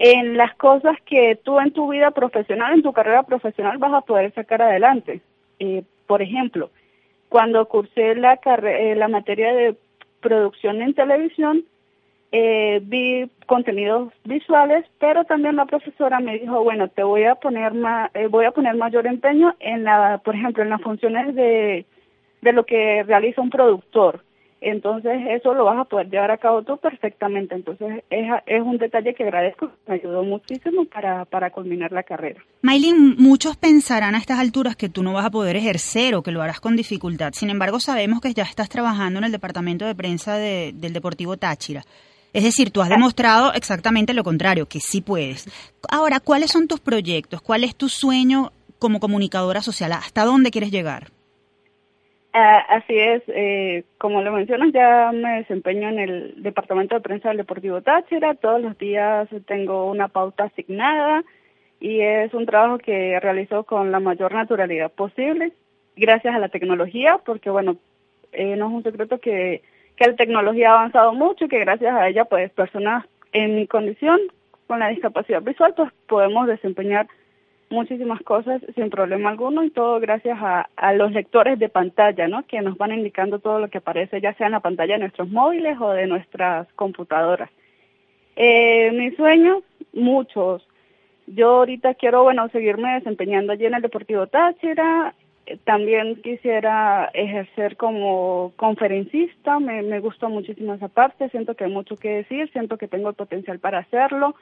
en 0.00 0.38
las 0.38 0.54
cosas 0.56 0.96
que 1.04 1.38
tú 1.44 1.60
en 1.60 1.72
tu 1.72 1.90
vida 1.90 2.10
profesional, 2.10 2.72
en 2.72 2.82
tu 2.82 2.92
carrera 2.92 3.22
profesional 3.22 3.76
vas 3.76 3.92
a 3.92 4.00
poder 4.00 4.32
sacar 4.32 4.62
adelante. 4.62 5.20
Eh, 5.58 5.84
por 6.06 6.22
ejemplo, 6.22 6.70
cuando 7.28 7.68
cursé 7.68 8.14
la, 8.14 8.40
eh, 8.42 8.94
la 8.96 9.08
materia 9.08 9.52
de 9.52 9.76
producción 10.20 10.80
en 10.80 10.94
televisión, 10.94 11.64
eh, 12.32 12.80
vi 12.82 13.30
contenidos 13.46 14.12
visuales, 14.24 14.86
pero 14.98 15.24
también 15.24 15.56
la 15.56 15.66
profesora 15.66 16.20
me 16.20 16.38
dijo, 16.38 16.62
bueno, 16.62 16.88
te 16.88 17.02
voy 17.02 17.24
a 17.24 17.34
poner 17.34 17.74
más, 17.74 18.10
eh, 18.14 18.28
voy 18.28 18.44
a 18.44 18.52
poner 18.52 18.76
mayor 18.76 19.06
empeño 19.06 19.54
en 19.58 19.84
la, 19.84 20.20
por 20.24 20.36
ejemplo, 20.36 20.62
en 20.62 20.70
las 20.70 20.80
funciones 20.80 21.34
de, 21.34 21.86
de 22.42 22.52
lo 22.52 22.64
que 22.64 23.02
realiza 23.02 23.42
un 23.42 23.50
productor. 23.50 24.22
Entonces 24.62 25.18
eso 25.30 25.54
lo 25.54 25.64
vas 25.64 25.78
a 25.78 25.84
poder 25.84 26.10
llevar 26.10 26.30
a 26.30 26.36
cabo 26.36 26.62
tú 26.62 26.76
perfectamente. 26.76 27.54
Entonces 27.54 28.04
es, 28.10 28.30
es 28.46 28.62
un 28.62 28.76
detalle 28.76 29.14
que 29.14 29.24
agradezco, 29.24 29.70
me 29.86 29.94
ayudó 29.94 30.22
muchísimo 30.22 30.84
para, 30.84 31.24
para 31.24 31.50
culminar 31.50 31.92
la 31.92 32.02
carrera. 32.02 32.40
Maylin, 32.60 33.16
muchos 33.16 33.56
pensarán 33.56 34.14
a 34.14 34.18
estas 34.18 34.38
alturas 34.38 34.76
que 34.76 34.90
tú 34.90 35.02
no 35.02 35.14
vas 35.14 35.24
a 35.24 35.30
poder 35.30 35.56
ejercer 35.56 36.14
o 36.14 36.22
que 36.22 36.30
lo 36.30 36.42
harás 36.42 36.60
con 36.60 36.76
dificultad. 36.76 37.32
Sin 37.32 37.48
embargo, 37.48 37.80
sabemos 37.80 38.20
que 38.20 38.34
ya 38.34 38.42
estás 38.42 38.68
trabajando 38.68 39.18
en 39.18 39.24
el 39.24 39.32
departamento 39.32 39.86
de 39.86 39.94
prensa 39.94 40.36
de, 40.36 40.72
del 40.74 40.92
Deportivo 40.92 41.38
Táchira. 41.38 41.82
Es 42.32 42.44
decir, 42.44 42.70
tú 42.70 42.80
has 42.80 42.88
demostrado 42.88 43.52
exactamente 43.52 44.14
lo 44.14 44.22
contrario, 44.22 44.66
que 44.66 44.78
sí 44.80 45.00
puedes. 45.00 45.48
Ahora, 45.90 46.20
¿cuáles 46.20 46.50
son 46.50 46.68
tus 46.68 46.80
proyectos? 46.80 47.42
¿Cuál 47.42 47.64
es 47.64 47.74
tu 47.74 47.88
sueño 47.88 48.52
como 48.78 49.00
comunicadora 49.00 49.62
social? 49.62 49.92
¿Hasta 49.92 50.24
dónde 50.24 50.50
quieres 50.50 50.70
llegar? 50.70 51.08
Ah, 52.32 52.64
así 52.68 52.96
es, 52.96 53.22
eh, 53.26 53.82
como 53.98 54.22
lo 54.22 54.30
mencionas, 54.30 54.72
ya 54.72 55.10
me 55.12 55.38
desempeño 55.38 55.88
en 55.88 55.98
el 55.98 56.42
Departamento 56.42 56.94
de 56.94 57.00
Prensa 57.00 57.28
del 57.28 57.38
Deportivo 57.38 57.82
Táchira. 57.82 58.34
Todos 58.36 58.62
los 58.62 58.78
días 58.78 59.28
tengo 59.46 59.90
una 59.90 60.06
pauta 60.06 60.44
asignada 60.44 61.24
y 61.80 62.00
es 62.00 62.32
un 62.32 62.46
trabajo 62.46 62.78
que 62.78 63.18
realizo 63.18 63.64
con 63.64 63.90
la 63.90 63.98
mayor 63.98 64.32
naturalidad 64.32 64.92
posible, 64.92 65.52
gracias 65.96 66.32
a 66.32 66.38
la 66.38 66.50
tecnología, 66.50 67.18
porque 67.24 67.50
bueno, 67.50 67.78
eh, 68.32 68.54
no 68.54 68.68
es 68.68 68.72
un 68.74 68.82
secreto 68.84 69.18
que 69.18 69.62
que 70.00 70.06
la 70.06 70.16
tecnología 70.16 70.70
ha 70.70 70.78
avanzado 70.78 71.12
mucho 71.12 71.44
y 71.44 71.48
que 71.48 71.58
gracias 71.58 71.94
a 71.94 72.08
ella, 72.08 72.24
pues 72.24 72.50
personas 72.52 73.04
en 73.34 73.54
mi 73.54 73.66
condición, 73.66 74.18
con 74.66 74.78
la 74.78 74.88
discapacidad 74.88 75.42
visual, 75.42 75.74
pues 75.76 75.92
podemos 76.08 76.46
desempeñar 76.46 77.06
muchísimas 77.68 78.22
cosas 78.22 78.62
sin 78.74 78.88
problema 78.88 79.28
alguno 79.28 79.62
y 79.62 79.70
todo 79.70 80.00
gracias 80.00 80.38
a, 80.40 80.70
a, 80.74 80.94
los 80.94 81.12
lectores 81.12 81.58
de 81.58 81.68
pantalla, 81.68 82.28
¿no? 82.28 82.46
Que 82.46 82.62
nos 82.62 82.78
van 82.78 82.92
indicando 82.92 83.40
todo 83.40 83.58
lo 83.58 83.68
que 83.68 83.76
aparece, 83.76 84.22
ya 84.22 84.32
sea 84.34 84.46
en 84.46 84.52
la 84.52 84.60
pantalla 84.60 84.94
de 84.94 85.00
nuestros 85.00 85.28
móviles 85.28 85.76
o 85.78 85.90
de 85.90 86.06
nuestras 86.06 86.66
computadoras. 86.72 87.50
Eh, 88.36 88.90
mis 88.92 89.14
sueños, 89.16 89.62
muchos. 89.92 90.66
Yo 91.26 91.56
ahorita 91.56 91.92
quiero, 91.94 92.22
bueno, 92.22 92.48
seguirme 92.48 92.94
desempeñando 92.94 93.52
allí 93.52 93.66
en 93.66 93.74
el 93.74 93.82
Deportivo 93.82 94.26
Táchira, 94.28 95.14
también 95.64 96.16
quisiera 96.22 97.10
ejercer 97.14 97.76
como 97.76 98.52
conferencista, 98.56 99.58
me, 99.58 99.82
me 99.82 100.00
gustó 100.00 100.28
muchísimo 100.28 100.74
esa 100.74 100.88
parte, 100.88 101.28
siento 101.30 101.54
que 101.54 101.64
hay 101.64 101.72
mucho 101.72 101.96
que 101.96 102.10
decir, 102.10 102.50
siento 102.52 102.76
que 102.76 102.88
tengo 102.88 103.08
el 103.08 103.14
potencial 103.14 103.58
para 103.58 103.78
hacerlo. 103.78 104.34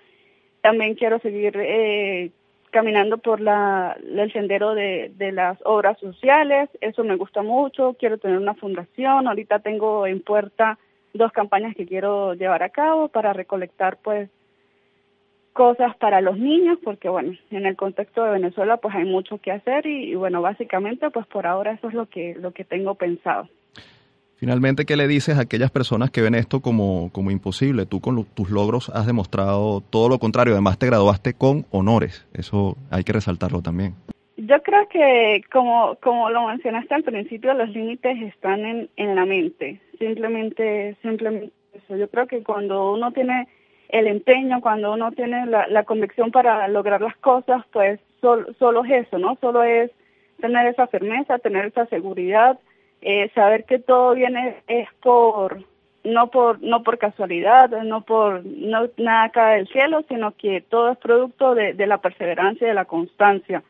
También 0.61 0.95
quiero 0.95 1.19
seguir 1.21 1.57
eh, 1.57 2.31
caminando 2.71 3.19
por 3.19 3.41
la, 3.41 3.97
el 4.03 4.33
sendero 4.33 4.75
de, 4.75 5.13
de 5.17 5.33
las 5.33 5.59
obras 5.65 5.99
sociales, 5.99 6.69
eso 6.81 7.05
me 7.05 7.17
gusta 7.17 7.43
mucho, 7.43 7.95
quiero 7.99 8.19
tener 8.19 8.39
una 8.39 8.55
fundación, 8.55 9.27
ahorita 9.29 9.61
tengo 9.61 10.07
en 10.07 10.21
puerta 10.21 10.79
dos 11.15 11.33
campañas 11.33 11.75
que 11.75 11.87
quiero 11.87 12.35
llevar 12.35 12.63
a 12.63 12.69
cabo 12.69 13.09
para 13.09 13.33
recolectar 13.33 13.99
pues 14.03 14.29
cosas 15.59 15.97
para 15.97 16.21
los 16.21 16.39
niños, 16.39 16.79
porque 16.85 17.09
bueno, 17.09 17.33
en 17.51 17.67
el 17.67 17.75
contexto 17.75 18.23
de 18.23 18.31
Venezuela 18.31 18.77
pues 18.77 18.95
hay 18.95 19.05
mucho 19.05 19.39
que 19.39 19.51
hacer 19.51 19.87
y, 19.87 20.15
bueno, 20.15 20.41
básicamente 20.41 21.11
pues 21.11 21.27
por 21.27 21.49
ahora 21.49 21.73
eso 21.73 21.89
es 21.89 21.95
lo 21.95 22.07
que, 22.07 22.37
lo 22.39 22.53
que 22.53 22.63
tengo 22.63 22.95
pensado. 22.95 23.49
Finalmente, 24.37 24.85
¿qué 24.85 24.97
le 24.97 25.09
dices 25.09 25.37
a 25.37 25.41
aquellas 25.41 25.73
personas 25.73 26.13
que 26.13 26.23
ven 26.23 26.37
esto 26.37 26.61
como, 26.61 27.11
como 27.11 27.33
imposible? 27.33 27.87
Tú 27.87 28.01
con 28.01 28.25
tus 28.25 28.51
logros 28.51 28.89
has 28.91 29.05
demostrado 29.05 29.81
todo 29.81 30.09
lo 30.09 30.21
contrario, 30.21 30.53
además 30.53 30.79
te 30.79 30.87
graduaste 30.87 31.35
con 31.35 31.67
honores, 31.73 32.25
eso 32.35 32.77
hay 32.93 33.03
que 33.03 33.15
resaltarlo 33.15 33.61
también. 33.61 33.95
Yo 34.37 34.63
creo 34.63 34.87
que, 34.89 35.43
como, 35.53 35.97
como 36.01 36.31
lo 36.31 36.47
mencionaste 36.47 36.95
al 36.95 37.03
principio, 37.03 37.53
los 37.55 37.71
límites 37.71 38.17
están 38.23 38.65
en, 38.65 38.89
en 38.95 39.17
la 39.17 39.27
mente, 39.27 39.81
simplemente, 39.99 40.97
simplemente 41.03 41.53
eso. 41.73 41.97
Yo 41.97 42.09
creo 42.09 42.29
que 42.29 42.45
cuando 42.45 42.93
uno 42.93 43.11
tiene 43.11 43.49
el 43.89 44.07
empeño, 44.07 44.61
cuando 44.61 44.93
uno 44.93 45.13
tiene 45.13 45.47
la, 45.47 45.83
convicción 45.85 46.31
para 46.31 46.69
lograr 46.69 47.01
las 47.01 47.17
cosas, 47.17 47.65
pues 47.73 47.99
solo 48.21 48.85
es 48.85 49.07
eso, 49.07 49.19
¿no? 49.19 49.37
Solo 49.41 49.63
es 49.63 49.91
tener 50.41 50.67
esa 50.67 50.87
firmeza, 50.89 51.39
tener 51.39 51.67
esa 51.67 51.87
seguridad, 51.87 52.59
eh, 53.01 53.31
saber 53.35 53.65
que 53.65 53.79
todo 53.79 54.15
viene 54.15 54.57
es 54.67 54.89
por 55.03 55.63
no 56.05 56.31
por 56.31 56.63
no 56.63 56.83
por 56.83 56.99
casualidad, 56.99 57.71
no 57.83 58.03
por 58.03 58.45
no 58.45 58.89
nada 58.99 59.31
cae 59.31 59.57
del 59.59 59.69
cielo, 59.69 60.05
sino 60.09 60.33
que 60.33 60.61
todo 60.61 60.91
es 60.93 60.99
producto 60.99 61.55
de, 61.55 61.75
de 61.75 61.87
la 61.87 61.99
perseverancia 61.99 62.67
y 62.67 62.69
de 62.69 62.75
la 62.75 62.85
constancia, 62.85 63.63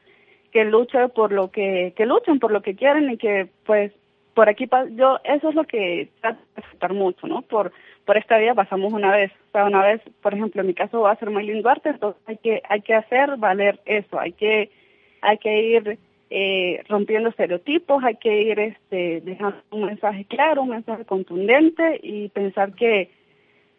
que 0.52 0.64
luchen 0.64 1.10
por 1.10 1.32
lo 1.32 1.50
que 1.50 1.92
que 1.96 2.06
luchen 2.06 2.38
por 2.38 2.50
lo 2.50 2.62
que 2.62 2.74
quieren 2.74 3.10
y 3.10 3.16
que 3.16 3.48
pues 3.64 3.92
por 4.38 4.48
aquí 4.48 4.68
yo 4.92 5.18
eso 5.24 5.48
es 5.48 5.54
lo 5.56 5.64
que 5.64 6.10
trato 6.20 6.38
de 6.38 6.62
disfrutar 6.62 6.94
mucho, 6.94 7.26
¿no? 7.26 7.42
Por 7.42 7.72
por 8.04 8.16
esta 8.16 8.38
vida 8.38 8.54
pasamos 8.54 8.92
una 8.92 9.10
vez, 9.10 9.32
o 9.32 9.50
sea, 9.50 9.64
una 9.64 9.82
vez, 9.82 10.00
por 10.22 10.32
ejemplo, 10.32 10.60
en 10.60 10.68
mi 10.68 10.74
caso 10.74 11.00
va 11.00 11.10
a 11.10 11.16
ser 11.16 11.30
Maylin 11.30 11.60
Duarte, 11.60 11.88
entonces 11.88 12.22
hay 12.24 12.36
que 12.36 12.62
hay 12.68 12.80
que 12.82 12.94
hacer 12.94 13.36
valer 13.36 13.80
eso, 13.84 14.16
hay 14.16 14.30
que 14.34 14.70
hay 15.22 15.38
que 15.38 15.60
ir 15.60 15.98
eh, 16.30 16.84
rompiendo 16.88 17.30
estereotipos, 17.30 18.04
hay 18.04 18.14
que 18.14 18.42
ir 18.42 18.60
este, 18.60 19.22
dejando 19.22 19.58
un 19.72 19.86
mensaje 19.86 20.24
claro, 20.26 20.62
un 20.62 20.68
mensaje 20.68 21.04
contundente 21.04 21.98
y 22.00 22.28
pensar 22.28 22.74
que, 22.74 23.10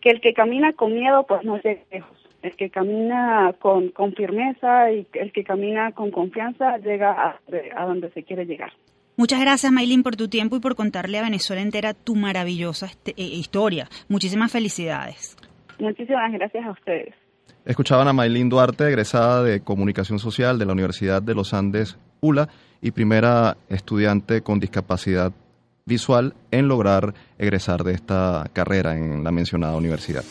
que 0.01 0.10
el 0.10 0.20
que 0.20 0.34
camina 0.34 0.74
con 0.74 0.93
miedo 0.93 1.26
pues 1.26 1.41
no 1.45 1.57
llega 1.62 1.84
lejos, 1.89 2.18
el 2.41 2.57
que 2.57 2.70
camina 2.70 3.55
con, 3.60 3.91
con 3.91 4.14
firmeza 4.14 4.91
y 4.91 5.07
el 5.14 5.32
que 5.32 5.45
camina 5.45 5.93
con 5.93 6.12
confianza 6.12 6.80
llega 6.80 7.12
a, 7.14 7.39
a 7.78 7.86
donde 7.86 8.10
se 8.10 8.24
quiere 8.24 8.45
llegar. 8.45 8.74
Muchas 9.20 9.41
gracias, 9.41 9.70
Maylin, 9.70 10.01
por 10.01 10.15
tu 10.15 10.30
tiempo 10.30 10.55
y 10.55 10.61
por 10.61 10.78
contarle 10.78 11.20
a 11.20 11.22
Venezuela 11.22 11.61
entera 11.61 11.93
tu 11.93 12.15
maravillosa 12.15 12.86
este, 12.86 13.11
eh, 13.17 13.24
historia. 13.24 13.89
Muchísimas 14.07 14.49
felicidades. 14.49 15.36
Muchísimas 15.78 16.32
gracias 16.32 16.65
a 16.65 16.72
ustedes. 16.72 17.13
Escuchaban 17.65 18.07
a 18.07 18.13
Maylin 18.13 18.47
Duarte, 18.47 18.88
egresada 18.88 19.43
de 19.43 19.59
Comunicación 19.59 20.20
Social 20.20 20.57
de 20.57 20.65
la 20.65 20.72
Universidad 20.72 21.22
de 21.22 21.36
los 21.36 21.53
Andes, 21.53 21.99
ULA, 22.22 22.47
y 22.82 22.91
primera 22.91 23.57
estudiante 23.67 24.41
con 24.41 24.61
discapacidad 24.61 25.34
visual 25.84 26.34
en 26.51 26.70
lograr 26.70 27.13
egresar 27.38 27.84
de 27.84 27.95
esta 27.95 28.45
carrera 28.53 28.95
en 28.95 29.26
la 29.26 29.32
mencionada 29.32 29.76
universidad. 29.76 30.24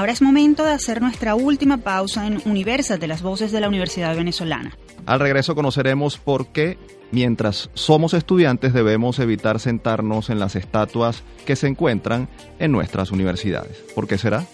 Ahora 0.00 0.12
es 0.12 0.22
momento 0.22 0.64
de 0.64 0.72
hacer 0.72 1.02
nuestra 1.02 1.34
última 1.34 1.76
pausa 1.76 2.26
en 2.26 2.40
Universas 2.46 2.98
de 2.98 3.06
las 3.06 3.20
Voces 3.20 3.52
de 3.52 3.60
la 3.60 3.68
Universidad 3.68 4.16
Venezolana. 4.16 4.74
Al 5.04 5.20
regreso 5.20 5.54
conoceremos 5.54 6.16
por 6.16 6.46
qué, 6.46 6.78
mientras 7.10 7.68
somos 7.74 8.14
estudiantes, 8.14 8.72
debemos 8.72 9.18
evitar 9.18 9.60
sentarnos 9.60 10.30
en 10.30 10.38
las 10.38 10.56
estatuas 10.56 11.22
que 11.44 11.54
se 11.54 11.66
encuentran 11.66 12.30
en 12.58 12.72
nuestras 12.72 13.10
universidades. 13.10 13.76
¿Por 13.94 14.08
qué 14.08 14.16
será? 14.16 14.46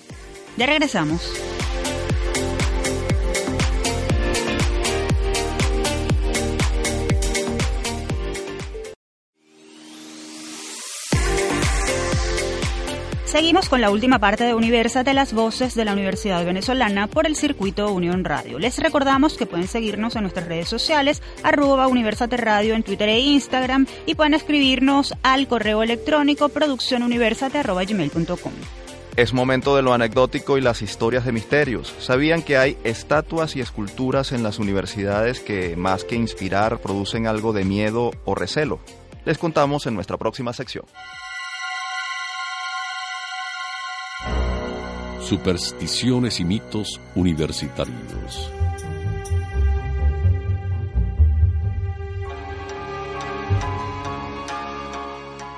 Ya 0.57 0.67
regresamos. 0.67 1.31
Seguimos 13.37 13.69
con 13.69 13.83
la 13.83 13.91
última 13.91 14.19
parte 14.19 14.45
de 14.45 14.55
Universa 14.55 15.05
de 15.05 15.13
las 15.13 15.35
voces 15.35 15.75
de 15.75 15.85
la 15.85 15.93
Universidad 15.93 16.43
Venezolana 16.43 17.07
por 17.07 17.27
el 17.27 17.37
circuito 17.37 17.93
Unión 17.93 18.25
Radio. 18.25 18.59
Les 18.59 18.79
recordamos 18.79 19.37
que 19.37 19.45
pueden 19.45 19.69
seguirnos 19.69 20.17
en 20.17 20.23
nuestras 20.23 20.49
redes 20.49 20.71
sociales, 20.71 21.21
arroba 21.43 21.87
Universate 21.87 22.39
Radio 22.39 22.75
en 22.75 22.83
Twitter 22.83 23.11
e 23.11 23.21
Instagram 23.21 23.87
y 24.07 24.15
pueden 24.15 24.33
escribirnos 24.33 25.13
al 25.23 25.49
correo 25.49 25.83
electrónico 25.83 26.49
produccionuniversate.gmail.com. 26.49 28.53
Es 29.17 29.35
momento 29.35 29.77
de 29.77 29.83
lo 29.83 29.93
anecdótico 29.93 30.57
y 30.57 30.63
las 30.63 30.81
historias 30.81 31.27
de 31.27 31.33
misterios. 31.33 31.95
¿Sabían 31.99 32.41
que 32.41 32.57
hay 32.57 32.79
estatuas 32.85 33.55
y 33.55 33.61
esculturas 33.61 34.33
en 34.33 34.43
las 34.43 34.59
universidades 34.59 35.41
que, 35.41 35.77
más 35.77 36.05
que 36.05 36.15
inspirar, 36.15 36.79
producen 36.79 37.27
algo 37.27 37.53
de 37.53 37.67
miedo 37.67 38.13
o 38.25 38.35
recelo? 38.35 38.81
Les 39.27 39.37
contamos 39.37 39.87
en 39.87 39.95
nuestra 39.95 40.17
próxima 40.17 40.55
sección. 40.55 40.87
Supersticiones 45.27 46.39
y 46.39 46.45
mitos 46.45 47.01
universitarios. 47.17 48.53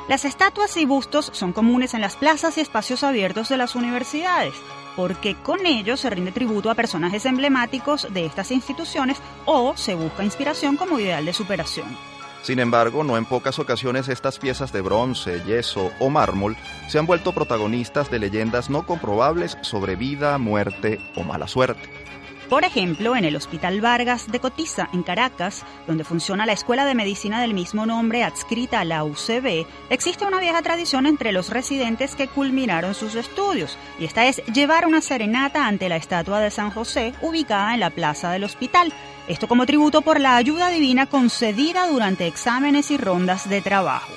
Las 0.09 0.25
estatuas 0.25 0.75
y 0.79 0.87
bustos 0.87 1.29
son 1.35 1.53
comunes 1.53 1.93
en 1.93 2.01
las 2.01 2.17
plazas 2.17 2.57
y 2.57 2.63
espacios 2.63 3.05
abiertos 3.05 3.51
de 3.51 3.59
las 3.59 3.75
universidades, 3.75 4.55
porque 4.97 5.35
con 5.35 5.67
ellos 5.67 6.01
se 6.01 6.09
rinde 6.09 6.33
tributo 6.33 6.71
a 6.71 6.75
personajes 6.75 7.27
emblemáticos 7.27 8.07
de 8.11 8.25
estas 8.25 8.51
instituciones 8.53 9.19
o 9.45 9.77
se 9.77 9.95
busca 9.95 10.25
inspiración 10.25 10.79
como 10.79 10.99
ideal 10.99 11.27
de 11.27 11.35
superación. 11.35 12.18
Sin 12.43 12.61
embargo, 12.61 13.05
no 13.05 13.17
en 13.17 13.25
pocas 13.25 13.59
ocasiones 13.59 14.09
estas 14.09 14.39
piezas 14.39 14.73
de 14.73 14.81
bronce, 14.81 15.43
yeso 15.45 15.91
o 15.99 16.09
mármol 16.09 16.57
se 16.89 16.99
han 16.99 17.07
vuelto 17.07 17.33
protagonistas 17.33 18.11
de 18.11 18.19
leyendas 18.19 18.71
no 18.71 18.87
comprobables 18.87 19.59
sobre 19.61 19.97
vida, 19.97 20.39
muerte 20.39 21.01
o 21.17 21.23
mala 21.25 21.49
suerte. 21.49 21.98
Por 22.49 22.65
ejemplo, 22.65 23.15
en 23.15 23.27
el 23.27 23.37
Hospital 23.37 23.83
Vargas 23.83 24.33
de 24.33 24.41
Cotiza, 24.41 24.89
en 24.95 25.03
Caracas, 25.03 25.67
donde 25.87 26.03
funciona 26.03 26.47
la 26.47 26.55
Escuela 26.55 26.87
de 26.87 26.95
Medicina 26.95 27.43
del 27.43 27.53
mismo 27.53 27.85
nombre 27.85 28.25
adscrita 28.25 28.81
a 28.81 28.87
la 28.87 29.05
UCB, 29.05 29.67
existe 29.91 30.25
una 30.25 30.41
vieja 30.41 30.63
tradición 30.63 31.05
entre 31.05 31.33
los 31.33 31.51
residentes 31.51 32.17
que 32.17 32.27
culminaron 32.27 32.95
sus 32.95 33.17
estudios, 33.17 33.77
y 33.99 34.07
esta 34.07 34.25
es 34.25 34.43
llevar 34.47 34.87
una 34.87 35.03
serenata 35.03 35.67
ante 35.67 35.91
la 35.91 35.97
estatua 35.97 36.41
de 36.41 36.51
San 36.51 36.71
José 36.71 37.13
ubicada 37.21 37.75
en 37.75 37.81
la 37.81 37.91
plaza 37.91 38.31
del 38.31 38.45
hospital. 38.45 38.95
Esto 39.29 39.47
como 39.47 39.67
tributo 39.67 40.01
por 40.01 40.19
la 40.19 40.37
ayuda 40.37 40.71
divina 40.71 41.05
concedida 41.05 41.87
durante 41.87 42.27
exámenes 42.27 42.91
y 42.91 42.97
rondas 42.97 43.47
de 43.51 43.61
trabajo. 43.61 44.11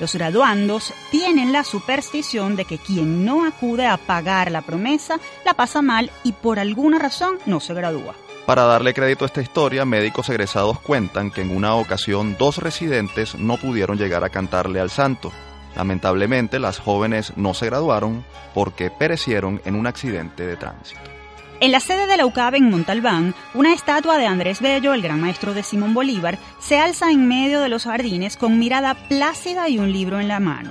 Los 0.00 0.14
graduandos 0.14 0.94
tienen 1.10 1.52
la 1.52 1.62
superstición 1.62 2.56
de 2.56 2.64
que 2.64 2.78
quien 2.78 3.24
no 3.26 3.44
acude 3.44 3.86
a 3.86 3.98
pagar 3.98 4.50
la 4.50 4.62
promesa 4.62 5.20
la 5.44 5.52
pasa 5.52 5.82
mal 5.82 6.10
y 6.24 6.32
por 6.32 6.58
alguna 6.58 6.98
razón 6.98 7.38
no 7.44 7.60
se 7.60 7.74
gradúa. 7.74 8.14
Para 8.46 8.64
darle 8.64 8.94
crédito 8.94 9.24
a 9.24 9.26
esta 9.26 9.42
historia, 9.42 9.84
médicos 9.84 10.30
egresados 10.30 10.80
cuentan 10.80 11.30
que 11.30 11.42
en 11.42 11.54
una 11.54 11.74
ocasión 11.74 12.36
dos 12.38 12.56
residentes 12.56 13.34
no 13.34 13.58
pudieron 13.58 13.98
llegar 13.98 14.24
a 14.24 14.30
cantarle 14.30 14.80
al 14.80 14.90
santo. 14.90 15.30
Lamentablemente, 15.76 16.58
las 16.58 16.78
jóvenes 16.78 17.34
no 17.36 17.52
se 17.52 17.66
graduaron 17.66 18.24
porque 18.54 18.90
perecieron 18.90 19.60
en 19.66 19.74
un 19.76 19.86
accidente 19.86 20.46
de 20.46 20.56
tránsito. 20.56 21.19
En 21.62 21.72
la 21.72 21.80
sede 21.80 22.06
de 22.06 22.16
la 22.16 22.24
UCAB 22.24 22.54
en 22.54 22.70
Montalbán, 22.70 23.34
una 23.52 23.74
estatua 23.74 24.16
de 24.16 24.24
Andrés 24.24 24.62
Bello, 24.62 24.94
el 24.94 25.02
gran 25.02 25.20
maestro 25.20 25.52
de 25.52 25.62
Simón 25.62 25.92
Bolívar, 25.92 26.38
se 26.58 26.78
alza 26.78 27.10
en 27.10 27.28
medio 27.28 27.60
de 27.60 27.68
los 27.68 27.84
jardines 27.84 28.38
con 28.38 28.58
mirada 28.58 28.94
plácida 28.94 29.68
y 29.68 29.78
un 29.78 29.92
libro 29.92 30.20
en 30.20 30.28
la 30.28 30.40
mano. 30.40 30.70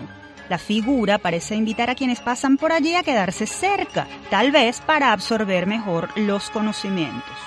La 0.49 0.57
figura 0.57 1.19
parece 1.19 1.55
invitar 1.55 1.91
a 1.91 1.95
quienes 1.95 2.21
pasan 2.21 2.57
por 2.57 2.71
allí 2.71 2.95
a 2.95 3.03
quedarse 3.03 3.45
cerca, 3.45 4.07
tal 4.31 4.51
vez 4.51 4.81
para 4.81 5.11
absorber 5.13 5.67
mejor 5.67 6.09
los 6.15 6.49
conocimientos. 6.49 7.37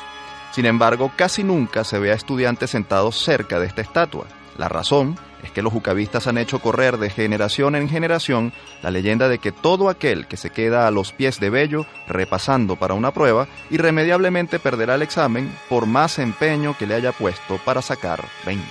Sin 0.53 0.65
embargo, 0.65 1.11
casi 1.17 1.43
nunca 1.43 1.83
se 1.83 1.99
ve 1.99 2.13
a 2.13 2.15
estudiantes 2.15 2.71
sentados 2.71 3.17
cerca 3.17 3.59
de 3.59 3.67
esta 3.67 3.83
estatua. 3.83 4.27
La 4.57 4.69
razón 4.69 5.19
es 5.43 5.51
que 5.51 5.63
los 5.63 5.73
jucavistas 5.73 6.27
han 6.27 6.39
hecho 6.39 6.61
correr 6.61 6.99
de 6.99 7.11
generación 7.11 7.75
en 7.75 7.89
generación 7.89 8.53
la 8.83 8.91
leyenda 8.91 9.29
de 9.29 9.39
que 9.39 9.53
todo 9.53 9.89
aquel 9.89 10.27
que 10.27 10.37
se 10.37 10.51
queda 10.51 10.87
a 10.87 10.91
los 10.91 11.13
pies 11.13 11.41
de 11.41 11.51
Bello 11.51 11.87
repasando 12.07 12.77
para 12.77 12.95
una 12.95 13.13
prueba 13.13 13.49
irremediablemente 13.71 14.59
perderá 14.59 14.95
el 14.95 15.03
examen 15.03 15.53
por 15.69 15.87
más 15.87 16.19
empeño 16.19 16.77
que 16.79 16.87
le 16.87 16.95
haya 16.95 17.13
puesto 17.13 17.59
para 17.65 17.83
sacar 17.83 18.25
20. 18.47 18.65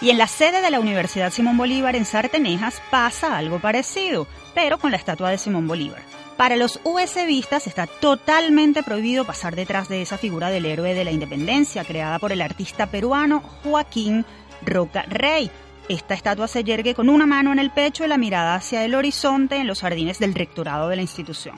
Y 0.00 0.10
en 0.10 0.18
la 0.18 0.26
sede 0.26 0.60
de 0.60 0.70
la 0.70 0.80
Universidad 0.80 1.32
Simón 1.32 1.56
Bolívar 1.56 1.96
en 1.96 2.04
Sartenejas 2.04 2.82
pasa 2.90 3.36
algo 3.36 3.58
parecido, 3.58 4.26
pero 4.54 4.78
con 4.78 4.90
la 4.90 4.96
estatua 4.96 5.30
de 5.30 5.38
Simón 5.38 5.66
Bolívar. 5.66 6.02
Para 6.36 6.56
los 6.56 6.80
USBistas 6.82 7.68
está 7.68 7.86
totalmente 7.86 8.82
prohibido 8.82 9.24
pasar 9.24 9.54
detrás 9.54 9.88
de 9.88 10.02
esa 10.02 10.18
figura 10.18 10.50
del 10.50 10.66
héroe 10.66 10.92
de 10.92 11.04
la 11.04 11.12
independencia 11.12 11.84
creada 11.84 12.18
por 12.18 12.32
el 12.32 12.42
artista 12.42 12.86
peruano 12.86 13.40
Joaquín 13.62 14.26
Roca 14.62 15.02
Rey, 15.08 15.50
esta 15.88 16.14
estatua 16.14 16.48
se 16.48 16.64
yergue 16.64 16.94
con 16.94 17.08
una 17.08 17.26
mano 17.26 17.52
en 17.52 17.58
el 17.58 17.70
pecho 17.70 18.04
y 18.04 18.08
la 18.08 18.18
mirada 18.18 18.54
hacia 18.54 18.84
el 18.84 18.94
horizonte 18.94 19.56
en 19.56 19.66
los 19.66 19.80
jardines 19.80 20.18
del 20.18 20.34
rectorado 20.34 20.88
de 20.88 20.96
la 20.96 21.02
institución. 21.02 21.56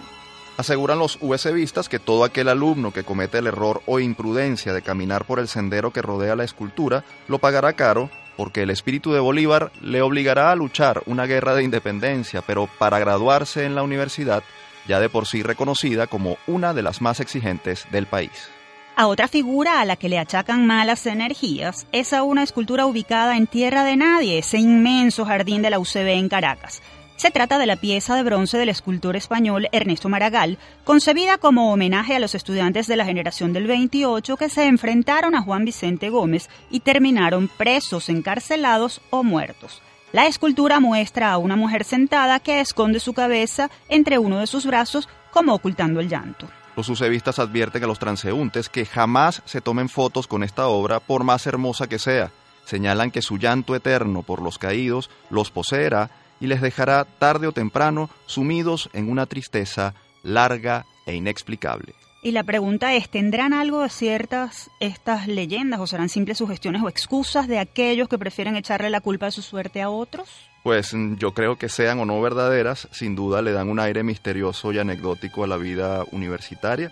Aseguran 0.57 0.99
los 0.99 1.19
USBistas 1.21 1.89
que 1.89 1.99
todo 1.99 2.25
aquel 2.25 2.49
alumno 2.49 2.93
que 2.93 3.05
comete 3.05 3.39
el 3.39 3.47
error 3.47 3.83
o 3.87 4.01
imprudencia 4.01 4.73
de 4.73 4.83
caminar 4.83 5.27
por 5.27 5.39
el 5.39 5.49
sendero 5.49 5.93
que 5.93 6.03
rodea 6.03 6.35
la 6.35 6.45
escultura 6.45 7.05
lo 7.29 7.39
pagará 7.39 7.75
caro 7.75 8.11
porque 8.37 8.63
el 8.63 8.71
espíritu 8.71 9.13
de 9.13 9.21
Bolívar 9.21 9.71
le 9.81 10.03
obligará 10.03 10.51
a 10.51 10.57
luchar 10.57 11.03
una 11.07 11.27
guerra 11.27 11.55
de 11.55 11.63
independencia, 11.63 12.43
pero 12.43 12.69
para 12.79 12.99
graduarse 12.99 13.65
en 13.65 13.75
la 13.75 13.83
universidad, 13.83 14.43
ya 14.87 15.01
de 15.01 15.09
por 15.09 15.27
sí 15.27 15.43
reconocida 15.43 16.07
como 16.07 16.37
una 16.47 16.75
de 16.75 16.83
las 16.83 17.01
más 17.01 17.21
exigentes 17.21 17.87
del 17.91 18.07
país. 18.07 18.51
A 18.99 19.09
otra 19.09 19.29
figura 19.29 19.83
a 19.83 19.85
la 19.85 19.97
que 19.97 20.09
le 20.09 20.19
achacan 20.19 20.67
malas 20.67 21.05
energías 21.05 21.87
es 21.93 22.15
a 22.15 22.23
una 22.23 22.43
escultura 22.43 22.87
ubicada 22.87 23.37
en 23.37 23.47
Tierra 23.47 23.85
de 23.85 23.95
Nadie, 23.95 24.39
ese 24.39 24.57
inmenso 24.57 25.27
jardín 25.27 25.61
de 25.61 25.69
la 25.69 25.79
UCB 25.79 26.09
en 26.15 26.31
Caracas. 26.31 26.81
Se 27.17 27.31
trata 27.31 27.59
de 27.59 27.67
la 27.67 27.77
pieza 27.77 28.15
de 28.15 28.23
bronce 28.23 28.57
del 28.57 28.71
escultor 28.71 29.15
español 29.15 29.69
Ernesto 29.71 30.09
Maragall, 30.09 30.57
concebida 30.85 31.37
como 31.37 31.75
homenaje 31.75 32.17
a 32.17 32.19
los 32.19 32.35
estudiantes 32.35 32.87
de 32.87 32.97
la 32.97 33.05
generación 33.05 33.53
del 33.53 33.67
28 33.67 34.39
que 34.39 34.49
se 34.49 34.65
enfrentaron 34.65 35.35
a 35.35 35.43
Juan 35.43 35.67
Vicente 35.67 36.09
Gómez 36.09 36.49
y 36.71 36.81
terminaron 36.81 37.49
presos, 37.49 38.09
encarcelados 38.09 39.03
o 39.11 39.23
muertos. 39.23 39.83
La 40.13 40.27
escultura 40.27 40.81
muestra 40.81 41.33
a 41.33 41.37
una 41.37 41.57
mujer 41.57 41.85
sentada 41.85 42.41
que 42.41 42.61
esconde 42.61 42.99
su 43.01 43.13
cabeza 43.13 43.69
entre 43.91 44.17
uno 44.17 44.39
de 44.39 44.47
sus 44.47 44.65
brazos 44.65 45.07
como 45.33 45.53
ocultando 45.53 46.01
el 46.01 46.09
llanto. 46.09 46.49
Los 46.77 46.87
sucevistas 46.87 47.39
advierten 47.39 47.83
a 47.83 47.87
los 47.87 47.99
transeúntes 47.99 48.69
que 48.69 48.85
jamás 48.85 49.43
se 49.47 49.63
tomen 49.63 49.89
fotos 49.89 50.27
con 50.27 50.43
esta 50.43 50.69
obra 50.69 51.01
por 51.01 51.25
más 51.25 51.47
hermosa 51.47 51.87
que 51.87 51.99
sea. 51.99 52.31
Señalan 52.67 53.11
que 53.11 53.23
su 53.23 53.39
llanto 53.39 53.75
eterno 53.75 54.23
por 54.23 54.43
los 54.43 54.59
caídos 54.59 55.09
los 55.31 55.51
poseerá 55.51 56.11
y 56.39 56.49
les 56.49 56.61
dejará 56.61 57.05
tarde 57.05 57.47
o 57.47 57.53
temprano 57.53 58.11
sumidos 58.27 58.91
en 58.93 59.11
una 59.11 59.25
tristeza 59.25 59.95
larga 60.23 60.85
e 61.07 61.15
inexplicable. 61.15 61.95
Y 62.23 62.33
la 62.33 62.45
pregunta 62.45 62.93
es, 62.95 63.09
¿tendrán 63.09 63.53
algo 63.53 63.83
de 63.83 63.89
ciertas 63.89 64.69
estas 64.81 65.29
leyendas 65.29 65.81
o 65.81 65.87
serán 65.87 66.09
simples 66.09 66.39
sugestiones 66.39 66.83
o 66.83 66.89
excusas 66.89 67.47
de 67.47 67.59
aquellos 67.59 68.09
que 68.09 68.19
prefieren 68.19 68.57
echarle 68.57 68.91
la 68.91 69.01
culpa 69.01 69.27
de 69.27 69.33
su 69.33 69.43
suerte 69.43 69.81
a 69.81 69.89
otros? 69.89 70.29
Pues 70.67 70.95
mm, 70.95 71.15
yo 71.19 71.33
creo 71.33 71.55
que 71.55 71.69
sean 71.69 72.01
o 72.01 72.05
no 72.05 72.21
verdaderas, 72.21 72.89
sin 72.91 73.15
duda 73.15 73.41
le 73.41 73.53
dan 73.53 73.69
un 73.69 73.79
aire 73.79 74.03
misterioso 74.03 74.73
y 74.73 74.81
anecdótico 74.81 75.45
a 75.45 75.47
la 75.47 75.57
vida 75.57 76.03
universitaria 76.11 76.91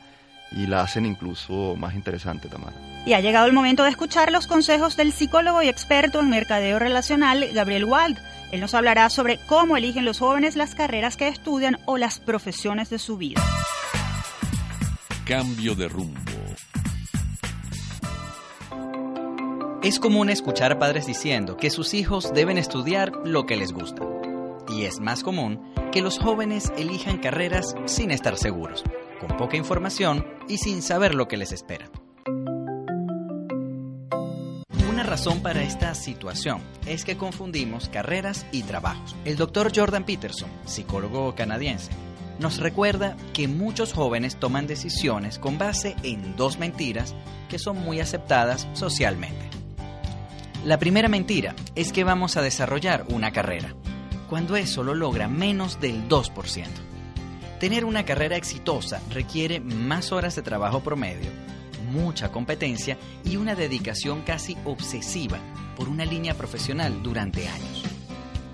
y 0.52 0.68
la 0.68 0.82
hacen 0.82 1.04
incluso 1.04 1.74
más 1.74 1.96
interesante, 1.96 2.48
Tamara. 2.48 2.76
Y 3.04 3.14
ha 3.14 3.20
llegado 3.20 3.46
el 3.46 3.52
momento 3.52 3.82
de 3.82 3.90
escuchar 3.90 4.30
los 4.30 4.46
consejos 4.46 4.96
del 4.96 5.10
psicólogo 5.12 5.60
y 5.60 5.68
experto 5.68 6.20
en 6.20 6.30
mercadeo 6.30 6.78
relacional, 6.78 7.48
Gabriel 7.52 7.86
Wald. 7.86 8.16
Él 8.52 8.60
nos 8.60 8.74
hablará 8.74 9.10
sobre 9.10 9.38
cómo 9.38 9.76
eligen 9.76 10.04
los 10.04 10.20
jóvenes 10.20 10.54
las 10.54 10.76
carreras 10.76 11.16
que 11.16 11.26
estudian 11.26 11.80
o 11.84 11.98
las 11.98 12.20
profesiones 12.20 12.90
de 12.90 13.00
su 13.00 13.16
vida. 13.16 13.42
Cambio 15.26 15.74
de 15.74 15.88
rumbo. 15.88 16.33
Es 19.84 19.98
común 19.98 20.30
escuchar 20.30 20.78
padres 20.78 21.04
diciendo 21.04 21.58
que 21.58 21.68
sus 21.68 21.92
hijos 21.92 22.32
deben 22.32 22.56
estudiar 22.56 23.12
lo 23.26 23.44
que 23.44 23.54
les 23.54 23.70
gusta. 23.70 24.00
Y 24.66 24.84
es 24.84 24.98
más 24.98 25.22
común 25.22 25.60
que 25.92 26.00
los 26.00 26.18
jóvenes 26.18 26.72
elijan 26.78 27.18
carreras 27.18 27.74
sin 27.84 28.10
estar 28.10 28.38
seguros, 28.38 28.82
con 29.20 29.36
poca 29.36 29.58
información 29.58 30.24
y 30.48 30.56
sin 30.56 30.80
saber 30.80 31.14
lo 31.14 31.28
que 31.28 31.36
les 31.36 31.52
espera. 31.52 31.90
Una 34.88 35.02
razón 35.02 35.42
para 35.42 35.62
esta 35.62 35.94
situación 35.94 36.62
es 36.86 37.04
que 37.04 37.18
confundimos 37.18 37.90
carreras 37.90 38.46
y 38.52 38.62
trabajos. 38.62 39.14
El 39.26 39.36
doctor 39.36 39.70
Jordan 39.76 40.06
Peterson, 40.06 40.48
psicólogo 40.64 41.34
canadiense, 41.34 41.92
nos 42.38 42.56
recuerda 42.56 43.18
que 43.34 43.48
muchos 43.48 43.92
jóvenes 43.92 44.36
toman 44.36 44.66
decisiones 44.66 45.38
con 45.38 45.58
base 45.58 45.94
en 46.02 46.36
dos 46.36 46.58
mentiras 46.58 47.14
que 47.50 47.58
son 47.58 47.76
muy 47.76 48.00
aceptadas 48.00 48.66
socialmente. 48.72 49.63
La 50.64 50.78
primera 50.78 51.08
mentira 51.08 51.54
es 51.74 51.92
que 51.92 52.04
vamos 52.04 52.38
a 52.38 52.42
desarrollar 52.42 53.04
una 53.08 53.32
carrera. 53.32 53.74
cuando 54.30 54.56
eso 54.56 54.82
lo 54.82 54.94
logra 54.94 55.28
menos 55.28 55.78
del 55.78 56.08
2%. 56.08 56.66
Tener 57.60 57.84
una 57.84 58.06
carrera 58.06 58.36
exitosa 58.36 59.00
requiere 59.10 59.60
más 59.60 60.10
horas 60.10 60.34
de 60.34 60.42
trabajo 60.42 60.80
promedio, 60.80 61.30
mucha 61.92 62.32
competencia 62.32 62.96
y 63.24 63.36
una 63.36 63.54
dedicación 63.54 64.22
casi 64.22 64.56
obsesiva 64.64 65.38
por 65.76 65.90
una 65.90 66.06
línea 66.06 66.34
profesional 66.34 67.02
durante 67.02 67.46
años. 67.46 67.84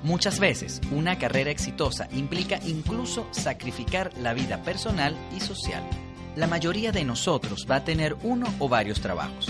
Muchas 0.03 0.41
veces, 0.41 0.81
una 0.91 1.17
carrera 1.17 1.53
exitosa 1.53 2.09
implica 2.11 2.59
incluso 2.67 3.29
sacrificar 3.31 4.11
la 4.19 4.35
vida 4.35 4.63
personal 4.65 5.17
y 5.35 5.41
social. 5.41 5.85
La 6.35 6.49
mayoría 6.49 6.91
de 6.91 7.05
nosotros 7.05 7.67
va 7.71 7.77
a 7.77 7.85
tener 7.85 8.17
uno 8.25 8.53
o 8.59 8.69
varios 8.69 9.01
trabajos. 9.01 9.49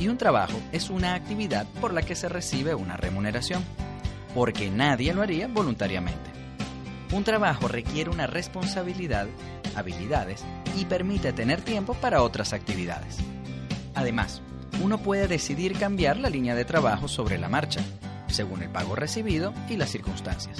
Y 0.00 0.08
un 0.08 0.16
trabajo 0.16 0.58
es 0.72 0.88
una 0.88 1.14
actividad 1.14 1.66
por 1.78 1.92
la 1.92 2.00
que 2.00 2.14
se 2.14 2.30
recibe 2.30 2.74
una 2.74 2.96
remuneración, 2.96 3.62
porque 4.34 4.70
nadie 4.70 5.12
lo 5.12 5.20
haría 5.20 5.46
voluntariamente. 5.46 6.30
Un 7.12 7.22
trabajo 7.22 7.68
requiere 7.68 8.08
una 8.08 8.26
responsabilidad, 8.26 9.26
habilidades 9.76 10.42
y 10.78 10.86
permite 10.86 11.34
tener 11.34 11.60
tiempo 11.60 11.92
para 11.92 12.22
otras 12.22 12.54
actividades. 12.54 13.18
Además, 13.94 14.40
uno 14.82 14.96
puede 14.98 15.28
decidir 15.28 15.78
cambiar 15.78 16.16
la 16.16 16.30
línea 16.30 16.54
de 16.54 16.64
trabajo 16.64 17.06
sobre 17.06 17.36
la 17.36 17.50
marcha, 17.50 17.82
según 18.28 18.62
el 18.62 18.70
pago 18.70 18.96
recibido 18.96 19.52
y 19.68 19.76
las 19.76 19.90
circunstancias. 19.90 20.56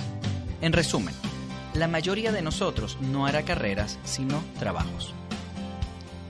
En 0.60 0.74
resumen, 0.74 1.14
la 1.72 1.88
mayoría 1.88 2.30
de 2.30 2.42
nosotros 2.42 2.98
no 3.00 3.24
hará 3.24 3.42
carreras, 3.42 3.98
sino 4.04 4.42
trabajos. 4.58 5.14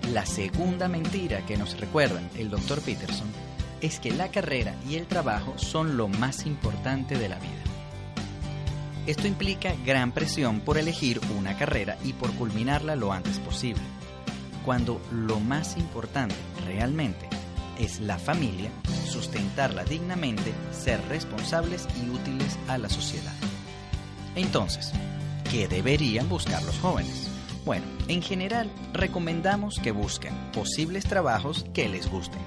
La 0.09 0.26
segunda 0.26 0.88
mentira 0.88 1.46
que 1.46 1.57
nos 1.57 1.78
recuerda 1.78 2.20
el 2.36 2.51
Dr. 2.51 2.80
Peterson 2.80 3.28
es 3.80 4.01
que 4.01 4.11
la 4.11 4.30
carrera 4.30 4.74
y 4.88 4.96
el 4.96 5.07
trabajo 5.07 5.55
son 5.57 5.96
lo 5.96 6.09
más 6.09 6.46
importante 6.46 7.16
de 7.16 7.28
la 7.28 7.38
vida. 7.38 7.62
Esto 9.07 9.26
implica 9.26 9.74
gran 9.84 10.12
presión 10.12 10.61
por 10.61 10.78
elegir 10.78 11.20
una 11.38 11.57
carrera 11.57 11.96
y 12.05 12.12
por 12.12 12.32
culminarla 12.34 12.96
lo 12.96 13.12
antes 13.12 13.38
posible, 13.38 13.82
cuando 14.64 15.01
lo 15.12 15.40
más 15.40 15.76
importante 15.76 16.34
realmente 16.66 17.28
es 17.78 18.01
la 18.01 18.18
familia, 18.18 18.70
sustentarla 19.09 19.84
dignamente, 19.84 20.53
ser 20.70 21.01
responsables 21.09 21.86
y 22.03 22.11
útiles 22.11 22.59
a 22.68 22.76
la 22.76 22.88
sociedad. 22.88 23.34
Entonces, 24.34 24.92
¿qué 25.51 25.66
deberían 25.66 26.28
buscar 26.28 26.62
los 26.62 26.78
jóvenes? 26.78 27.30
Bueno, 27.64 27.84
en 28.08 28.22
general 28.22 28.70
recomendamos 28.92 29.78
que 29.78 29.90
busquen 29.90 30.34
posibles 30.52 31.04
trabajos 31.04 31.66
que 31.74 31.88
les 31.88 32.11
gusten, 32.11 32.40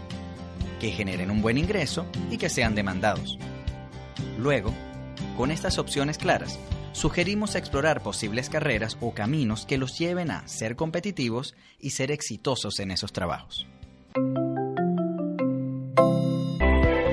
que 0.80 0.92
generen 0.92 1.30
un 1.30 1.42
buen 1.42 1.58
ingreso 1.58 2.06
y 2.32 2.38
que 2.38 2.50
sean 2.50 2.74
demandados. 2.74 3.38
Luego, 4.40 4.74
con 5.38 5.52
estas 5.52 5.78
opciones 5.78 6.18
claras, 6.18 6.60
sugerimos 6.94 7.56
explorar 7.56 8.02
posibles 8.02 8.50
carreras 8.50 8.98
o 9.02 9.14
caminos 9.14 9.66
que 9.66 9.78
los 9.78 9.98
lleven 9.98 10.32
a 10.32 10.48
ser 10.48 10.76
competitivos 10.76 11.56
y 11.80 11.92
ser 11.92 12.12
exitosos 12.12 12.80
en 12.80 12.92
esos 12.92 13.14
trabajos. 13.14 13.68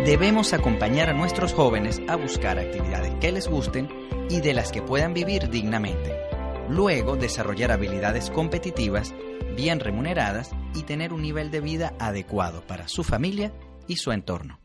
Debemos 0.07 0.55
acompañar 0.55 1.11
a 1.11 1.13
nuestros 1.13 1.53
jóvenes 1.53 2.01
a 2.09 2.17
buscar 2.17 2.59
actividades 2.59 3.15
que 3.21 3.31
les 3.33 3.47
gusten 3.47 3.89
y 4.31 4.41
de 4.41 4.55
las 4.55 4.73
que 4.73 4.81
puedan 4.81 5.13
vivir 5.13 5.51
dignamente. 5.51 6.40
Luego, 6.71 7.17
desarrollar 7.17 7.73
habilidades 7.73 8.31
competitivas, 8.31 9.13
bien 9.57 9.81
remuneradas 9.81 10.53
y 10.73 10.85
tener 10.85 11.13
un 11.13 11.21
nivel 11.21 11.51
de 11.51 11.61
vida 11.61 11.95
adecuado 11.99 12.63
para 12.63 12.87
su 12.87 13.03
familia 13.03 13.53
y 13.89 13.97
su 13.97 14.13
entorno. 14.13 14.61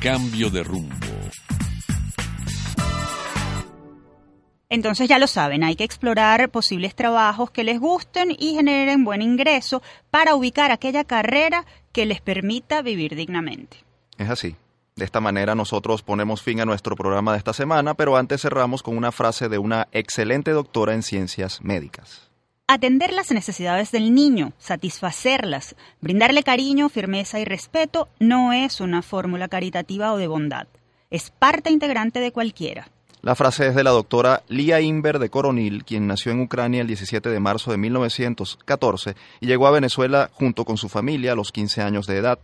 Cambio 0.00 0.48
de 0.48 0.64
rumbo. 0.64 0.94
Entonces 4.70 5.06
ya 5.06 5.18
lo 5.18 5.26
saben, 5.26 5.62
hay 5.62 5.76
que 5.76 5.84
explorar 5.84 6.50
posibles 6.50 6.94
trabajos 6.94 7.50
que 7.50 7.64
les 7.64 7.78
gusten 7.78 8.34
y 8.36 8.54
generen 8.54 9.04
buen 9.04 9.20
ingreso 9.20 9.82
para 10.10 10.34
ubicar 10.34 10.72
aquella 10.72 11.04
carrera 11.04 11.66
que 11.92 12.06
les 12.06 12.22
permita 12.22 12.80
vivir 12.80 13.14
dignamente. 13.14 13.76
Es 14.16 14.30
así. 14.30 14.56
De 14.96 15.04
esta 15.04 15.20
manera 15.20 15.56
nosotros 15.56 16.02
ponemos 16.02 16.40
fin 16.40 16.60
a 16.60 16.64
nuestro 16.64 16.94
programa 16.94 17.32
de 17.32 17.38
esta 17.38 17.52
semana, 17.52 17.94
pero 17.94 18.16
antes 18.16 18.42
cerramos 18.42 18.84
con 18.84 18.96
una 18.96 19.10
frase 19.10 19.48
de 19.48 19.58
una 19.58 19.88
excelente 19.90 20.52
doctora 20.52 20.94
en 20.94 21.02
ciencias 21.02 21.62
médicas. 21.62 22.30
Atender 22.68 23.12
las 23.12 23.32
necesidades 23.32 23.90
del 23.90 24.14
niño, 24.14 24.52
satisfacerlas, 24.58 25.74
brindarle 26.00 26.44
cariño, 26.44 26.88
firmeza 26.88 27.40
y 27.40 27.44
respeto 27.44 28.08
no 28.20 28.52
es 28.52 28.80
una 28.80 29.02
fórmula 29.02 29.48
caritativa 29.48 30.12
o 30.12 30.16
de 30.16 30.28
bondad. 30.28 30.68
Es 31.10 31.30
parte 31.30 31.72
integrante 31.72 32.20
de 32.20 32.30
cualquiera. 32.30 32.86
La 33.20 33.34
frase 33.34 33.66
es 33.66 33.74
de 33.74 33.82
la 33.82 33.90
doctora 33.90 34.44
Lia 34.46 34.80
Inver 34.80 35.18
de 35.18 35.28
Coronil, 35.28 35.84
quien 35.84 36.06
nació 36.06 36.30
en 36.30 36.40
Ucrania 36.40 36.82
el 36.82 36.86
17 36.86 37.30
de 37.30 37.40
marzo 37.40 37.72
de 37.72 37.78
1914 37.78 39.16
y 39.40 39.46
llegó 39.46 39.66
a 39.66 39.72
Venezuela 39.72 40.30
junto 40.32 40.64
con 40.64 40.76
su 40.76 40.88
familia 40.88 41.32
a 41.32 41.36
los 41.36 41.50
15 41.50 41.82
años 41.82 42.06
de 42.06 42.18
edad. 42.18 42.38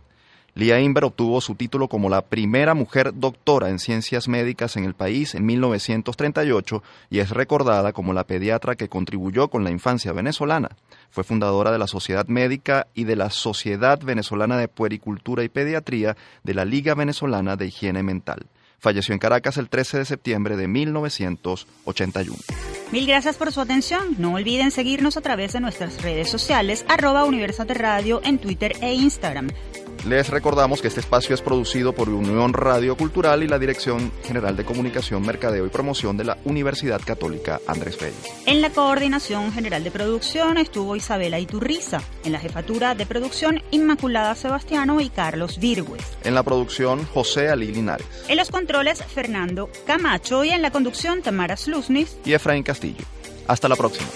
Lia 0.53 0.81
Inver 0.81 1.05
obtuvo 1.05 1.39
su 1.39 1.55
título 1.55 1.87
como 1.87 2.09
la 2.09 2.23
primera 2.23 2.73
mujer 2.73 3.13
doctora 3.15 3.69
en 3.69 3.79
ciencias 3.79 4.27
médicas 4.27 4.75
en 4.75 4.83
el 4.83 4.93
país 4.93 5.33
en 5.33 5.45
1938 5.45 6.83
y 7.09 7.19
es 7.19 7.29
recordada 7.29 7.93
como 7.93 8.11
la 8.11 8.25
pediatra 8.25 8.75
que 8.75 8.89
contribuyó 8.89 9.47
con 9.47 9.63
la 9.63 9.71
infancia 9.71 10.11
venezolana. 10.11 10.69
Fue 11.09 11.23
fundadora 11.23 11.71
de 11.71 11.77
la 11.77 11.87
Sociedad 11.87 12.27
Médica 12.27 12.87
y 12.93 13.05
de 13.05 13.15
la 13.15 13.29
Sociedad 13.29 14.01
Venezolana 14.03 14.57
de 14.57 14.67
Puericultura 14.67 15.43
y 15.43 15.49
Pediatría 15.49 16.17
de 16.43 16.53
la 16.53 16.65
Liga 16.65 16.95
Venezolana 16.95 17.55
de 17.55 17.67
Higiene 17.67 18.03
Mental. 18.03 18.47
Falleció 18.81 19.13
en 19.13 19.19
Caracas 19.19 19.57
el 19.57 19.69
13 19.69 19.99
de 19.99 20.05
septiembre 20.05 20.57
de 20.57 20.67
1981. 20.67 22.35
Mil 22.91 23.05
gracias 23.05 23.37
por 23.37 23.51
su 23.51 23.61
atención. 23.61 24.15
No 24.17 24.33
olviden 24.33 24.71
seguirnos 24.71 25.17
a 25.17 25.21
través 25.21 25.53
de 25.53 25.59
nuestras 25.59 26.01
redes 26.01 26.29
sociales, 26.29 26.83
arroba 26.89 27.23
Universate 27.23 27.75
Radio 27.75 28.21
en 28.23 28.39
Twitter 28.39 28.73
e 28.81 28.93
Instagram. 28.93 29.49
Les 30.05 30.29
recordamos 30.29 30.81
que 30.81 30.87
este 30.87 30.99
espacio 30.99 31.35
es 31.35 31.43
producido 31.43 31.93
por 31.93 32.09
Unión 32.09 32.53
Radio 32.53 32.97
Cultural 32.97 33.43
y 33.43 33.47
la 33.47 33.59
Dirección 33.59 34.11
General 34.23 34.57
de 34.57 34.65
Comunicación, 34.65 35.21
Mercadeo 35.21 35.67
y 35.67 35.69
Promoción 35.69 36.17
de 36.17 36.23
la 36.23 36.39
Universidad 36.43 36.99
Católica 37.05 37.61
Andrés 37.67 37.99
Bello. 37.99 38.15
En 38.47 38.61
la 38.61 38.71
coordinación 38.71 39.53
general 39.53 39.83
de 39.83 39.91
producción 39.91 40.57
estuvo 40.57 40.95
Isabela 40.95 41.39
Iturriza. 41.39 42.01
En 42.25 42.31
la 42.31 42.39
jefatura 42.39 42.95
de 42.95 43.05
producción, 43.05 43.61
Inmaculada 43.69 44.33
Sebastiano 44.33 45.01
y 45.01 45.09
Carlos 45.09 45.59
Virgües. 45.59 46.01
En 46.23 46.33
la 46.33 46.41
producción, 46.41 47.05
José 47.05 47.49
Ali 47.49 47.71
Linares. 47.71 48.07
En 48.27 48.37
los 48.37 48.49
controles, 48.71 49.03
Fernando 49.03 49.69
Camacho. 49.85 50.45
Y 50.45 50.51
en 50.51 50.61
la 50.61 50.71
conducción, 50.71 51.21
Tamara 51.21 51.57
Slusnis 51.57 52.17
y 52.23 52.33
Efraín 52.33 52.63
Castillo. 52.63 53.03
Hasta 53.47 53.67
la 53.67 53.75
próxima. 53.75 54.07